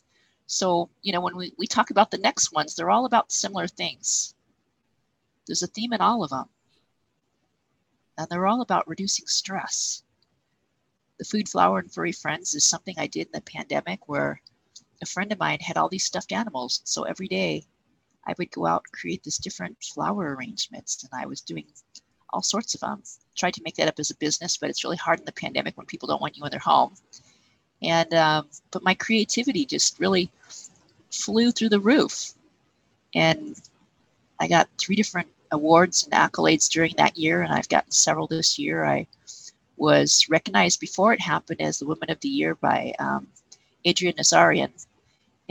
so 0.47 0.89
you 1.01 1.13
know 1.13 1.21
when 1.21 1.37
we, 1.37 1.53
we 1.57 1.67
talk 1.67 1.91
about 1.91 2.11
the 2.11 2.17
next 2.17 2.51
ones 2.51 2.75
they're 2.75 2.89
all 2.89 3.05
about 3.05 3.31
similar 3.31 3.67
things. 3.67 4.35
There's 5.47 5.63
a 5.63 5.67
theme 5.67 5.93
in 5.93 6.01
all 6.01 6.23
of 6.23 6.29
them 6.29 6.45
and 8.17 8.27
they're 8.29 8.47
all 8.47 8.61
about 8.61 8.87
reducing 8.87 9.27
stress. 9.27 10.03
The 11.19 11.25
food 11.25 11.47
flower 11.47 11.79
and 11.79 11.93
furry 11.93 12.11
friends 12.11 12.55
is 12.55 12.65
something 12.65 12.95
i 12.97 13.07
did 13.07 13.27
in 13.27 13.33
the 13.33 13.41
pandemic 13.41 14.07
where 14.07 14.41
a 15.01 15.05
friend 15.05 15.31
of 15.31 15.39
mine 15.39 15.59
had 15.59 15.77
all 15.77 15.89
these 15.89 16.05
stuffed 16.05 16.31
animals. 16.31 16.81
So 16.83 17.03
every 17.03 17.27
day 17.27 17.65
I 18.25 18.35
would 18.37 18.51
go 18.51 18.65
out 18.65 18.83
and 18.85 18.99
create 18.99 19.23
these 19.23 19.37
different 19.37 19.83
flower 19.83 20.35
arrangements, 20.35 21.03
and 21.03 21.11
I 21.13 21.25
was 21.25 21.41
doing 21.41 21.65
all 22.29 22.43
sorts 22.43 22.73
of 22.75 22.81
them. 22.81 23.03
Tried 23.35 23.53
to 23.55 23.63
make 23.63 23.75
that 23.75 23.87
up 23.87 23.99
as 23.99 24.11
a 24.11 24.15
business, 24.17 24.57
but 24.57 24.69
it's 24.69 24.83
really 24.83 24.97
hard 24.97 25.19
in 25.19 25.25
the 25.25 25.31
pandemic 25.31 25.77
when 25.77 25.85
people 25.85 26.07
don't 26.07 26.21
want 26.21 26.37
you 26.37 26.43
in 26.43 26.51
their 26.51 26.59
home. 26.59 26.93
And 27.81 28.13
um, 28.13 28.47
but 28.71 28.83
my 28.83 28.93
creativity 28.93 29.65
just 29.65 29.99
really 29.99 30.29
flew 31.11 31.51
through 31.51 31.69
the 31.69 31.79
roof, 31.79 32.33
and 33.15 33.59
I 34.39 34.47
got 34.47 34.69
three 34.77 34.95
different 34.95 35.27
awards 35.51 36.03
and 36.03 36.13
accolades 36.13 36.69
during 36.69 36.93
that 36.97 37.17
year, 37.17 37.41
and 37.41 37.51
I've 37.51 37.69
gotten 37.69 37.91
several 37.91 38.27
this 38.27 38.59
year. 38.59 38.85
I 38.85 39.07
was 39.77 40.27
recognized 40.29 40.79
before 40.79 41.11
it 41.11 41.19
happened 41.19 41.59
as 41.59 41.79
the 41.79 41.87
Woman 41.87 42.11
of 42.11 42.19
the 42.19 42.29
Year 42.29 42.55
by 42.55 42.93
um, 42.99 43.27
Adrin 43.85 44.15
Nazarian, 44.15 44.71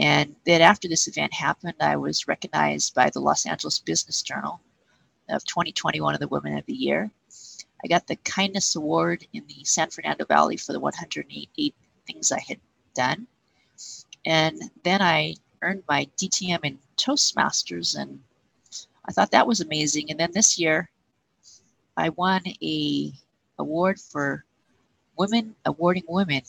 and 0.01 0.35
then 0.47 0.63
after 0.63 0.89
this 0.89 1.07
event 1.09 1.35
happened, 1.35 1.75
I 1.79 1.97
was 1.97 2.27
recognized 2.27 2.95
by 2.95 3.11
the 3.11 3.21
Los 3.21 3.45
Angeles 3.45 3.79
Business 3.79 4.23
Journal 4.23 4.59
of 5.29 5.45
2021 5.45 6.15
of 6.15 6.21
the 6.21 6.29
Women 6.29 6.57
of 6.57 6.65
the 6.65 6.73
Year. 6.73 7.11
I 7.85 7.89
got 7.89 8.07
the 8.07 8.17
Kindness 8.17 8.75
Award 8.77 9.27
in 9.35 9.47
the 9.47 9.63
San 9.65 9.91
Fernando 9.91 10.25
Valley 10.25 10.57
for 10.57 10.73
the 10.73 10.81
108 10.81 11.75
things 12.07 12.33
I 12.33 12.41
had 12.41 12.59
done. 12.95 13.27
And 14.25 14.71
then 14.85 15.03
I 15.03 15.35
earned 15.61 15.83
my 15.87 16.09
DTM 16.17 16.65
in 16.65 16.79
Toastmasters, 16.97 17.95
and 17.95 18.21
I 19.05 19.13
thought 19.13 19.31
that 19.33 19.47
was 19.47 19.61
amazing. 19.61 20.11
And 20.11 20.19
then 20.19 20.33
this 20.33 20.59
year, 20.59 20.89
I 21.99 22.09
won 22.09 22.43
a 22.63 23.13
award 23.59 24.01
for 24.01 24.47
Women 25.19 25.55
Awarding 25.67 26.05
Women, 26.09 26.43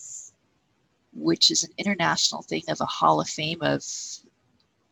which 1.14 1.51
is 1.51 1.64
an 1.64 1.72
international 1.78 2.41
thing 2.41 2.64
of 2.70 2.80
a 2.82 2.86
Hall 2.86 3.20
of 3.22 3.28
Fame 3.28 3.62
of 3.62 3.84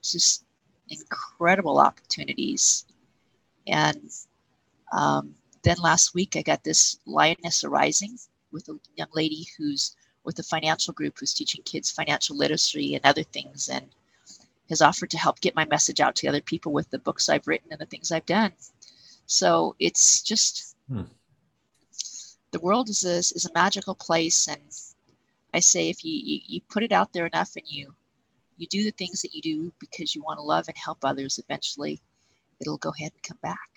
just 0.02 0.44
incredible 0.90 1.80
opportunities. 1.80 2.86
And 3.68 4.10
um, 4.92 5.36
then 5.64 5.78
last 5.82 6.14
week, 6.14 6.36
I 6.36 6.42
got 6.42 6.64
this 6.64 7.00
Lioness 7.06 7.64
Arising 7.64 8.18
with 8.52 8.68
a 8.70 8.80
young 8.96 9.10
lady 9.14 9.48
who's 9.58 9.96
with 10.24 10.40
a 10.40 10.44
financial 10.44 10.94
group 10.94 11.18
who's 11.20 11.34
teaching 11.34 11.64
kids 11.64 11.92
financial 11.92 12.36
literacy 12.36 12.96
and 12.96 13.06
other 13.06 13.24
things, 13.24 13.70
and 13.70 13.88
has 14.70 14.82
offered 14.82 15.10
to 15.12 15.18
help 15.18 15.40
get 15.40 15.56
my 15.56 15.66
message 15.66 16.00
out 16.00 16.16
to 16.16 16.28
other 16.28 16.42
people 16.42 16.72
with 16.72 16.90
the 16.90 17.00
books 17.00 17.30
I've 17.30 17.48
written 17.48 17.70
and 17.72 17.80
the 17.80 17.86
things 17.86 18.12
I've 18.12 18.26
done. 18.26 18.52
So 19.26 19.76
it's 19.80 20.22
just 20.22 20.76
hmm. 20.88 21.04
the 22.52 22.60
world 22.60 22.90
is 22.90 23.04
a, 23.06 23.18
is 23.18 23.48
a 23.50 23.54
magical 23.54 23.96
place, 23.96 24.48
and 24.48 24.62
I 25.54 25.60
say 25.60 25.90
if 25.90 26.04
you, 26.04 26.14
you 26.14 26.40
you 26.46 26.62
put 26.70 26.84
it 26.84 26.92
out 26.92 27.14
there 27.14 27.26
enough 27.26 27.56
and 27.56 27.66
you 27.68 27.94
you 28.58 28.68
do 28.68 28.84
the 28.84 28.92
things 28.92 29.22
that 29.22 29.34
you 29.34 29.42
do 29.42 29.74
because 29.80 30.14
you 30.14 30.22
want 30.22 30.38
to 30.38 30.44
love 30.44 30.68
and 30.68 30.78
help 30.78 31.00
others, 31.04 31.40
eventually 31.40 32.02
it'll 32.60 32.78
go 32.78 32.92
ahead 32.98 33.12
and 33.14 33.24
come 33.24 33.40
back. 33.42 33.70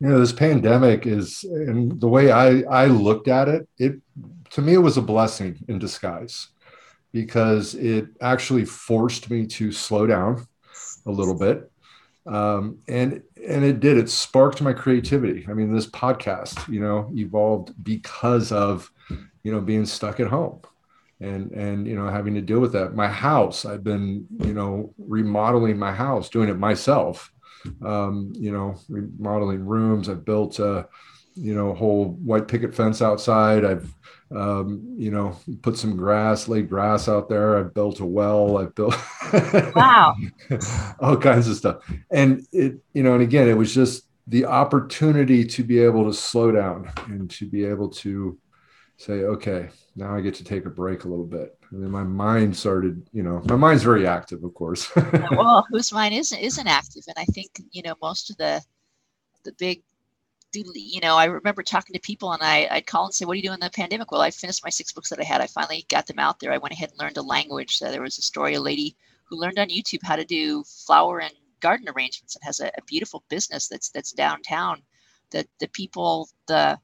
You 0.00 0.08
know, 0.08 0.20
this 0.20 0.32
pandemic 0.32 1.06
is, 1.06 1.44
and 1.44 2.00
the 2.00 2.08
way 2.08 2.30
I, 2.30 2.60
I 2.62 2.86
looked 2.86 3.28
at 3.28 3.48
it, 3.48 3.68
it 3.78 3.94
to 4.50 4.62
me, 4.62 4.74
it 4.74 4.78
was 4.78 4.96
a 4.96 5.02
blessing 5.02 5.64
in 5.68 5.78
disguise 5.78 6.48
because 7.12 7.74
it 7.74 8.06
actually 8.20 8.64
forced 8.64 9.30
me 9.30 9.46
to 9.46 9.72
slow 9.72 10.06
down 10.06 10.46
a 11.06 11.10
little 11.10 11.38
bit. 11.38 11.70
Um, 12.26 12.78
and 12.88 13.22
and 13.48 13.64
it 13.64 13.80
did 13.80 13.96
it 13.96 14.10
sparked 14.10 14.60
my 14.60 14.74
creativity 14.74 15.46
i 15.48 15.54
mean 15.54 15.72
this 15.72 15.86
podcast 15.86 16.68
you 16.68 16.78
know 16.78 17.10
evolved 17.14 17.72
because 17.82 18.52
of 18.52 18.90
you 19.48 19.54
know 19.54 19.62
being 19.62 19.86
stuck 19.86 20.20
at 20.20 20.26
home 20.26 20.60
and 21.20 21.52
and 21.52 21.86
you 21.86 21.96
know 21.96 22.06
having 22.06 22.34
to 22.34 22.42
deal 22.42 22.60
with 22.60 22.72
that. 22.72 22.94
My 22.94 23.08
house 23.08 23.64
i've 23.64 23.82
been 23.82 24.26
you 24.44 24.52
know 24.52 24.92
remodeling 24.98 25.78
my 25.78 25.90
house 25.90 26.28
doing 26.28 26.50
it 26.50 26.58
myself. 26.58 27.32
Um, 27.82 28.34
you 28.36 28.52
know 28.52 28.76
remodeling 28.90 29.64
rooms. 29.64 30.10
I've 30.10 30.26
built 30.26 30.58
a 30.58 30.86
you 31.34 31.54
know 31.54 31.72
whole 31.72 32.10
white 32.30 32.46
picket 32.46 32.74
fence 32.74 33.00
outside. 33.00 33.64
I've 33.64 33.90
um, 34.36 34.96
you 34.98 35.10
know 35.10 35.34
put 35.62 35.78
some 35.78 35.96
grass 35.96 36.46
laid 36.46 36.68
grass 36.68 37.08
out 37.08 37.30
there. 37.30 37.56
I've 37.56 37.72
built 37.72 38.00
a 38.00 38.04
well. 38.04 38.58
I've 38.58 38.74
built 38.74 38.96
wow. 39.74 40.14
all 41.00 41.16
kinds 41.16 41.48
of 41.48 41.56
stuff. 41.56 41.90
And 42.10 42.46
it 42.52 42.74
you 42.92 43.02
know 43.02 43.14
and 43.14 43.22
again 43.22 43.48
it 43.48 43.56
was 43.56 43.74
just 43.74 44.04
the 44.26 44.44
opportunity 44.44 45.42
to 45.42 45.64
be 45.64 45.78
able 45.78 46.04
to 46.04 46.12
slow 46.12 46.52
down 46.52 46.92
and 47.06 47.30
to 47.30 47.46
be 47.46 47.64
able 47.64 47.88
to 47.88 48.38
say, 48.98 49.22
okay, 49.22 49.68
now 49.96 50.14
I 50.14 50.20
get 50.20 50.34
to 50.34 50.44
take 50.44 50.66
a 50.66 50.70
break 50.70 51.04
a 51.04 51.08
little 51.08 51.24
bit. 51.24 51.56
And 51.70 51.82
then 51.82 51.90
my 51.90 52.02
mind 52.02 52.56
started, 52.56 53.08
you 53.12 53.22
know, 53.22 53.42
my 53.46 53.56
mind's 53.56 53.82
very 53.82 54.06
active, 54.06 54.44
of 54.44 54.52
course. 54.54 54.90
well, 55.30 55.66
whose 55.70 55.92
mind 55.92 56.14
isn't 56.14 56.38
isn't 56.38 56.66
active? 56.66 57.04
And 57.06 57.16
I 57.16 57.24
think, 57.26 57.50
you 57.70 57.82
know, 57.82 57.94
most 58.02 58.30
of 58.30 58.36
the 58.36 58.62
the 59.44 59.52
big 59.52 59.82
you 60.54 61.00
know, 61.02 61.16
I 61.16 61.26
remember 61.26 61.62
talking 61.62 61.92
to 61.92 62.00
people 62.00 62.32
and 62.32 62.42
I, 62.42 62.66
I'd 62.70 62.86
call 62.86 63.04
and 63.04 63.14
say, 63.14 63.26
What 63.26 63.34
are 63.34 63.36
you 63.36 63.42
doing 63.42 63.54
in 63.54 63.60
the 63.60 63.70
pandemic? 63.70 64.10
Well, 64.10 64.22
I 64.22 64.30
finished 64.30 64.64
my 64.64 64.70
six 64.70 64.92
books 64.92 65.10
that 65.10 65.20
I 65.20 65.24
had. 65.24 65.42
I 65.42 65.46
finally 65.46 65.84
got 65.90 66.06
them 66.06 66.18
out 66.18 66.40
there. 66.40 66.52
I 66.52 66.58
went 66.58 66.72
ahead 66.72 66.90
and 66.90 66.98
learned 66.98 67.18
a 67.18 67.22
language. 67.22 67.76
So 67.76 67.90
there 67.90 68.00
was 68.00 68.16
a 68.16 68.22
story, 68.22 68.54
a 68.54 68.60
lady 68.60 68.96
who 69.24 69.38
learned 69.38 69.58
on 69.58 69.68
YouTube 69.68 70.02
how 70.02 70.16
to 70.16 70.24
do 70.24 70.64
flower 70.64 71.20
and 71.20 71.34
garden 71.60 71.88
arrangements 71.88 72.34
and 72.34 72.42
has 72.44 72.60
a, 72.60 72.68
a 72.78 72.82
beautiful 72.86 73.24
business 73.28 73.68
that's 73.68 73.90
that's 73.90 74.12
downtown. 74.12 74.82
that 75.32 75.46
the 75.60 75.68
people, 75.68 76.30
the 76.46 76.78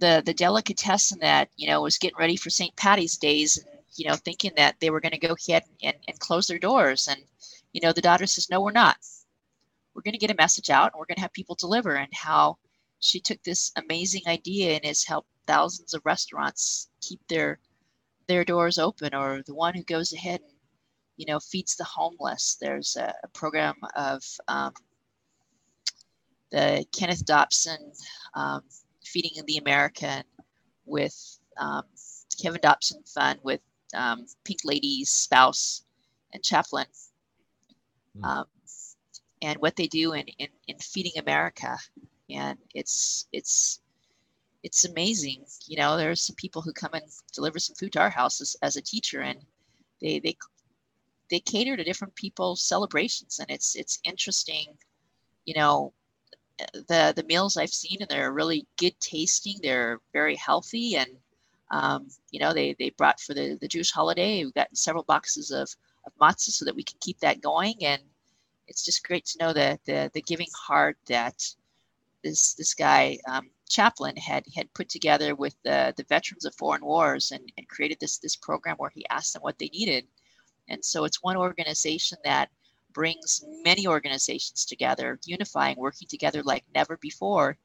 the 0.00 0.22
the 0.24 0.34
delicatessen 0.34 1.18
that 1.20 1.50
you 1.56 1.68
know 1.68 1.82
was 1.82 1.98
getting 1.98 2.18
ready 2.18 2.36
for 2.36 2.50
St. 2.50 2.74
Patty's 2.76 3.16
days, 3.16 3.58
and 3.58 3.66
you 3.96 4.08
know 4.08 4.16
thinking 4.16 4.52
that 4.56 4.76
they 4.80 4.90
were 4.90 5.00
going 5.00 5.12
to 5.12 5.18
go 5.18 5.36
ahead 5.48 5.64
and, 5.82 5.96
and 6.08 6.18
close 6.18 6.46
their 6.46 6.58
doors, 6.58 7.08
and 7.08 7.20
you 7.72 7.80
know 7.82 7.92
the 7.92 8.00
daughter 8.00 8.26
says, 8.26 8.50
"No, 8.50 8.60
we're 8.60 8.72
not. 8.72 8.96
We're 9.94 10.02
going 10.02 10.12
to 10.12 10.18
get 10.18 10.30
a 10.30 10.42
message 10.42 10.70
out, 10.70 10.92
and 10.92 10.98
we're 10.98 11.06
going 11.06 11.16
to 11.16 11.22
have 11.22 11.32
people 11.32 11.54
deliver." 11.54 11.94
And 11.94 12.12
how 12.12 12.58
she 13.00 13.20
took 13.20 13.42
this 13.42 13.72
amazing 13.76 14.22
idea 14.26 14.74
and 14.74 14.84
has 14.84 15.04
helped 15.04 15.28
thousands 15.46 15.94
of 15.94 16.02
restaurants 16.04 16.88
keep 17.00 17.20
their 17.28 17.58
their 18.26 18.44
doors 18.44 18.78
open, 18.78 19.14
or 19.14 19.42
the 19.46 19.54
one 19.54 19.74
who 19.74 19.82
goes 19.84 20.12
ahead 20.12 20.40
and 20.40 20.52
you 21.16 21.26
know 21.26 21.40
feeds 21.40 21.76
the 21.76 21.84
homeless. 21.84 22.56
There's 22.60 22.96
a, 22.96 23.14
a 23.22 23.28
program 23.28 23.74
of 23.96 24.22
um, 24.48 24.72
the 26.50 26.84
Kenneth 26.92 27.24
Dobson 27.24 27.92
um, 28.34 28.62
Feeding 29.12 29.44
the 29.46 29.58
American 29.58 30.22
with 30.86 31.38
um, 31.58 31.82
Kevin 32.40 32.60
Dobson 32.62 33.02
Fund 33.04 33.40
with 33.42 33.60
um, 33.94 34.26
Pink 34.44 34.60
Lady's 34.64 35.10
spouse 35.10 35.84
and 36.32 36.42
chaplain. 36.42 36.86
Mm. 38.18 38.24
Um, 38.24 38.44
and 39.42 39.58
what 39.58 39.76
they 39.76 39.86
do 39.86 40.12
in, 40.12 40.26
in, 40.38 40.48
in 40.68 40.78
Feeding 40.78 41.18
America. 41.18 41.76
And 42.28 42.58
it's, 42.74 43.26
it's, 43.32 43.80
it's 44.62 44.84
amazing. 44.84 45.44
You 45.66 45.78
know, 45.78 45.96
there's 45.96 46.22
some 46.22 46.36
people 46.36 46.62
who 46.62 46.72
come 46.72 46.92
and 46.92 47.04
deliver 47.32 47.58
some 47.58 47.74
food 47.76 47.92
to 47.92 48.00
our 48.00 48.10
house 48.10 48.40
as, 48.40 48.56
as 48.62 48.76
a 48.76 48.82
teacher 48.82 49.22
and 49.22 49.38
they, 50.00 50.18
they, 50.20 50.36
they 51.30 51.40
cater 51.40 51.76
to 51.76 51.84
different 51.84 52.14
people's 52.14 52.62
celebrations 52.62 53.38
and 53.38 53.50
it's, 53.50 53.76
it's 53.76 54.00
interesting, 54.04 54.66
you 55.46 55.54
know, 55.54 55.92
the 56.72 57.12
the 57.16 57.24
meals 57.24 57.56
I've 57.56 57.70
seen 57.70 57.98
and 58.00 58.08
they're 58.08 58.32
really 58.32 58.66
good 58.78 58.98
tasting. 59.00 59.56
They're 59.62 60.00
very 60.12 60.36
healthy 60.36 60.96
and 60.96 61.10
um, 61.70 62.08
you 62.30 62.40
know 62.40 62.52
they 62.52 62.74
they 62.78 62.90
brought 62.90 63.20
for 63.20 63.34
the 63.34 63.58
the 63.60 63.68
Jewish 63.68 63.90
holiday. 63.90 64.44
We've 64.44 64.54
got 64.54 64.76
several 64.76 65.04
boxes 65.04 65.50
of 65.50 65.68
of 66.06 66.12
matzah 66.20 66.50
so 66.50 66.64
that 66.64 66.74
we 66.74 66.82
can 66.82 66.98
keep 67.00 67.18
that 67.20 67.40
going 67.40 67.74
and 67.82 68.02
it's 68.70 68.84
just 68.84 69.04
great 69.04 69.26
to 69.26 69.38
know 69.38 69.52
that 69.52 69.80
the 69.84 70.10
the 70.14 70.22
giving 70.22 70.48
heart 70.54 70.96
that 71.06 71.42
this 72.22 72.54
this 72.54 72.74
guy 72.74 73.18
um, 73.28 73.50
chaplain 73.68 74.16
had 74.16 74.44
had 74.54 74.72
put 74.74 74.88
together 74.88 75.34
with 75.34 75.54
the 75.64 75.92
the 75.96 76.04
veterans 76.04 76.44
of 76.44 76.54
foreign 76.54 76.84
wars 76.84 77.32
and, 77.32 77.52
and 77.58 77.68
created 77.68 77.98
this 78.00 78.18
this 78.18 78.36
program 78.36 78.76
where 78.76 78.92
he 78.94 79.04
asked 79.10 79.32
them 79.32 79.42
what 79.42 79.58
they 79.58 79.68
needed 79.72 80.06
and 80.68 80.84
so 80.84 81.04
it's 81.04 81.22
one 81.22 81.36
organization 81.36 82.16
that 82.24 82.48
brings 82.92 83.44
many 83.64 83.86
organizations 83.86 84.64
together, 84.64 85.18
unifying, 85.24 85.76
working 85.76 86.08
together 86.08 86.42
like 86.42 86.64
never 86.74 86.96
before, 86.98 87.56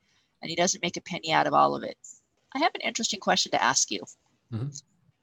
and 0.42 0.50
he 0.50 0.56
doesn't 0.56 0.84
make 0.84 0.98
a 0.98 1.02
penny 1.02 1.32
out 1.32 1.48
of 1.48 1.54
all 1.54 1.76
of 1.76 1.84
it. 1.84 1.98
I 2.54 2.60
have 2.60 2.76
an 2.76 2.82
interesting 2.82 3.20
question 3.20 3.52
to 3.52 3.64
ask 3.64 3.92
you. 3.92 4.02
Mm-hmm. 4.54 4.70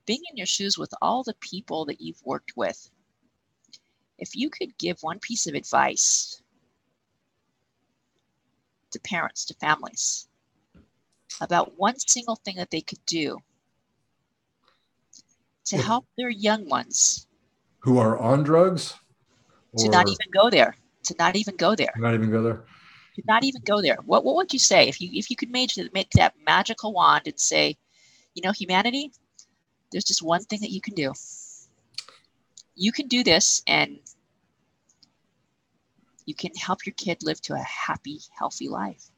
Being 0.07 0.23
in 0.31 0.37
your 0.37 0.47
shoes 0.47 0.77
with 0.77 0.93
all 1.01 1.23
the 1.23 1.35
people 1.41 1.85
that 1.87 2.01
you've 2.01 2.23
worked 2.25 2.53
with, 2.57 2.91
if 4.19 4.35
you 4.35 4.51
could 4.51 4.77
give 4.79 4.99
one 5.01 5.19
piece 5.21 5.47
of 5.47 5.55
advice 5.55 6.43
to 8.91 9.01
parents, 9.01 9.45
to 9.47 9.55
families, 9.55 10.29
about 11.41 11.79
one 11.79 11.99
single 11.99 12.37
thing 12.37 12.57
that 12.57 12.71
they 12.71 12.81
could 12.81 13.05
do 13.07 13.39
to 15.65 15.79
help 15.79 16.07
their 16.17 16.29
young 16.29 16.69
ones 16.69 17.27
who 17.81 17.99
are 17.99 18.19
on 18.19 18.43
drugs 18.43 18.95
to 19.79 19.89
not 19.89 20.09
even 20.09 20.27
go 20.33 20.51
there 20.51 20.77
to 21.05 21.15
not 21.19 21.37
even 21.37 21.57
go 21.57 21.75
there. 21.75 21.93
Not 21.97 22.15
even 22.15 22.31
go 22.31 22.43
there. 22.43 22.65
To 23.17 23.23
not 23.27 23.45
even 23.45 23.63
go 23.65 23.83
there. 23.83 23.99
What, 24.05 24.25
what 24.25 24.37
would 24.37 24.53
you 24.53 24.59
say 24.59 24.89
if 24.89 25.01
you 25.01 25.11
if 25.13 25.31
you 25.31 25.37
could 25.37 25.51
make, 25.51 25.71
make 25.93 26.11
that 26.11 26.35
magical 26.47 26.93
wand 26.93 27.27
and 27.27 27.39
say 27.39 27.77
you 28.35 28.43
know 28.43 28.53
humanity 28.53 29.13
there's 29.91 30.05
just 30.05 30.23
one 30.23 30.43
thing 30.45 30.61
that 30.61 30.71
you 30.71 30.81
can 30.81 30.95
do. 30.95 31.13
You 32.75 32.93
can 32.93 33.09
do 33.09 33.23
this 33.23 33.63
and 33.67 33.99
you 36.25 36.35
can 36.35 36.53
help 36.55 36.87
your 36.87 36.95
kid 36.95 37.19
live 37.23 37.43
to 37.43 37.55
a 37.55 37.59
happy 37.59 38.21
healthy 38.39 38.69
life. 38.69 39.11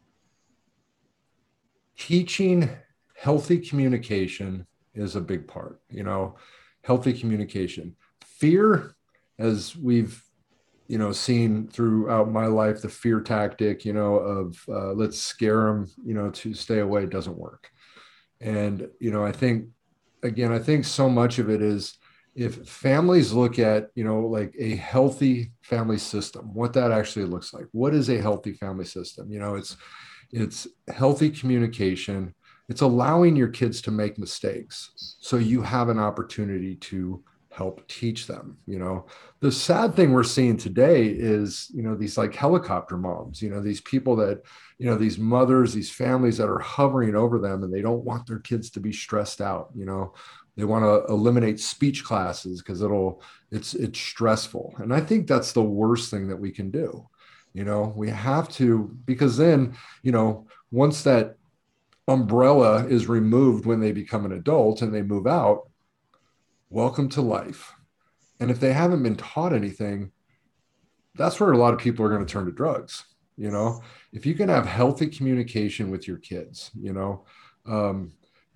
Teaching 1.96 2.68
healthy 3.16 3.58
communication 3.58 4.66
is 4.94 5.14
a 5.14 5.20
big 5.20 5.46
part 5.46 5.80
you 5.88 6.02
know? 6.02 6.34
Healthy 6.82 7.12
communication. 7.12 7.94
Fear 8.20 8.96
as 9.38 9.76
we've 9.76 10.22
you 10.86 10.98
know 10.98 11.12
seen 11.12 11.66
throughout 11.68 12.30
my 12.30 12.46
life 12.46 12.82
the 12.82 12.88
fear 12.88 13.20
tactic 13.20 13.84
you 13.84 13.92
know 13.92 14.16
of 14.16 14.56
uh, 14.68 14.92
let's 14.92 15.18
scare 15.18 15.66
them 15.66 15.90
you 16.04 16.14
know 16.14 16.30
to 16.30 16.54
stay 16.54 16.80
away 16.80 17.06
doesn't 17.06 17.38
work. 17.38 17.70
And 18.40 18.88
you 19.00 19.10
know 19.10 19.24
i 19.24 19.32
think 19.32 19.68
again 20.22 20.52
i 20.52 20.58
think 20.58 20.84
so 20.84 21.08
much 21.08 21.38
of 21.38 21.48
it 21.48 21.62
is 21.62 21.96
if 22.34 22.66
families 22.66 23.32
look 23.32 23.58
at 23.58 23.90
you 23.94 24.04
know 24.04 24.20
like 24.20 24.54
a 24.58 24.74
healthy 24.76 25.52
family 25.62 25.98
system 25.98 26.52
what 26.52 26.72
that 26.72 26.90
actually 26.90 27.26
looks 27.26 27.54
like. 27.54 27.66
What 27.72 27.94
is 27.94 28.08
a 28.10 28.20
healthy 28.20 28.52
family 28.52 28.84
system? 28.84 29.30
You 29.30 29.38
know 29.38 29.54
it's 29.54 29.76
it's 30.32 30.66
healthy 30.88 31.30
communication. 31.30 32.34
It's 32.68 32.80
allowing 32.80 33.36
your 33.36 33.48
kids 33.48 33.80
to 33.82 33.90
make 33.90 34.18
mistakes. 34.18 34.90
So 35.20 35.36
you 35.36 35.62
have 35.62 35.88
an 35.90 35.98
opportunity 35.98 36.76
to 36.76 37.22
help 37.54 37.86
teach 37.86 38.26
them 38.26 38.58
you 38.66 38.78
know? 38.78 39.06
The 39.40 39.52
sad 39.52 39.94
thing 39.94 40.12
we're 40.12 40.24
seeing 40.24 40.56
today 40.56 41.06
is 41.06 41.70
you 41.74 41.82
know 41.82 41.94
these 41.94 42.18
like 42.18 42.34
helicopter 42.34 42.96
moms 42.96 43.40
you 43.40 43.50
know 43.50 43.60
these 43.60 43.80
people 43.80 44.16
that 44.16 44.42
you 44.78 44.86
know 44.86 44.96
these 44.96 45.18
mothers 45.18 45.72
these 45.72 45.90
families 45.90 46.38
that 46.38 46.48
are 46.48 46.58
hovering 46.58 47.14
over 47.14 47.38
them 47.38 47.62
and 47.62 47.72
they 47.72 47.82
don't 47.82 48.04
want 48.04 48.26
their 48.26 48.40
kids 48.40 48.70
to 48.70 48.80
be 48.80 48.92
stressed 48.92 49.40
out 49.40 49.70
you 49.74 49.84
know? 49.84 50.14
They 50.56 50.64
want 50.64 50.84
to 50.84 51.12
eliminate 51.12 51.58
speech 51.58 52.04
classes 52.04 52.62
because 52.62 52.80
it'll 52.80 53.22
it's 53.50 53.74
it's 53.74 53.98
stressful. 53.98 54.74
And 54.78 54.92
i 54.92 55.00
think 55.00 55.26
that's 55.26 55.52
the 55.52 55.62
worst 55.62 56.10
thing 56.10 56.28
that 56.28 56.36
we 56.36 56.50
can 56.50 56.70
do 56.70 57.08
you 57.52 57.64
know? 57.64 57.92
We 57.96 58.10
have 58.10 58.48
to 58.50 58.96
because 59.04 59.36
then 59.36 59.76
you 60.02 60.12
know 60.12 60.46
once 60.70 61.02
that 61.02 61.36
umbrella 62.08 62.86
is 62.86 63.06
removed 63.06 63.64
when 63.64 63.80
they 63.80 63.92
become 63.92 64.26
an 64.26 64.32
adult 64.32 64.82
and 64.82 64.92
they 64.92 65.02
move 65.02 65.26
out 65.26 65.70
welcome 66.70 67.08
to 67.10 67.20
life. 67.20 67.72
And 68.40 68.50
if 68.50 68.60
they 68.60 68.72
haven't 68.72 69.02
been 69.02 69.16
taught 69.16 69.52
anything 69.52 70.12
that's 71.16 71.38
where 71.38 71.52
a 71.52 71.58
lot 71.58 71.72
of 71.72 71.80
people 71.80 72.04
are 72.04 72.08
going 72.08 72.24
to 72.24 72.32
turn 72.32 72.46
to 72.46 72.52
drugs 72.52 73.04
you 73.36 73.50
know? 73.50 73.82
If 74.12 74.24
you 74.26 74.34
can 74.34 74.48
have 74.48 74.64
healthy 74.64 75.08
communication 75.08 75.90
with 75.90 76.06
your 76.06 76.18
kids 76.18 76.70
you 76.74 76.92
know 76.92 77.24
um, 77.66 78.12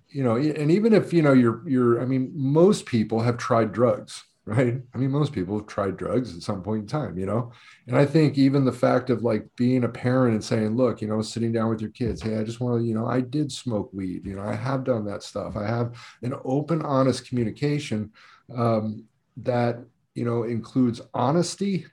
you 0.09 0.23
know 0.23 0.35
and 0.35 0.71
even 0.71 0.93
if 0.93 1.13
you 1.13 1.21
know 1.21 1.33
you're 1.33 1.67
you're 1.67 2.01
i 2.01 2.05
mean 2.05 2.31
most 2.33 2.85
people 2.85 3.19
have 3.19 3.37
tried 3.37 3.71
drugs 3.71 4.23
right? 4.49 4.81
I 4.93 4.97
mean 4.97 5.11
most 5.11 5.33
people 5.33 5.57
have 5.57 5.67
tried 5.67 5.97
drugs 5.97 6.35
at 6.35 6.41
some 6.41 6.61
point 6.63 6.81
in 6.81 6.87
time 6.87 7.17
you 7.17 7.25
know? 7.25 7.51
And 7.87 7.95
i 7.97 8.05
think 8.05 8.37
even 8.37 8.65
the 8.65 8.71
fact 8.71 9.09
of 9.09 9.23
like 9.23 9.47
being 9.55 9.83
a 9.83 9.89
parent 9.89 10.33
and 10.33 10.43
saying 10.43 10.75
look 10.75 11.01
you 11.01 11.07
know 11.07 11.21
sitting 11.21 11.51
down 11.51 11.69
with 11.69 11.81
your 11.81 11.91
kids 11.91 12.21
hey 12.21 12.37
i 12.37 12.43
just 12.43 12.59
want 12.59 12.79
to 12.79 12.85
you 12.85 12.93
know 12.93 13.07
i 13.07 13.21
did 13.21 13.51
smoke 13.51 13.89
weed 13.93 14.25
you 14.25 14.35
know 14.35 14.43
i 14.43 14.55
have 14.55 14.83
done 14.83 15.05
that 15.05 15.23
stuff. 15.23 15.55
I 15.55 15.67
have 15.67 15.95
an 16.23 16.33
open 16.43 16.81
honest 16.81 17.27
communication 17.27 18.11
um, 18.55 19.05
that 19.37 19.79
you 20.15 20.25
know 20.25 20.43
includes 20.43 21.01
honesty 21.13 21.85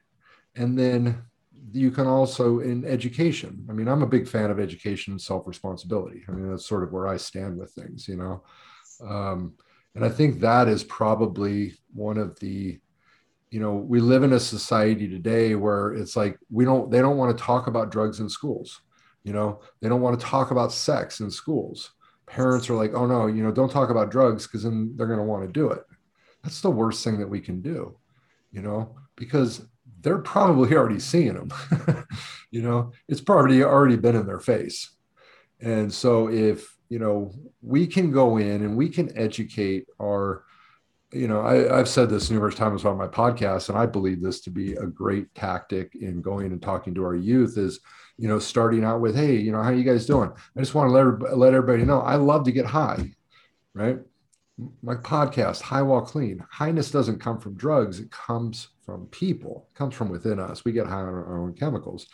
and 0.57 0.79
then 0.79 1.23
you 1.73 1.91
can 1.91 2.07
also 2.07 2.61
in 2.61 2.85
education. 2.85 3.67
I 3.69 3.73
mean 3.73 3.89
i'm 3.89 4.03
a 4.03 4.07
big 4.07 4.27
fan 4.29 4.51
of 4.51 4.61
education 4.61 5.13
and 5.13 5.21
self-responsibility. 5.21 6.25
I 6.29 6.33
mean 6.33 6.51
that's 6.51 6.67
sort 6.67 6.85
of 6.85 6.93
where 6.93 7.09
i 7.09 7.17
stand 7.17 7.59
with 7.59 7.73
things 7.73 8.09
you 8.09 8.17
know? 8.17 8.43
Um, 9.07 9.55
and 9.97 10.05
i 10.05 10.09
think 10.09 10.39
that 10.39 10.69
is 10.69 10.85
probably 10.85 11.75
one 11.93 12.19
of 12.19 12.39
the 12.39 12.79
you 13.51 13.59
know 13.59 13.75
we 13.75 13.99
live 13.99 14.23
in 14.23 14.35
a 14.35 14.41
society 14.41 15.09
today 15.09 15.55
where 15.55 15.93
it's 15.95 16.15
like 16.15 16.39
we 16.51 16.65
don't 16.65 16.91
they 16.91 17.01
don't 17.01 17.17
want 17.17 17.37
to 17.37 17.43
talk 17.43 17.67
about 17.67 17.91
drugs 17.91 18.21
in 18.21 18.29
schools 18.29 18.83
you 19.25 19.33
know 19.33 19.61
they 19.81 19.89
don't 19.89 20.03
want 20.03 20.19
to 20.19 20.25
talk 20.25 20.51
about 20.53 20.73
sex 20.73 21.21
in 21.21 21.31
schools 21.31 21.93
parents 22.27 22.71
are 22.71 22.75
like 22.75 22.93
oh 22.95 23.07
no 23.07 23.27
you 23.27 23.43
know 23.43 23.51
don't 23.51 23.73
talk 23.73 23.91
about 23.91 24.11
drugs 24.11 24.47
because 24.47 24.63
then 24.63 24.93
they're 24.97 25.07
going 25.07 25.19
to 25.19 25.25
want 25.25 25.45
to 25.45 25.53
do 25.53 25.71
it 25.71 25.83
that's 26.45 26.61
the 26.61 26.71
worst 26.71 27.03
thing 27.03 27.19
that 27.19 27.29
we 27.29 27.41
can 27.41 27.61
do 27.61 27.97
you 28.53 28.63
know 28.63 28.97
because 29.17 29.63
they're 30.07 30.19
probably 30.19 30.73
already 30.77 31.01
seeing 31.01 31.35
them. 31.35 31.51
you 32.53 32.63
know, 32.63 32.93
it's 33.09 33.21
probably 33.21 33.61
already 33.63 33.97
been 33.97 34.15
in 34.15 34.25
their 34.25 34.39
face. 34.39 34.95
And 35.61 35.93
so 35.93 36.29
if, 36.29 36.76
you 36.89 36.99
know, 36.99 37.33
we 37.63 37.87
can 37.87 38.11
go 38.11 38.37
in 38.37 38.63
and 38.63 38.77
we 38.77 38.89
can 38.89 39.17
educate 39.17 39.87
our, 40.01 40.45
you 41.13 41.29
know, 41.29 41.41
I, 41.41 41.77
have 41.77 41.89
said 41.89 42.11
this 42.11 42.31
numerous 42.31 42.55
times 42.55 42.85
on 42.85 42.97
my 42.97 43.07
podcast, 43.07 43.69
and 43.69 43.79
I 43.79 43.87
believe 43.87 44.23
this 44.23 44.41
to 44.43 44.51
be 44.51 44.75
a 44.75 44.87
great 44.87 45.35
tactic 45.35 45.95
in 45.95 46.21
going 46.21 46.53
and 46.53 46.63
talking 46.63 46.95
to 46.95 47.05
our 47.05 47.15
youth 47.15 47.59
is, 47.59 47.81
you 48.19 48.29
know, 48.29 48.39
starting 48.39 48.85
out 48.85 49.01
with, 49.01 49.17
hey, 49.17 49.37
you 49.37 49.53
know, 49.53 49.63
how 49.63 49.71
you 49.71 49.85
guys 49.85 50.07
doing? 50.07 50.31
I 50.57 50.61
just 50.61 50.75
want 50.75 50.89
to 50.91 50.93
let, 50.93 51.39
let 51.39 51.55
everybody 51.55 51.85
know 51.85 52.01
I 52.01 52.17
love 52.17 52.45
to 52.45 52.53
get 52.53 52.67
high, 52.67 53.13
right? 53.75 53.99
My 54.83 54.95
podcast, 54.95 55.61
High 55.61 55.83
While 55.83 56.01
Clean. 56.01 56.43
Highness 56.51 56.91
doesn't 56.91 57.21
come 57.21 57.39
from 57.39 57.55
drugs, 57.55 58.01
it 58.01 58.11
comes 58.11 58.69
from 58.85 59.07
people, 59.07 59.69
it 59.71 59.79
comes 59.79 59.95
from 59.95 60.09
within 60.09 60.41
us. 60.41 60.65
We 60.65 60.73
get 60.73 60.87
high 60.87 61.01
on 61.01 61.09
our 61.09 61.39
own 61.39 61.55
chemicals. 61.55 62.07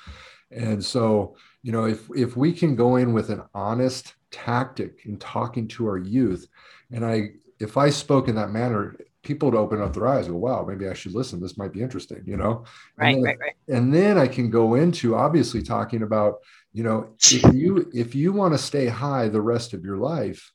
And 0.51 0.85
so, 0.85 1.37
you 1.63 1.73
know, 1.73 1.85
if 1.85 2.09
if 2.15 2.37
we 2.37 2.53
can 2.53 2.75
go 2.75 2.97
in 2.97 3.13
with 3.13 3.31
an 3.31 3.43
honest 3.55 4.15
tactic 4.31 5.03
in 5.05 5.19
talking 5.19 5.69
to 5.69 5.87
our 5.87 5.99
youth, 5.99 6.47
and 6.91 7.05
I 7.05 7.31
if 7.61 7.77
I 7.77 7.91
spoke 7.91 8.29
in 8.29 8.35
that 8.35 8.51
manner, 8.51 8.97
people 9.23 9.51
would 9.51 9.59
open 9.59 9.81
up 9.81 9.93
their 9.93 10.09
eyes 10.09 10.27
go, 10.27 10.35
wow, 10.35 10.65
maybe 10.69 10.89
I 10.89 10.95
should 10.95 11.15
listen. 11.15 11.41
This 11.41 11.57
might 11.57 11.73
be 11.73 11.81
interesting, 11.81 12.23
you 12.27 12.37
know? 12.37 12.65
Right, 12.97 13.15
then, 13.15 13.23
right, 13.23 13.39
right. 13.39 13.55
And 13.69 13.95
then 13.95 14.19
I 14.19 14.27
can 14.27 14.51
go 14.51 14.75
into 14.75 15.15
obviously 15.15 15.63
talking 15.63 16.03
about, 16.03 16.41
you 16.73 16.83
know, 16.83 17.11
if 17.21 17.55
you 17.55 17.91
if 17.95 18.15
you 18.15 18.33
want 18.33 18.55
to 18.55 18.59
stay 18.59 18.87
high 18.87 19.29
the 19.29 19.41
rest 19.41 19.75
of 19.75 19.85
your 19.85 19.99
life, 19.99 20.53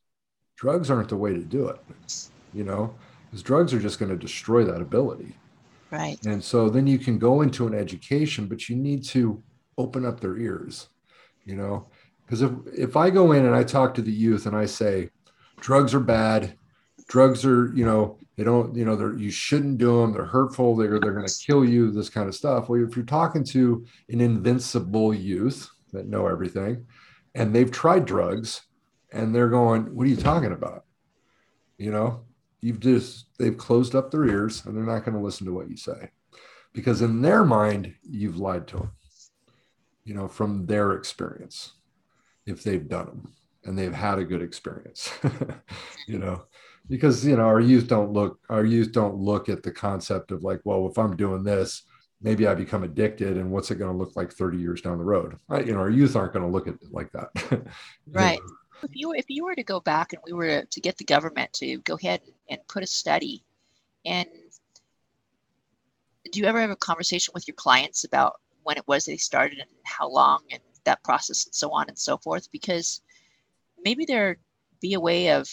drugs 0.57 0.91
aren't 0.91 1.09
the 1.09 1.17
way 1.17 1.33
to 1.33 1.43
do 1.43 1.69
it, 1.69 1.79
you 2.53 2.63
know, 2.63 2.93
because 3.25 3.43
drugs 3.43 3.73
are 3.73 3.79
just 3.79 3.99
going 3.99 4.11
to 4.11 4.17
destroy 4.17 4.65
that 4.65 4.81
ability. 4.81 5.35
Right. 5.91 6.17
And 6.25 6.43
so 6.43 6.69
then 6.69 6.87
you 6.87 6.99
can 6.99 7.17
go 7.17 7.41
into 7.41 7.67
an 7.67 7.73
education, 7.73 8.47
but 8.47 8.67
you 8.67 8.75
need 8.75 9.05
to 9.05 9.41
open 9.77 10.05
up 10.05 10.19
their 10.19 10.37
ears, 10.37 10.89
you 11.47 11.55
know, 11.55 11.87
because 12.25 12.41
if, 12.41 12.51
if 12.77 12.97
I 12.97 13.09
go 13.09 13.31
in 13.31 13.45
and 13.45 13.55
I 13.55 13.63
talk 13.63 13.93
to 13.95 14.01
the 14.01 14.11
youth 14.11 14.45
and 14.45 14.55
I 14.55 14.65
say, 14.65 15.09
drugs 15.61 15.93
are 15.93 16.01
bad, 16.01 16.57
drugs 17.07 17.45
are, 17.45 17.71
you 17.73 17.85
know, 17.85 18.19
they 18.35 18.43
don't, 18.43 18.75
you 18.75 18.83
know, 18.83 18.97
they're, 18.97 19.15
you 19.15 19.31
shouldn't 19.31 19.77
do 19.77 20.01
them. 20.01 20.11
They're 20.11 20.25
hurtful. 20.25 20.75
They're, 20.75 20.99
they're 20.99 21.13
going 21.13 21.25
to 21.25 21.45
kill 21.45 21.63
you, 21.63 21.89
this 21.89 22.09
kind 22.09 22.27
of 22.27 22.35
stuff. 22.35 22.67
Well, 22.67 22.83
if 22.83 22.95
you're 22.95 23.05
talking 23.05 23.45
to 23.45 23.85
an 24.09 24.19
invincible 24.19 25.13
youth 25.13 25.69
that 25.93 26.07
know 26.07 26.27
everything 26.27 26.85
and 27.33 27.55
they've 27.55 27.71
tried 27.71 28.05
drugs 28.05 28.61
and 29.13 29.33
they're 29.33 29.49
going, 29.49 29.95
what 29.95 30.05
are 30.05 30.09
you 30.09 30.17
talking 30.17 30.51
about? 30.51 30.83
You 31.77 31.91
know, 31.91 32.25
you've 32.59 32.81
just 32.81 33.27
they've 33.39 33.57
closed 33.57 33.95
up 33.95 34.11
their 34.11 34.25
ears 34.25 34.65
and 34.65 34.75
they're 34.75 34.83
not 34.83 35.05
going 35.05 35.15
to 35.15 35.23
listen 35.23 35.45
to 35.47 35.53
what 35.53 35.69
you 35.69 35.77
say 35.77 36.09
because 36.73 37.01
in 37.01 37.21
their 37.21 37.45
mind 37.45 37.93
you've 38.03 38.37
lied 38.37 38.67
to 38.67 38.77
them 38.77 38.91
you 40.07 40.13
know 40.13 40.27
from 40.27 40.65
their 40.65 40.93
experience 40.93 41.73
if 42.45 42.63
they've 42.63 42.87
done 42.87 43.05
them 43.07 43.33
and 43.65 43.77
they've 43.77 43.93
had 43.93 44.17
a 44.17 44.23
good 44.23 44.41
experience 44.41 45.11
you 46.07 46.17
know? 46.17 46.43
Because 46.89 47.25
you 47.25 47.35
know 47.35 47.43
our 47.43 47.59
youth 47.59 47.87
don't 47.87 48.13
look 48.13 48.39
our 48.49 48.63
youth 48.63 48.93
don't 48.93 49.17
look 49.17 49.49
at 49.49 49.61
the 49.61 49.71
concept 49.71 50.31
of 50.31 50.43
like 50.43 50.61
well 50.63 50.87
if 50.87 50.97
i'm 50.97 51.17
doing 51.17 51.43
this 51.43 51.83
maybe 52.21 52.47
i 52.47 52.55
become 52.55 52.83
addicted 52.83 53.35
and 53.35 53.51
what's 53.51 53.69
it 53.69 53.75
going 53.75 53.91
to 53.91 53.97
look 53.97 54.15
like 54.15 54.31
30 54.31 54.57
years 54.57 54.81
down 54.81 54.97
the 54.97 55.03
road? 55.03 55.35
Right 55.49 55.67
you 55.67 55.73
know 55.73 55.79
our 55.79 55.89
youth 55.89 56.15
aren't 56.15 56.31
going 56.31 56.45
to 56.45 56.51
look 56.51 56.67
at 56.67 56.75
it 56.75 56.91
like 56.91 57.11
that. 57.11 57.29
Right. 58.09 58.39
If 58.83 58.91
you 58.93 59.11
if 59.13 59.25
you 59.27 59.43
were 59.43 59.55
to 59.55 59.63
go 59.63 59.81
back 59.81 60.13
and 60.13 60.21
we 60.25 60.31
were 60.31 60.63
to 60.63 60.79
get 60.79 60.97
the 60.97 61.03
government 61.03 61.51
to 61.53 61.79
go 61.79 61.95
ahead 61.95 62.21
and 62.49 62.59
put 62.69 62.83
a 62.83 62.87
study 62.87 63.43
and 64.05 64.29
do 66.31 66.39
you 66.39 66.45
ever 66.45 66.61
have 66.61 66.69
a 66.69 66.75
conversation 66.77 67.33
with 67.33 67.47
your 67.47 67.55
clients 67.55 68.05
about 68.05 68.35
when 68.67 68.77
it 68.77 68.87
was 68.87 69.05
they 69.05 69.17
started 69.17 69.59
and 69.59 69.69
how 69.83 70.09
long 70.09 70.41
and 70.51 70.61
that 70.83 71.03
process 71.03 71.45
and 71.45 71.55
so 71.55 71.71
on 71.71 71.87
and 71.87 71.97
so 71.97 72.17
forth 72.17 72.51
because 72.51 73.01
maybe 73.83 74.05
there 74.05 74.37
be 74.81 74.93
a 74.93 74.99
way 74.99 75.31
of 75.31 75.49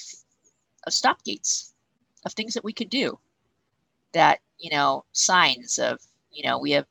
of 0.86 0.92
stop 0.92 1.22
gates 1.24 1.74
of 2.26 2.32
things 2.32 2.54
that 2.54 2.64
we 2.64 2.72
could 2.72 2.90
do 2.90 3.18
that 4.12 4.40
you 4.58 4.70
know 4.70 5.04
signs 5.12 5.78
of 5.78 5.98
you 6.30 6.42
know 6.44 6.58
we 6.58 6.72
have 6.72 6.86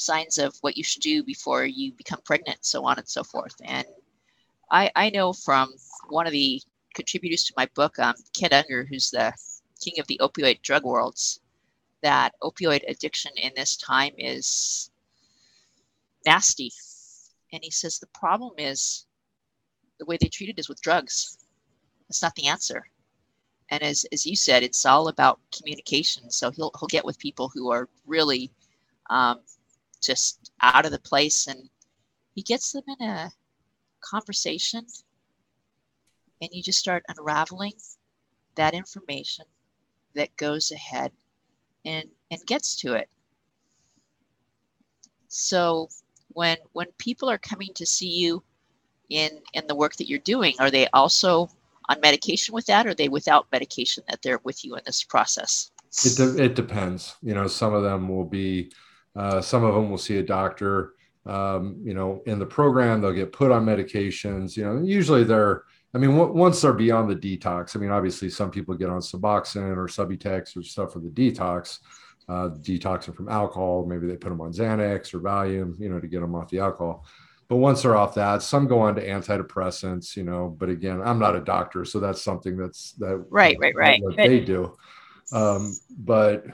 signs 0.00 0.38
of 0.38 0.56
what 0.62 0.76
you 0.76 0.82
should 0.82 1.02
do 1.02 1.22
before 1.22 1.64
you 1.64 1.92
become 1.92 2.20
pregnant 2.24 2.64
so 2.64 2.84
on 2.84 2.98
and 2.98 3.08
so 3.08 3.22
forth. 3.22 3.54
And 3.64 3.86
I, 4.70 4.90
I 4.96 5.10
know 5.10 5.32
from 5.32 5.72
one 6.08 6.26
of 6.26 6.32
the 6.32 6.62
contributors 6.94 7.44
to 7.44 7.54
my 7.56 7.68
book, 7.74 7.98
um, 7.98 8.14
Ken 8.32 8.52
Unger, 8.52 8.86
who's 8.88 9.10
the 9.10 9.32
king 9.80 9.94
of 10.00 10.06
the 10.06 10.20
opioid 10.22 10.62
drug 10.62 10.84
worlds, 10.84 11.40
that 12.02 12.34
opioid 12.42 12.82
addiction 12.88 13.32
in 13.36 13.52
this 13.56 13.76
time 13.76 14.12
is 14.16 14.89
nasty. 16.26 16.72
And 17.52 17.62
he 17.62 17.70
says 17.70 17.98
the 17.98 18.06
problem 18.08 18.52
is 18.58 19.06
the 19.98 20.06
way 20.06 20.16
they 20.20 20.28
treat 20.28 20.50
it 20.50 20.58
is 20.58 20.68
with 20.68 20.80
drugs. 20.80 21.38
That's 22.08 22.22
not 22.22 22.34
the 22.34 22.46
answer. 22.46 22.84
And 23.70 23.82
as, 23.82 24.04
as 24.12 24.26
you 24.26 24.34
said, 24.34 24.62
it's 24.62 24.84
all 24.84 25.08
about 25.08 25.40
communication. 25.56 26.30
So 26.30 26.50
he'll, 26.50 26.72
he'll 26.78 26.88
get 26.88 27.04
with 27.04 27.18
people 27.18 27.50
who 27.54 27.70
are 27.70 27.88
really 28.06 28.50
um, 29.10 29.40
just 30.00 30.50
out 30.62 30.86
of 30.86 30.92
the 30.92 31.00
place 31.00 31.46
and 31.46 31.68
he 32.34 32.42
gets 32.42 32.72
them 32.72 32.84
in 32.98 33.06
a 33.06 33.30
conversation 34.00 34.86
and 36.40 36.50
you 36.52 36.62
just 36.62 36.78
start 36.78 37.04
unraveling 37.08 37.72
that 38.54 38.74
information 38.74 39.44
that 40.14 40.34
goes 40.36 40.70
ahead 40.70 41.12
and 41.84 42.08
and 42.30 42.40
gets 42.46 42.76
to 42.76 42.94
it 42.94 43.08
so 45.28 45.88
when 46.32 46.56
when 46.72 46.86
people 46.98 47.28
are 47.28 47.38
coming 47.38 47.70
to 47.74 47.86
see 47.86 48.08
you 48.08 48.42
in 49.08 49.30
in 49.54 49.66
the 49.66 49.74
work 49.74 49.96
that 49.96 50.08
you're 50.08 50.18
doing 50.20 50.54
are 50.58 50.70
they 50.70 50.86
also 50.88 51.48
on 51.88 52.00
medication 52.00 52.54
with 52.54 52.66
that 52.66 52.86
or 52.86 52.90
are 52.90 52.94
they 52.94 53.08
without 53.08 53.46
medication 53.52 54.02
that 54.08 54.20
they're 54.22 54.40
with 54.44 54.64
you 54.64 54.74
in 54.76 54.82
this 54.86 55.02
process 55.02 55.70
it, 56.04 56.16
de- 56.16 56.44
it 56.44 56.54
depends 56.54 57.16
you 57.22 57.34
know 57.34 57.46
some 57.46 57.74
of 57.74 57.82
them 57.82 58.08
will 58.08 58.24
be 58.24 58.70
uh, 59.16 59.40
some 59.40 59.64
of 59.64 59.74
them 59.74 59.90
will 59.90 59.98
see 59.98 60.18
a 60.18 60.22
doctor 60.22 60.94
um, 61.26 61.76
you 61.82 61.92
know, 61.92 62.22
in 62.26 62.38
the 62.38 62.46
program, 62.46 63.00
they'll 63.00 63.12
get 63.12 63.32
put 63.32 63.50
on 63.50 63.66
medications. 63.66 64.56
You 64.56 64.64
know, 64.64 64.80
usually 64.80 65.24
they're 65.24 65.64
I 65.92 65.98
mean, 65.98 66.16
w- 66.16 66.32
once 66.32 66.60
they're 66.60 66.72
beyond 66.72 67.10
the 67.10 67.16
detox, 67.16 67.74
I 67.74 67.80
mean, 67.80 67.90
obviously 67.90 68.30
some 68.30 68.50
people 68.50 68.74
get 68.74 68.90
on 68.90 69.00
Suboxone 69.00 69.76
or 69.76 69.86
Subutex 69.86 70.56
or 70.56 70.62
stuff 70.62 70.92
for 70.92 71.00
the 71.00 71.08
detox, 71.08 71.80
uh, 72.30 72.50
detoxing 72.62 73.14
from 73.14 73.28
alcohol. 73.28 73.84
Maybe 73.84 74.06
they 74.06 74.16
put 74.16 74.28
them 74.28 74.40
on 74.40 74.52
Xanax 74.52 75.12
or 75.12 75.20
Valium, 75.20 75.78
you 75.80 75.88
know, 75.88 75.98
to 75.98 76.06
get 76.06 76.20
them 76.20 76.36
off 76.36 76.48
the 76.48 76.60
alcohol. 76.60 77.04
But 77.48 77.56
once 77.56 77.82
they're 77.82 77.96
off 77.96 78.14
that, 78.14 78.42
some 78.42 78.68
go 78.68 78.78
on 78.78 78.94
to 78.94 79.04
antidepressants, 79.04 80.16
you 80.16 80.22
know. 80.22 80.54
But 80.56 80.68
again, 80.68 81.02
I'm 81.02 81.18
not 81.18 81.34
a 81.34 81.40
doctor, 81.40 81.84
so 81.84 81.98
that's 81.98 82.22
something 82.22 82.56
that's 82.56 82.92
that 82.92 83.16
right, 83.28 83.56
right, 83.58 83.74
right. 83.74 84.00
What 84.00 84.16
they 84.16 84.38
do, 84.38 84.76
um, 85.32 85.76
but 85.98 86.46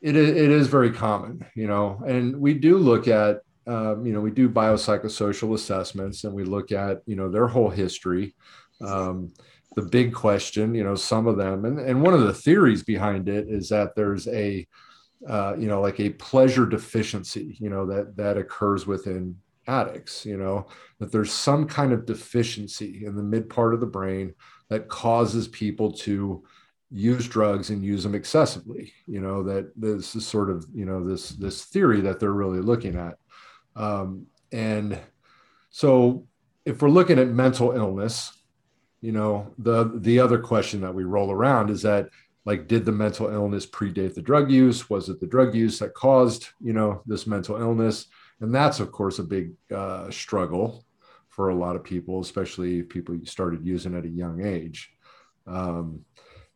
it 0.00 0.16
is, 0.16 0.30
it 0.30 0.50
is 0.50 0.66
very 0.66 0.90
common, 0.90 1.46
you 1.54 1.68
know. 1.68 2.02
And 2.04 2.40
we 2.40 2.54
do 2.54 2.76
look 2.76 3.06
at, 3.06 3.42
um, 3.68 4.04
you 4.04 4.12
know, 4.12 4.20
we 4.20 4.32
do 4.32 4.48
biopsychosocial 4.48 5.54
assessments, 5.54 6.24
and 6.24 6.34
we 6.34 6.42
look 6.42 6.72
at, 6.72 7.02
you 7.06 7.14
know, 7.14 7.30
their 7.30 7.46
whole 7.46 7.70
history. 7.70 8.34
Um, 8.80 9.32
the 9.76 9.82
big 9.82 10.12
question, 10.12 10.74
you 10.74 10.82
know, 10.82 10.94
some 10.94 11.26
of 11.26 11.36
them, 11.36 11.64
and, 11.64 11.78
and 11.78 12.02
one 12.02 12.14
of 12.14 12.20
the 12.20 12.34
theories 12.34 12.82
behind 12.82 13.28
it 13.28 13.48
is 13.48 13.68
that 13.68 13.94
there's 13.94 14.26
a, 14.28 14.66
uh, 15.28 15.54
you 15.56 15.68
know, 15.68 15.80
like 15.80 16.00
a 16.00 16.10
pleasure 16.10 16.66
deficiency, 16.66 17.56
you 17.60 17.70
know, 17.70 17.86
that 17.86 18.16
that 18.16 18.36
occurs 18.36 18.86
within 18.86 19.36
addicts, 19.66 20.26
you 20.26 20.36
know, 20.36 20.66
that 20.98 21.12
there's 21.12 21.32
some 21.32 21.66
kind 21.66 21.92
of 21.92 22.06
deficiency 22.06 23.04
in 23.06 23.14
the 23.14 23.22
mid 23.22 23.48
part 23.48 23.74
of 23.74 23.80
the 23.80 23.86
brain 23.86 24.34
that 24.68 24.88
causes 24.88 25.46
people 25.48 25.92
to 25.92 26.42
use 26.90 27.28
drugs 27.28 27.70
and 27.70 27.84
use 27.84 28.02
them 28.02 28.14
excessively, 28.14 28.92
you 29.06 29.20
know, 29.20 29.42
that 29.44 29.70
this 29.76 30.16
is 30.16 30.26
sort 30.26 30.50
of, 30.50 30.66
you 30.74 30.84
know, 30.84 31.06
this 31.06 31.30
this 31.30 31.64
theory 31.66 32.00
that 32.00 32.18
they're 32.18 32.32
really 32.32 32.60
looking 32.60 32.96
at. 32.96 33.16
Um, 33.76 34.26
and 34.50 34.98
so 35.70 36.26
if 36.64 36.82
we're 36.82 36.88
looking 36.88 37.18
at 37.18 37.28
mental 37.28 37.72
illness, 37.72 38.32
you 39.00 39.12
know, 39.12 39.52
the 39.58 39.92
the 39.96 40.18
other 40.18 40.38
question 40.38 40.80
that 40.82 40.94
we 40.94 41.04
roll 41.04 41.30
around 41.30 41.70
is 41.70 41.82
that 41.82 42.08
like 42.44 42.68
did 42.68 42.84
the 42.84 42.92
mental 42.92 43.28
illness 43.28 43.66
predate 43.66 44.14
the 44.14 44.22
drug 44.22 44.50
use? 44.50 44.88
Was 44.90 45.08
it 45.08 45.20
the 45.20 45.26
drug 45.26 45.54
use 45.54 45.78
that 45.78 45.94
caused 45.94 46.48
you 46.60 46.72
know 46.72 47.02
this 47.06 47.26
mental 47.26 47.56
illness? 47.56 48.06
And 48.40 48.54
that's 48.54 48.80
of 48.80 48.92
course 48.92 49.18
a 49.18 49.24
big 49.24 49.52
uh, 49.74 50.10
struggle 50.10 50.84
for 51.28 51.50
a 51.50 51.54
lot 51.54 51.76
of 51.76 51.84
people 51.84 52.20
especially 52.20 52.80
if 52.80 52.88
people 52.88 53.16
started 53.24 53.64
using 53.64 53.96
at 53.96 54.04
a 54.04 54.08
young 54.08 54.44
age. 54.44 54.92
Um, 55.46 56.04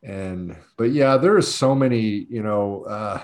and 0.04 0.54
but 0.76 0.90
yeah 0.90 1.16
there 1.16 1.34
are 1.34 1.42
so 1.42 1.74
many 1.74 2.26
you 2.28 2.42
know 2.42 2.84
uh, 2.84 3.22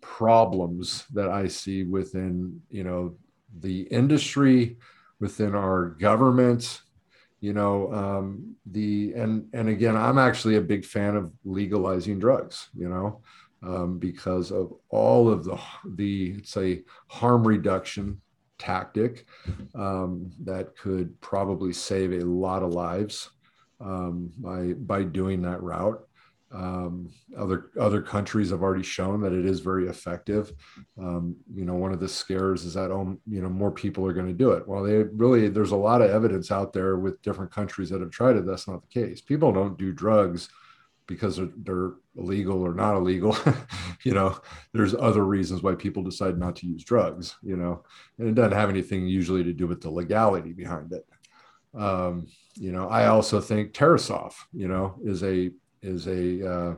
problems 0.00 1.04
that 1.12 1.28
i 1.28 1.48
see 1.48 1.82
within 1.82 2.60
you 2.70 2.84
know 2.84 3.16
the 3.60 3.82
industry 3.82 4.76
within 5.18 5.54
our 5.54 5.86
government 5.86 6.82
you 7.40 7.52
know 7.52 7.92
um, 7.92 8.56
the 8.66 9.12
and 9.14 9.46
and 9.52 9.68
again 9.68 9.96
i'm 9.96 10.18
actually 10.18 10.56
a 10.56 10.60
big 10.60 10.84
fan 10.84 11.16
of 11.16 11.32
legalizing 11.44 12.18
drugs 12.18 12.68
you 12.76 12.88
know 12.88 13.20
um, 13.62 13.98
because 13.98 14.50
of 14.50 14.72
all 14.90 15.28
of 15.28 15.44
the 15.44 15.58
the 15.96 16.42
say 16.44 16.82
harm 17.08 17.46
reduction 17.46 18.20
tactic 18.58 19.26
um, 19.74 20.30
that 20.42 20.76
could 20.76 21.18
probably 21.20 21.72
save 21.72 22.12
a 22.12 22.24
lot 22.24 22.62
of 22.62 22.72
lives 22.72 23.30
um, 23.80 24.30
by 24.38 24.72
by 24.72 25.02
doing 25.02 25.42
that 25.42 25.62
route. 25.62 26.02
Um, 26.52 27.10
other 27.36 27.70
other 27.78 28.00
countries 28.00 28.50
have 28.50 28.62
already 28.62 28.84
shown 28.84 29.20
that 29.22 29.32
it 29.32 29.44
is 29.44 29.60
very 29.60 29.88
effective. 29.88 30.52
Um, 30.98 31.36
you 31.52 31.64
know, 31.64 31.74
one 31.74 31.92
of 31.92 31.98
the 31.98 32.08
scares 32.08 32.64
is 32.64 32.74
that 32.74 32.92
oh, 32.92 33.18
you 33.26 33.42
know 33.42 33.48
more 33.48 33.72
people 33.72 34.06
are 34.06 34.12
going 34.12 34.28
to 34.28 34.32
do 34.32 34.52
it. 34.52 34.66
Well, 34.66 34.84
they 34.84 35.02
really 35.02 35.48
there's 35.48 35.72
a 35.72 35.76
lot 35.76 36.02
of 36.02 36.10
evidence 36.10 36.52
out 36.52 36.72
there 36.72 36.96
with 36.96 37.20
different 37.22 37.50
countries 37.50 37.90
that 37.90 38.00
have 38.00 38.10
tried 38.10 38.36
it. 38.36 38.46
That's 38.46 38.68
not 38.68 38.82
the 38.82 38.88
case. 38.88 39.20
People 39.20 39.52
don't 39.52 39.76
do 39.76 39.92
drugs 39.92 40.48
because 41.06 41.36
they're, 41.36 41.50
they're 41.56 41.92
illegal 42.16 42.62
or 42.62 42.74
not 42.74 42.96
illegal 42.96 43.36
you 44.04 44.12
know 44.12 44.36
there's 44.72 44.94
other 44.94 45.24
reasons 45.24 45.62
why 45.62 45.74
people 45.74 46.02
decide 46.02 46.38
not 46.38 46.56
to 46.56 46.66
use 46.66 46.82
drugs 46.84 47.36
you 47.42 47.56
know 47.56 47.84
and 48.18 48.28
it 48.28 48.34
doesn't 48.34 48.58
have 48.58 48.70
anything 48.70 49.06
usually 49.06 49.44
to 49.44 49.52
do 49.52 49.66
with 49.66 49.80
the 49.80 49.90
legality 49.90 50.52
behind 50.52 50.92
it 50.92 51.06
um, 51.80 52.26
you 52.54 52.72
know 52.72 52.88
i 52.88 53.06
also 53.06 53.40
think 53.40 53.72
Tarasoff, 53.72 54.34
you 54.52 54.68
know 54.68 54.98
is 55.04 55.22
a 55.22 55.50
is 55.86 56.06
a 56.08 56.46
uh, 56.46 56.74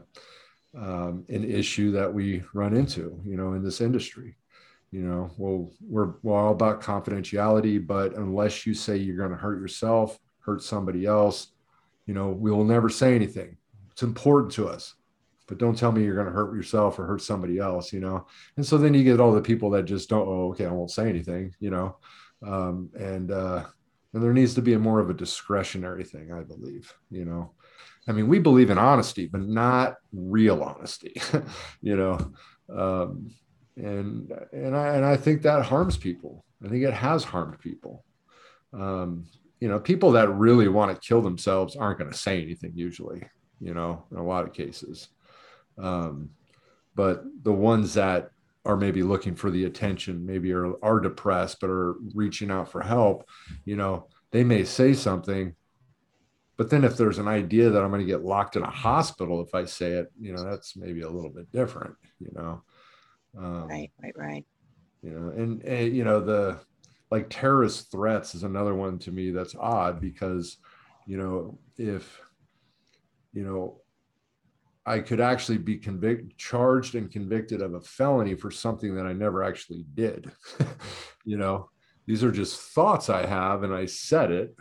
um, 0.77 1.25
an 1.29 1.45
issue 1.45 1.91
that 1.93 2.13
we 2.13 2.43
run 2.53 2.77
into 2.77 3.21
you 3.25 3.37
know 3.37 3.55
in 3.55 3.63
this 3.63 3.81
industry. 3.81 4.37
You 4.91 5.03
know 5.03 5.31
well 5.37 5.71
we're, 5.87 6.15
we're 6.23 6.39
all 6.39 6.53
about 6.53 6.81
confidentiality 6.81 7.85
but 7.85 8.15
unless 8.15 8.67
you 8.67 8.73
say 8.73 8.97
you're 8.97 9.19
going 9.19 9.31
to 9.31 9.37
hurt 9.37 9.61
yourself 9.61 10.19
hurt 10.41 10.63
somebody 10.63 11.05
else 11.05 11.49
you 12.07 12.15
know 12.15 12.29
we 12.29 12.51
will 12.51 12.65
never 12.65 12.89
say 12.89 13.15
anything. 13.15 13.57
It's 13.93 14.03
important 14.03 14.53
to 14.55 14.69
us 14.69 14.95
but 15.47 15.59
don't 15.59 15.77
tell 15.77 15.91
me 15.91 16.05
you're 16.05 16.15
going 16.15 16.27
to 16.27 16.33
hurt 16.33 16.55
yourself 16.55 16.99
or 16.99 17.07
hurt 17.07 17.23
somebody 17.23 17.59
else 17.59 17.93
you 17.93 18.01
know? 18.01 18.27
And 18.57 18.65
so 18.65 18.79
then 18.79 18.95
you 18.95 19.05
get 19.05 19.21
all 19.21 19.33
the 19.33 19.41
people 19.41 19.71
that 19.71 19.85
just 19.85 20.09
don't 20.09 20.29
oh 20.29 20.51
okay 20.51 20.67
i 20.67 20.71
won't 20.71 20.91
say 20.91 21.09
anything 21.09 21.55
you 21.61 21.71
know? 21.71 21.97
Um, 22.47 22.91
and 22.99 23.31
uh, 23.31 23.65
and 24.15 24.23
there 24.23 24.33
needs 24.33 24.55
to 24.55 24.63
be 24.63 24.75
a 24.75 24.79
more 24.79 25.01
of 25.01 25.11
a 25.11 25.15
discretionary 25.15 26.05
thing 26.05 26.33
i 26.33 26.43
believe 26.43 26.95
you 27.11 27.25
know 27.25 27.51
i 28.09 28.13
mean 28.13 28.29
we 28.29 28.39
believe 28.39 28.71
in 28.71 28.79
honesty 28.79 29.27
but 29.27 29.43
not 29.43 29.97
real 30.13 30.63
honesty 30.63 31.21
you 31.83 31.97
know 31.97 32.33
um, 32.75 33.31
and 33.77 34.33
and 34.53 34.77
i 34.77 34.95
and 34.97 35.05
i 35.05 35.17
think 35.17 35.43
that 35.43 35.65
harms 35.65 35.97
people 35.97 36.45
i 36.65 36.69
think 36.69 36.85
it 36.85 36.95
has 36.95 37.25
harmed 37.25 37.59
people 37.61 38.05
um, 38.73 39.25
you 39.61 39.69
know 39.69 39.79
people 39.79 40.13
that 40.13 40.29
really 40.31 40.69
want 40.69 40.93
to 40.93 41.07
kill 41.09 41.23
themselves 41.23 41.77
aren't 41.77 41.99
going 41.99 42.11
to 42.11 42.17
say 42.17 42.43
anything 42.43 42.73
usually 42.75 43.23
you 43.61 43.75
know, 43.75 44.05
in 44.11 44.19
a 44.19 44.25
lot 44.25 44.45
of 44.45 44.53
cases. 44.53 45.09
Um, 45.79 46.31
but 46.95 47.23
the 47.43 47.53
ones 47.53 47.95
that 47.95 48.31
are 48.65 48.77
maybe 48.77 49.03
looking 49.03 49.35
for 49.35 49.51
the 49.51 49.65
attention, 49.65 50.27
maybe 50.27 50.53
are, 50.53 50.73
are 50.85 51.01
depressed, 51.01 51.59
but 51.61 51.71
are 51.71 51.95
reaching 52.15 52.51
out 52.51 52.71
for 52.71 52.81
help, 52.81 53.29
you 53.65 53.77
know, 53.77 54.09
they 54.31 54.45
may 54.45 54.65
say 54.65 54.93
something. 54.93 55.55
But 56.59 56.71
then 56.71 56.83
if 56.83 56.97
there's 56.97 57.19
an 57.19 57.29
idea 57.29 57.71
that 57.71 57.83
I'm 57.83 57.91
going 57.91 58.01
to 58.01 58.07
get 58.07 58.25
locked 58.25 58.57
in 58.57 58.65
a 58.65 58.71
hospital 58.71 59.41
if 59.41 59.55
I 59.55 59.65
say 59.65 59.93
it, 59.93 60.13
you 60.21 60.35
know, 60.35 60.43
that's 60.43 60.77
maybe 60.77 61.03
a 61.03 61.09
little 61.09 61.31
bit 61.31 61.51
different, 61.53 61.95
you 62.19 62.31
know. 62.35 62.63
Um, 63.39 63.69
right, 63.69 63.93
right, 64.03 64.17
right. 64.17 64.45
You 65.01 65.11
know, 65.11 65.29
and, 65.29 65.63
and 65.63 65.97
you 65.97 66.03
know, 66.03 66.21
the 66.21 66.59
like 67.13 67.31
terrorist 67.31 67.93
threats 67.93 68.35
is 68.35 68.43
another 68.43 68.75
one 68.75 68.99
to 69.01 69.13
me 69.13 69.31
that's 69.31 69.55
odd 69.55 70.01
because, 70.01 70.57
you 71.07 71.17
know, 71.17 71.59
if 71.77 72.21
you 73.33 73.45
know, 73.45 73.81
I 74.85 74.99
could 74.99 75.21
actually 75.21 75.59
be 75.59 75.77
convicted, 75.77 76.37
charged 76.39 76.97
and 76.97 77.09
convicted 77.09 77.63
of 77.63 77.75
a 77.75 77.81
felony 77.81 78.35
for 78.35 78.51
something 78.51 78.97
that 78.97 79.07
I 79.07 79.13
never 79.13 79.45
actually 79.45 79.85
did. 79.95 80.33
you 81.25 81.37
know, 81.37 81.71
these 82.07 82.25
are 82.25 82.33
just 82.33 82.61
thoughts 82.61 83.09
I 83.09 83.27
have, 83.27 83.63
and 83.63 83.73
I 83.73 83.87
said 83.87 84.33
it. 84.33 84.57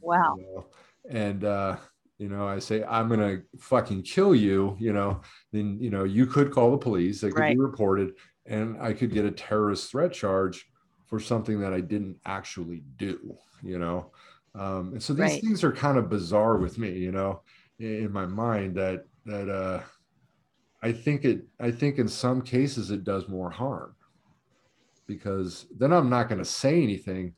Wow. 0.00 0.36
You 0.38 0.44
know? 0.44 0.66
And 1.08 1.44
uh, 1.44 1.76
you 2.18 2.28
know, 2.28 2.46
I 2.46 2.58
say 2.58 2.84
I'm 2.84 3.08
gonna 3.08 3.38
fucking 3.58 4.02
kill 4.02 4.34
you. 4.34 4.76
You 4.78 4.92
know, 4.92 5.20
then 5.52 5.78
you 5.80 5.90
know 5.90 6.04
you 6.04 6.26
could 6.26 6.50
call 6.50 6.70
the 6.70 6.78
police. 6.78 7.22
It 7.22 7.30
could 7.30 7.40
right. 7.40 7.56
be 7.56 7.60
reported, 7.60 8.12
and 8.46 8.80
I 8.80 8.92
could 8.92 9.12
get 9.12 9.24
a 9.24 9.30
terrorist 9.30 9.90
threat 9.90 10.12
charge 10.12 10.66
for 11.06 11.18
something 11.18 11.60
that 11.60 11.72
I 11.72 11.80
didn't 11.80 12.18
actually 12.26 12.82
do. 12.96 13.34
You 13.62 13.78
know, 13.78 14.12
um, 14.54 14.92
and 14.92 15.02
so 15.02 15.12
these 15.12 15.32
right. 15.32 15.42
things 15.42 15.64
are 15.64 15.72
kind 15.72 15.98
of 15.98 16.10
bizarre 16.10 16.58
with 16.58 16.78
me. 16.78 16.90
You 16.90 17.12
know 17.12 17.42
in 17.78 18.12
my 18.12 18.26
mind 18.26 18.76
that 18.76 19.04
that 19.24 19.48
uh, 19.48 19.80
I 20.82 20.92
think 20.92 21.24
it 21.24 21.46
I 21.60 21.70
think 21.70 21.98
in 21.98 22.08
some 22.08 22.42
cases 22.42 22.90
it 22.90 23.04
does 23.04 23.28
more 23.28 23.50
harm 23.50 23.94
because 25.06 25.66
then 25.76 25.92
I'm 25.92 26.10
not 26.10 26.28
going 26.28 26.38
to 26.38 26.44
say 26.44 26.82
anything 26.82 27.34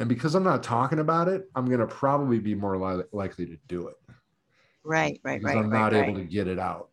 and 0.00 0.08
because 0.08 0.34
I'm 0.34 0.42
not 0.42 0.62
talking 0.62 0.98
about 0.98 1.28
it 1.28 1.48
I'm 1.54 1.66
going 1.66 1.80
to 1.80 1.86
probably 1.86 2.40
be 2.40 2.54
more 2.54 2.76
li- 2.76 3.04
likely 3.12 3.46
to 3.46 3.56
do 3.68 3.86
it 3.88 3.96
right 4.82 5.20
right 5.22 5.40
because 5.40 5.54
right 5.54 5.64
I'm 5.64 5.70
not 5.70 5.92
right. 5.92 6.08
able 6.08 6.18
to 6.18 6.24
get 6.24 6.48
it 6.48 6.58
out 6.58 6.88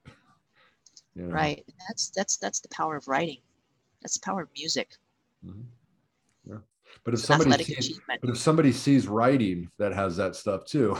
you 1.15 1.23
know? 1.23 1.33
right 1.33 1.63
that's 1.87 2.11
that's 2.15 2.37
that's 2.37 2.59
the 2.59 2.69
power 2.69 2.95
of 2.95 3.07
writing 3.07 3.39
that's 4.01 4.19
the 4.19 4.25
power 4.25 4.41
of 4.41 4.49
music 4.55 4.91
mm-hmm. 5.43 5.61
yeah 6.49 6.57
but 7.03 7.13
if 7.13 7.19
somebody 7.21 7.63
sees, 7.63 7.99
but 8.21 8.29
if 8.29 8.37
somebody 8.37 8.71
sees 8.71 9.07
writing 9.07 9.69
that 9.77 9.93
has 9.93 10.17
that 10.17 10.35
stuff 10.35 10.65
too. 10.65 10.97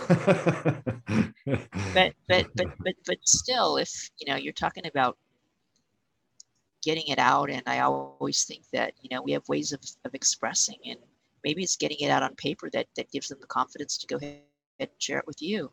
but 1.94 2.14
but 2.28 2.46
but 2.56 2.70
but 2.80 2.96
but 3.06 3.18
still, 3.26 3.78
if 3.78 4.10
you 4.20 4.32
know 4.32 4.38
you're 4.38 4.54
talking 4.54 4.86
about 4.86 5.18
getting 6.82 7.08
it 7.08 7.20
out, 7.20 7.50
and 7.50 7.64
I 7.68 7.80
always 7.80 8.44
think 8.44 8.64
that 8.72 8.94
you 9.02 9.10
know 9.12 9.22
we 9.22 9.32
have 9.34 9.48
ways 9.50 9.74
of, 9.74 9.82
of 10.06 10.14
expressing, 10.14 10.78
and 10.86 11.00
maybe 11.48 11.64
it's 11.64 11.78
getting 11.78 12.02
it 12.02 12.10
out 12.10 12.24
on 12.24 12.36
paper 12.36 12.70
that 12.72 12.88
that 12.98 13.10
gives 13.10 13.30
them 13.30 13.38
the 13.40 13.48
confidence 13.48 13.98
to 13.98 14.08
go 14.08 14.18
ahead 14.18 14.42
and 14.82 14.90
share 14.98 15.20
it 15.20 15.28
with 15.28 15.42
you. 15.42 15.72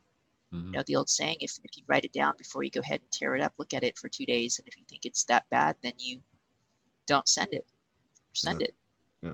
Mm-hmm. 0.53 0.67
You 0.67 0.73
know 0.73 0.85
the 0.87 0.95
old 0.95 1.11
saying: 1.11 1.39
if 1.41 1.59
if 1.65 1.77
you 1.77 1.83
write 1.89 2.05
it 2.05 2.13
down 2.13 2.35
before 2.39 2.63
you 2.63 2.71
go 2.71 2.81
ahead 2.81 3.01
and 3.01 3.11
tear 3.11 3.35
it 3.35 3.43
up, 3.43 3.53
look 3.59 3.75
at 3.75 3.83
it 3.83 3.99
for 3.99 4.09
two 4.09 4.25
days, 4.25 4.59
and 4.59 4.69
if 4.69 4.77
you 4.79 4.85
think 4.89 5.05
it's 5.05 5.25
that 5.25 5.45
bad, 5.51 5.75
then 5.83 5.95
you 5.99 6.21
don't 7.09 7.29
send 7.29 7.53
it. 7.53 7.67
Send 8.35 8.61
yeah. 8.61 8.69
it. 8.69 8.75
Yeah. 9.23 9.33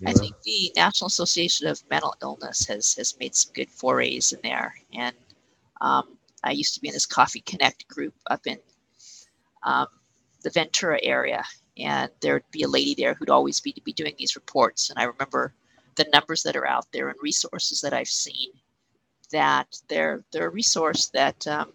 You 0.00 0.08
I 0.08 0.12
think 0.12 0.40
the 0.42 0.72
National 0.76 1.08
Association 1.08 1.66
of 1.66 1.82
Mental 1.90 2.14
Illness 2.22 2.64
has 2.68 2.94
has 2.94 3.18
made 3.18 3.34
some 3.34 3.52
good 3.52 3.68
forays 3.68 4.32
in 4.32 4.38
there, 4.44 4.72
and 4.92 5.16
um, 5.80 6.16
I 6.44 6.52
used 6.52 6.74
to 6.74 6.80
be 6.80 6.88
in 6.88 6.94
this 6.94 7.06
Coffee 7.06 7.40
Connect 7.40 7.88
group 7.88 8.14
up 8.30 8.46
in 8.46 8.58
um, 9.64 9.88
the 10.44 10.50
Ventura 10.50 11.00
area, 11.02 11.42
and 11.76 12.08
there'd 12.20 12.50
be 12.52 12.62
a 12.62 12.68
lady 12.68 12.94
there 12.94 13.14
who'd 13.14 13.30
always 13.30 13.58
be 13.58 13.74
be 13.84 13.92
doing 13.92 14.14
these 14.16 14.36
reports, 14.36 14.90
and 14.90 14.98
I 15.00 15.04
remember 15.04 15.52
the 15.96 16.06
numbers 16.12 16.42
that 16.42 16.56
are 16.56 16.66
out 16.66 16.86
there 16.92 17.08
and 17.08 17.18
resources 17.22 17.80
that 17.80 17.92
I've 17.92 18.08
seen 18.08 18.50
that 19.32 19.66
they're 19.88 20.22
they're 20.32 20.48
a 20.48 20.50
resource 20.50 21.08
that 21.08 21.46
um, 21.46 21.72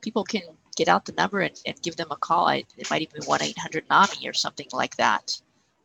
people 0.00 0.22
can 0.24 0.42
get 0.76 0.88
out 0.88 1.04
the 1.04 1.12
number 1.12 1.40
and, 1.40 1.58
and 1.66 1.80
give 1.82 1.96
them 1.96 2.08
a 2.10 2.16
call. 2.16 2.46
I, 2.46 2.64
it 2.76 2.90
might 2.90 3.02
even 3.02 3.20
be 3.20 3.26
one 3.26 3.42
eight 3.42 3.58
hundred 3.58 3.88
NAMI 3.90 4.28
or 4.28 4.32
something 4.32 4.68
like 4.72 4.96
that. 4.96 5.40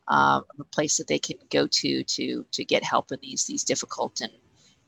Um, 0.07 0.43
a 0.60 0.64
place 0.64 0.97
that 0.97 1.07
they 1.07 1.20
can 1.20 1.38
go 1.49 1.68
to 1.68 2.03
to 2.03 2.45
to 2.51 2.66
get 2.66 2.84
help 2.84 3.12
in 3.12 3.20
these 3.22 3.45
these 3.45 3.64
difficult 3.64 4.22
and 4.22 4.32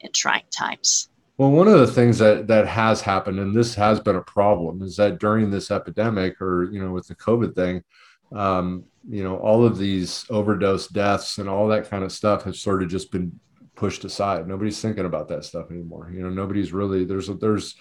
and 0.01 0.13
trying 0.13 0.43
times. 0.51 1.09
Well, 1.37 1.51
one 1.51 1.67
of 1.67 1.79
the 1.79 1.87
things 1.87 2.17
that 2.19 2.47
that 2.47 2.67
has 2.67 3.01
happened, 3.01 3.39
and 3.39 3.55
this 3.55 3.73
has 3.75 3.99
been 3.99 4.15
a 4.15 4.21
problem, 4.21 4.81
is 4.81 4.95
that 4.97 5.19
during 5.19 5.49
this 5.49 5.71
epidemic, 5.71 6.41
or 6.41 6.65
you 6.71 6.83
know, 6.83 6.91
with 6.91 7.07
the 7.07 7.15
COVID 7.15 7.55
thing, 7.55 7.83
um, 8.31 8.85
you 9.09 9.23
know, 9.23 9.37
all 9.37 9.65
of 9.65 9.77
these 9.77 10.25
overdose 10.29 10.87
deaths 10.87 11.37
and 11.37 11.49
all 11.49 11.67
that 11.67 11.89
kind 11.89 12.03
of 12.03 12.11
stuff 12.11 12.43
has 12.43 12.59
sort 12.59 12.83
of 12.83 12.89
just 12.89 13.11
been 13.11 13.39
pushed 13.75 14.05
aside. 14.05 14.47
Nobody's 14.47 14.79
thinking 14.81 15.05
about 15.05 15.27
that 15.29 15.43
stuff 15.45 15.71
anymore. 15.71 16.11
You 16.13 16.21
know, 16.21 16.29
nobody's 16.29 16.71
really 16.71 17.03
there's 17.03 17.27
there's 17.27 17.75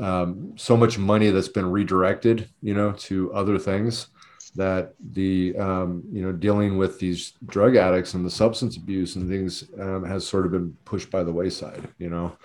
um, 0.00 0.54
so 0.56 0.76
much 0.76 0.98
money 0.98 1.30
that's 1.30 1.48
been 1.48 1.70
redirected, 1.70 2.48
you 2.62 2.74
know, 2.74 2.92
to 2.92 3.32
other 3.32 3.58
things 3.58 4.08
that 4.56 4.94
the 5.12 5.54
um, 5.58 6.02
you 6.10 6.22
know 6.22 6.32
dealing 6.32 6.78
with 6.78 6.98
these 6.98 7.34
drug 7.44 7.76
addicts 7.76 8.14
and 8.14 8.24
the 8.24 8.30
substance 8.30 8.78
abuse 8.78 9.16
and 9.16 9.28
things 9.28 9.64
um, 9.78 10.02
has 10.04 10.26
sort 10.26 10.46
of 10.46 10.52
been 10.52 10.74
pushed 10.86 11.10
by 11.10 11.22
the 11.22 11.32
wayside. 11.32 11.86
You 11.98 12.08
know, 12.08 12.36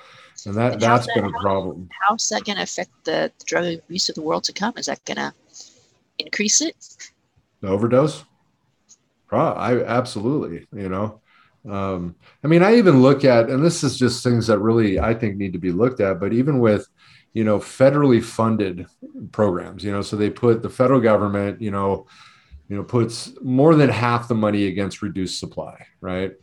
and 0.46 0.56
that 0.56 0.74
And 0.74 0.82
that's 0.82 1.08
that- 1.08 1.16
been 1.16 1.26
a 1.26 1.40
problem. 1.40 1.90
How's 2.08 2.28
that 2.30 2.44
going 2.44 2.58
to 2.58 2.64
affect 2.64 2.92
the, 3.06 3.32
the 3.40 3.46
drug 3.46 3.66
abuse 3.66 4.10
of 4.10 4.16
the 4.16 4.22
world 4.22 4.44
to 4.46 4.54
come? 4.54 4.74
Is 4.78 4.88
that 4.88 5.04
going 5.06 5.18
to 5.18 5.34
increase 6.20 6.60
it? 6.62 6.76
The 7.62 7.68
overdose? 7.68 8.26
I 9.32 9.82
absolutely, 9.84 10.68
you 10.74 10.90
know. 10.90 11.22
Um, 11.70 12.16
I 12.44 12.48
mean, 12.48 12.64
I 12.64 12.76
even 12.76 13.02
look 13.02 13.24
at, 13.24 13.50
and 13.50 13.64
this 13.64 13.84
is 13.84 13.98
just 13.98 14.24
things 14.24 14.48
that 14.48 14.60
really 14.60 15.00
I 15.00 15.14
think 15.14 15.38
need 15.38 15.54
to 15.54 15.60
be 15.60 15.72
looked 15.72 16.00
at, 16.00 16.20
but 16.20 16.34
even 16.34 16.60
with, 16.60 16.88
you 17.34 17.44
know, 17.44 17.60
federally 17.60 18.24
funded 18.24 18.88
programs, 19.32 19.84
you 19.84 19.92
know, 19.92 20.02
so 20.02 20.16
they 20.16 20.30
put 20.30 20.64
the 20.64 20.70
federal 20.70 21.00
government, 21.00 21.62
you 21.62 21.72
know, 21.72 22.08
you 22.68 22.76
know, 22.76 22.84
puts 22.84 23.32
more 23.42 23.76
than 23.76 23.90
half 23.90 24.28
the 24.28 24.36
money 24.36 24.68
against 24.68 25.02
reduced 25.02 25.40
supply, 25.40 25.86
right? 26.02 26.34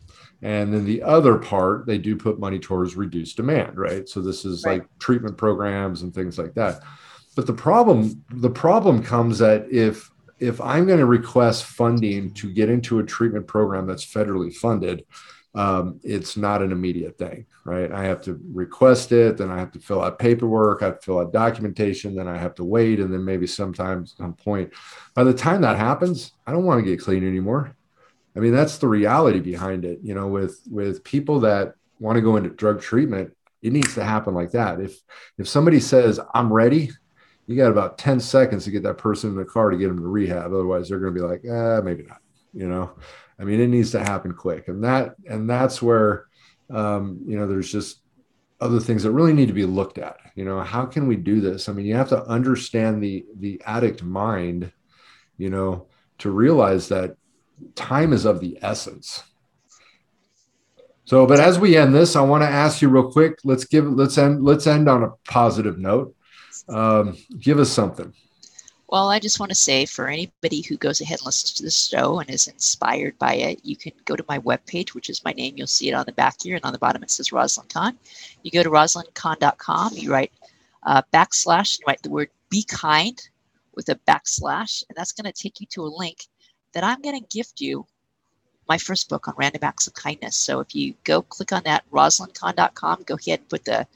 And 0.41 0.73
then 0.73 0.85
the 0.85 1.03
other 1.03 1.37
part, 1.37 1.85
they 1.85 1.97
do 1.97 2.15
put 2.15 2.39
money 2.39 2.59
towards 2.59 2.95
reduced 2.95 3.35
demand, 3.35 3.77
right? 3.77 4.07
So 4.07 4.21
this 4.21 4.45
is 4.45 4.65
Right. 4.65 4.81
like 4.81 4.89
treatment 4.99 5.37
programs 5.37 6.01
and 6.01 6.13
things 6.13 6.37
like 6.37 6.53
that. 6.53 6.81
But 7.35 7.45
the 7.45 7.53
problem, 7.53 8.23
the 8.31 8.49
problem 8.49 9.03
comes 9.03 9.39
that 9.39 9.69
if 9.71 10.09
if 10.39 10.61
I'm 10.61 10.85
going 10.85 10.99
to 10.99 11.05
request 11.05 11.65
funding 11.65 12.33
to 12.35 12.51
get 12.51 12.69
into 12.69 12.99
a 12.99 13.03
treatment 13.03 13.47
program 13.47 13.87
that's 13.87 14.05
federally 14.05 14.53
funded, 14.53 15.05
um, 15.55 15.99
it's 16.03 16.37
not 16.37 16.61
an 16.61 16.71
immediate 16.71 17.17
thing, 17.17 17.45
right? 17.65 17.91
I 17.91 18.03
have 18.03 18.21
to 18.23 18.39
request 18.53 19.11
it, 19.11 19.37
then 19.37 19.49
I 19.49 19.57
have 19.57 19.71
to 19.71 19.79
fill 19.79 20.01
out 20.01 20.19
paperwork, 20.19 20.81
I 20.81 20.85
have 20.85 20.99
to 20.99 21.05
fill 21.05 21.19
out 21.19 21.33
documentation, 21.33 22.15
then 22.15 22.27
I 22.27 22.37
have 22.37 22.55
to 22.55 22.63
wait, 22.63 22.99
and 22.99 23.11
then 23.11 23.25
maybe 23.25 23.47
sometimes 23.47 24.15
some 24.17 24.33
point. 24.33 24.71
By 25.15 25.23
the 25.23 25.33
time 25.33 25.61
that 25.61 25.77
happens, 25.77 26.33
I 26.45 26.51
don't 26.51 26.65
want 26.65 26.83
to 26.83 26.89
get 26.89 27.01
clean 27.01 27.27
anymore. 27.27 27.75
I 28.35 28.39
mean, 28.39 28.53
that's 28.53 28.77
the 28.77 28.87
reality 28.87 29.39
behind 29.39 29.85
it. 29.85 29.99
You 30.03 30.13
know, 30.13 30.27
with 30.27 30.61
with 30.69 31.03
people 31.03 31.39
that 31.41 31.73
want 31.99 32.15
to 32.15 32.21
go 32.21 32.37
into 32.37 32.49
drug 32.49 32.79
treatment, 32.79 33.35
it 33.61 33.73
needs 33.73 33.95
to 33.95 34.03
happen 34.03 34.35
like 34.35 34.51
that. 34.51 34.79
If 34.79 35.01
if 35.37 35.47
somebody 35.47 35.79
says 35.79 36.19
I'm 36.33 36.53
ready, 36.53 36.91
you 37.49 37.55
got 37.55 37.71
about 37.71 37.97
10 37.97 38.19
seconds 38.19 38.63
to 38.65 38.71
get 38.71 38.83
that 38.83 38.99
person 38.99 39.31
in 39.31 39.35
the 39.35 39.43
car 39.43 39.71
to 39.71 39.77
get 39.77 39.87
them 39.87 39.97
to 39.97 40.07
rehab. 40.07 40.53
Otherwise, 40.53 40.87
they're 40.87 40.99
going 40.99 41.15
to 41.15 41.19
be 41.19 41.25
like, 41.25 41.43
eh, 41.43 41.81
maybe 41.81 42.03
not. 42.03 42.21
You 42.53 42.69
know, 42.69 42.91
I 43.39 43.43
mean, 43.43 43.59
it 43.59 43.67
needs 43.67 43.89
to 43.91 43.99
happen 43.99 44.33
quick, 44.33 44.67
and 44.67 44.83
that 44.83 45.15
and 45.27 45.49
that's 45.49 45.81
where 45.81 46.27
um, 46.69 47.21
you 47.25 47.37
know 47.37 47.47
there's 47.47 47.71
just 47.71 48.01
other 48.61 48.79
things 48.79 49.03
that 49.03 49.11
really 49.11 49.33
need 49.33 49.47
to 49.47 49.53
be 49.53 49.65
looked 49.65 49.97
at. 49.97 50.17
You 50.35 50.45
know, 50.45 50.61
how 50.61 50.85
can 50.85 51.07
we 51.07 51.15
do 51.15 51.41
this? 51.41 51.69
I 51.69 51.73
mean, 51.73 51.85
you 51.85 51.95
have 51.95 52.09
to 52.09 52.23
understand 52.25 53.01
the 53.01 53.25
the 53.37 53.61
addict 53.65 54.03
mind, 54.03 54.71
you 55.37 55.49
know, 55.49 55.87
to 56.19 56.29
realize 56.29 56.89
that 56.89 57.17
time 57.73 58.13
is 58.13 58.25
of 58.25 58.39
the 58.39 58.59
essence. 58.61 59.23
So, 61.05 61.25
but 61.25 61.39
as 61.39 61.57
we 61.57 61.77
end 61.77 61.95
this, 61.95 62.15
I 62.15 62.21
want 62.21 62.43
to 62.43 62.49
ask 62.49 62.81
you 62.81 62.89
real 62.89 63.11
quick. 63.11 63.39
Let's 63.43 63.65
give 63.65 63.85
let's 63.85 64.19
end 64.19 64.43
let's 64.43 64.67
end 64.67 64.87
on 64.87 65.03
a 65.03 65.11
positive 65.27 65.79
note. 65.79 66.15
Um, 66.67 67.17
give 67.39 67.59
us 67.59 67.69
something. 67.69 68.13
Well, 68.87 69.09
I 69.09 69.19
just 69.19 69.39
want 69.39 69.51
to 69.51 69.55
say 69.55 69.85
for 69.85 70.07
anybody 70.07 70.61
who 70.61 70.75
goes 70.75 70.99
ahead 70.99 71.19
and 71.19 71.27
listens 71.27 71.53
to 71.53 71.63
the 71.63 71.69
show 71.69 72.19
and 72.19 72.29
is 72.29 72.47
inspired 72.47 73.19
by 73.19 73.35
it, 73.35 73.59
you 73.63 73.75
can 73.75 73.91
go 74.05 74.15
to 74.15 74.25
my 74.27 74.39
webpage, 74.39 74.95
which 74.95 75.11
is 75.11 75.23
my 75.23 75.31
name. 75.33 75.53
You'll 75.55 75.67
see 75.67 75.89
it 75.89 75.93
on 75.93 76.07
the 76.07 76.11
back 76.11 76.37
here, 76.41 76.55
and 76.55 76.65
on 76.65 76.73
the 76.73 76.79
bottom 76.79 77.03
it 77.03 77.11
says 77.11 77.31
Rosalind 77.31 77.71
Kahn. 77.71 77.99
You 78.41 78.49
go 78.49 78.63
to 78.63 78.69
rosalindkahn.com, 78.69 79.91
you 79.93 80.11
write 80.11 80.31
uh, 80.83 81.03
backslash, 81.13 81.79
you 81.79 81.85
write 81.87 82.01
the 82.01 82.09
word 82.09 82.29
be 82.49 82.63
kind 82.63 83.21
with 83.75 83.89
a 83.89 83.95
backslash, 84.07 84.83
and 84.89 84.97
that's 84.97 85.11
going 85.11 85.31
to 85.31 85.39
take 85.43 85.61
you 85.61 85.67
to 85.67 85.83
a 85.83 85.95
link 85.95 86.25
that 86.73 86.83
I'm 86.83 87.01
going 87.01 87.19
to 87.19 87.37
gift 87.37 87.61
you 87.61 87.85
my 88.67 88.79
first 88.79 89.07
book 89.07 89.27
on 89.27 89.35
random 89.37 89.63
acts 89.63 89.85
of 89.85 89.93
kindness. 89.93 90.35
So 90.35 90.61
if 90.61 90.73
you 90.73 90.95
go 91.03 91.21
click 91.21 91.51
on 91.51 91.61
that, 91.65 91.83
rosalindkahn.com, 91.91 93.03
go 93.05 93.15
ahead 93.15 93.39
and 93.39 93.49
put 93.49 93.65
the 93.65 93.87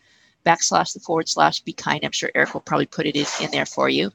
backslash, 0.45 0.93
the 0.93 0.99
forward 0.99 1.29
slash, 1.29 1.61
be 1.61 1.73
kind. 1.73 2.03
I'm 2.03 2.11
sure 2.11 2.31
Eric 2.35 2.53
will 2.53 2.61
probably 2.61 2.85
put 2.85 3.05
it 3.05 3.15
in, 3.15 3.25
in 3.41 3.51
there 3.51 3.65
for 3.65 3.89
you. 3.89 4.11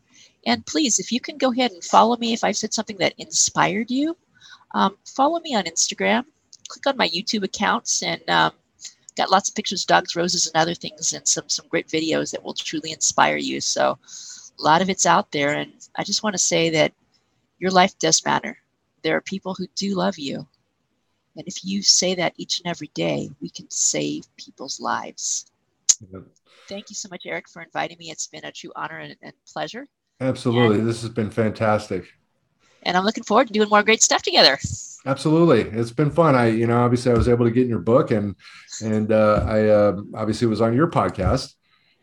And 0.47 0.65
please, 0.67 0.99
if 0.99 1.13
you 1.13 1.21
can 1.21 1.37
go 1.37 1.53
ahead 1.53 1.73
and 1.73 1.83
follow 1.85 2.17
me, 2.17 2.33
if 2.33 2.45
I've 2.45 2.57
said 2.57 2.73
something 2.73 2.97
that 2.99 3.15
inspired 3.19 3.91
you, 3.91 4.17
um, 4.75 4.97
follow 5.05 5.41
me 5.41 5.55
on 5.55 5.65
Instagram. 5.65 6.25
Click 6.69 6.87
on 6.87 6.97
my 6.97 7.09
YouTube 7.09 7.45
accounts 7.45 8.03
and 8.03 8.23
um, 8.29 8.53
got 9.17 9.31
lots 9.31 9.49
of 9.49 9.55
pictures, 9.55 9.85
dogs, 9.85 10.15
roses, 10.15 10.47
and 10.47 10.57
other 10.57 10.75
things, 10.75 11.13
and 11.13 11.27
some 11.27 11.49
some 11.49 11.67
great 11.69 11.89
videos 11.89 12.31
that 12.31 12.43
will 12.43 12.55
truly 12.55 12.93
inspire 12.93 13.37
you. 13.37 13.61
So 13.61 13.99
a 14.59 14.63
lot 14.63 14.83
of 14.83 14.91
it's 14.91 15.07
out 15.07 15.33
there, 15.33 15.55
and 15.55 15.73
I 15.97 16.05
just 16.05 16.23
want 16.23 16.35
to 16.35 16.39
say 16.39 16.71
that 16.71 16.93
your 17.59 17.71
life 17.71 17.99
does 17.99 18.25
matter. 18.25 18.59
There 19.03 19.17
are 19.17 19.23
people 19.23 19.55
who 19.55 19.67
do 19.75 19.95
love 19.95 20.19
you, 20.19 20.47
and 21.37 21.47
if 21.47 21.65
you 21.65 21.83
say 21.83 22.15
that 22.15 22.35
each 22.37 22.61
and 22.61 22.71
every 22.71 22.91
day, 22.95 23.31
we 23.41 23.49
can 23.49 23.71
save 23.71 24.25
people's 24.37 24.79
lives. 24.79 25.47
Thank 26.69 26.91
you 26.91 26.95
so 26.95 27.09
much, 27.11 27.23
Eric, 27.27 27.49
for 27.49 27.63
inviting 27.63 27.99
me. 27.99 28.11
It's 28.11 28.27
been 28.27 28.45
a 28.45 28.53
true 28.53 28.73
honor 28.77 28.99
and, 28.99 29.17
and 29.23 29.33
pleasure. 29.53 29.87
Absolutely, 30.21 30.81
this 30.81 31.03
has 31.03 31.11
been 31.11 31.31
fantastic. 31.31 32.07
and 32.83 32.97
I'm 32.97 33.05
looking 33.05 33.25
forward 33.25 33.47
to 33.49 33.53
doing 33.53 33.69
more 33.69 33.83
great 33.83 34.03
stuff 34.03 34.23
together. 34.23 34.59
Absolutely, 35.07 35.61
it's 35.79 35.93
been 35.93 36.11
fun. 36.11 36.35
I, 36.35 36.49
you 36.49 36.67
know, 36.67 36.83
obviously 36.83 37.13
I 37.13 37.15
was 37.15 37.29
able 37.29 37.45
to 37.45 37.51
get 37.51 37.63
in 37.65 37.69
your 37.69 37.79
book, 37.79 38.11
and 38.11 38.35
and 38.83 39.13
uh, 39.13 39.45
I 39.47 39.69
uh, 39.69 40.01
obviously 40.15 40.47
was 40.49 40.61
on 40.61 40.75
your 40.75 40.89
podcast. 40.91 41.55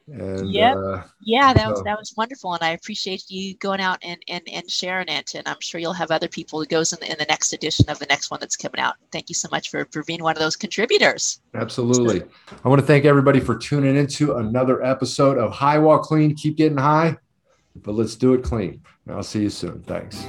And 0.07 0.51
Yep. 0.51 0.77
uh, 0.77 1.01
Yeah, 1.21 1.53
that 1.53 1.67
was 1.69 1.81
that 1.83 1.97
was 1.97 2.13
wonderful, 2.15 2.53
and 2.53 2.61
I 2.63 2.71
appreciate 2.71 3.23
you 3.29 3.55
going 3.57 3.81
out 3.81 3.97
and, 4.03 4.21
and, 4.27 4.43
and 4.51 4.69
sharing 4.69 5.07
it. 5.07 5.33
And 5.33 5.47
I'm 5.47 5.59
sure 5.61 5.81
you'll 5.81 5.93
have 5.93 6.11
other 6.11 6.27
people 6.27 6.59
who 6.59 6.65
goes 6.67 6.93
in 6.93 6.99
the, 6.99 7.11
in 7.11 7.17
the 7.17 7.25
next 7.25 7.53
edition 7.53 7.89
of 7.89 7.97
the 7.97 8.05
next 8.05 8.29
one 8.29 8.39
that's 8.39 8.55
coming 8.55 8.79
out. 8.79 8.95
Thank 9.11 9.29
you 9.29 9.35
so 9.35 9.49
much 9.51 9.69
for, 9.71 9.85
for 9.91 10.03
being 10.03 10.21
one 10.21 10.35
of 10.35 10.39
those 10.39 10.55
contributors. 10.55 11.41
Absolutely. 11.55 12.23
I 12.63 12.69
want 12.69 12.81
to 12.81 12.85
thank 12.85 13.05
everybody 13.05 13.39
for 13.39 13.55
tuning 13.55 13.95
into 13.95 14.35
another 14.35 14.83
episode 14.83 15.39
of 15.39 15.51
High 15.51 15.79
While 15.79 15.99
Clean. 15.99 16.35
Keep 16.35 16.57
getting 16.57 16.77
high, 16.77 17.17
but 17.75 17.93
let's 17.93 18.15
do 18.15 18.33
it 18.33 18.43
clean. 18.43 18.81
And 19.07 19.15
I'll 19.15 19.23
see 19.23 19.41
you 19.41 19.49
soon. 19.49 19.81
Thanks. 19.83 20.23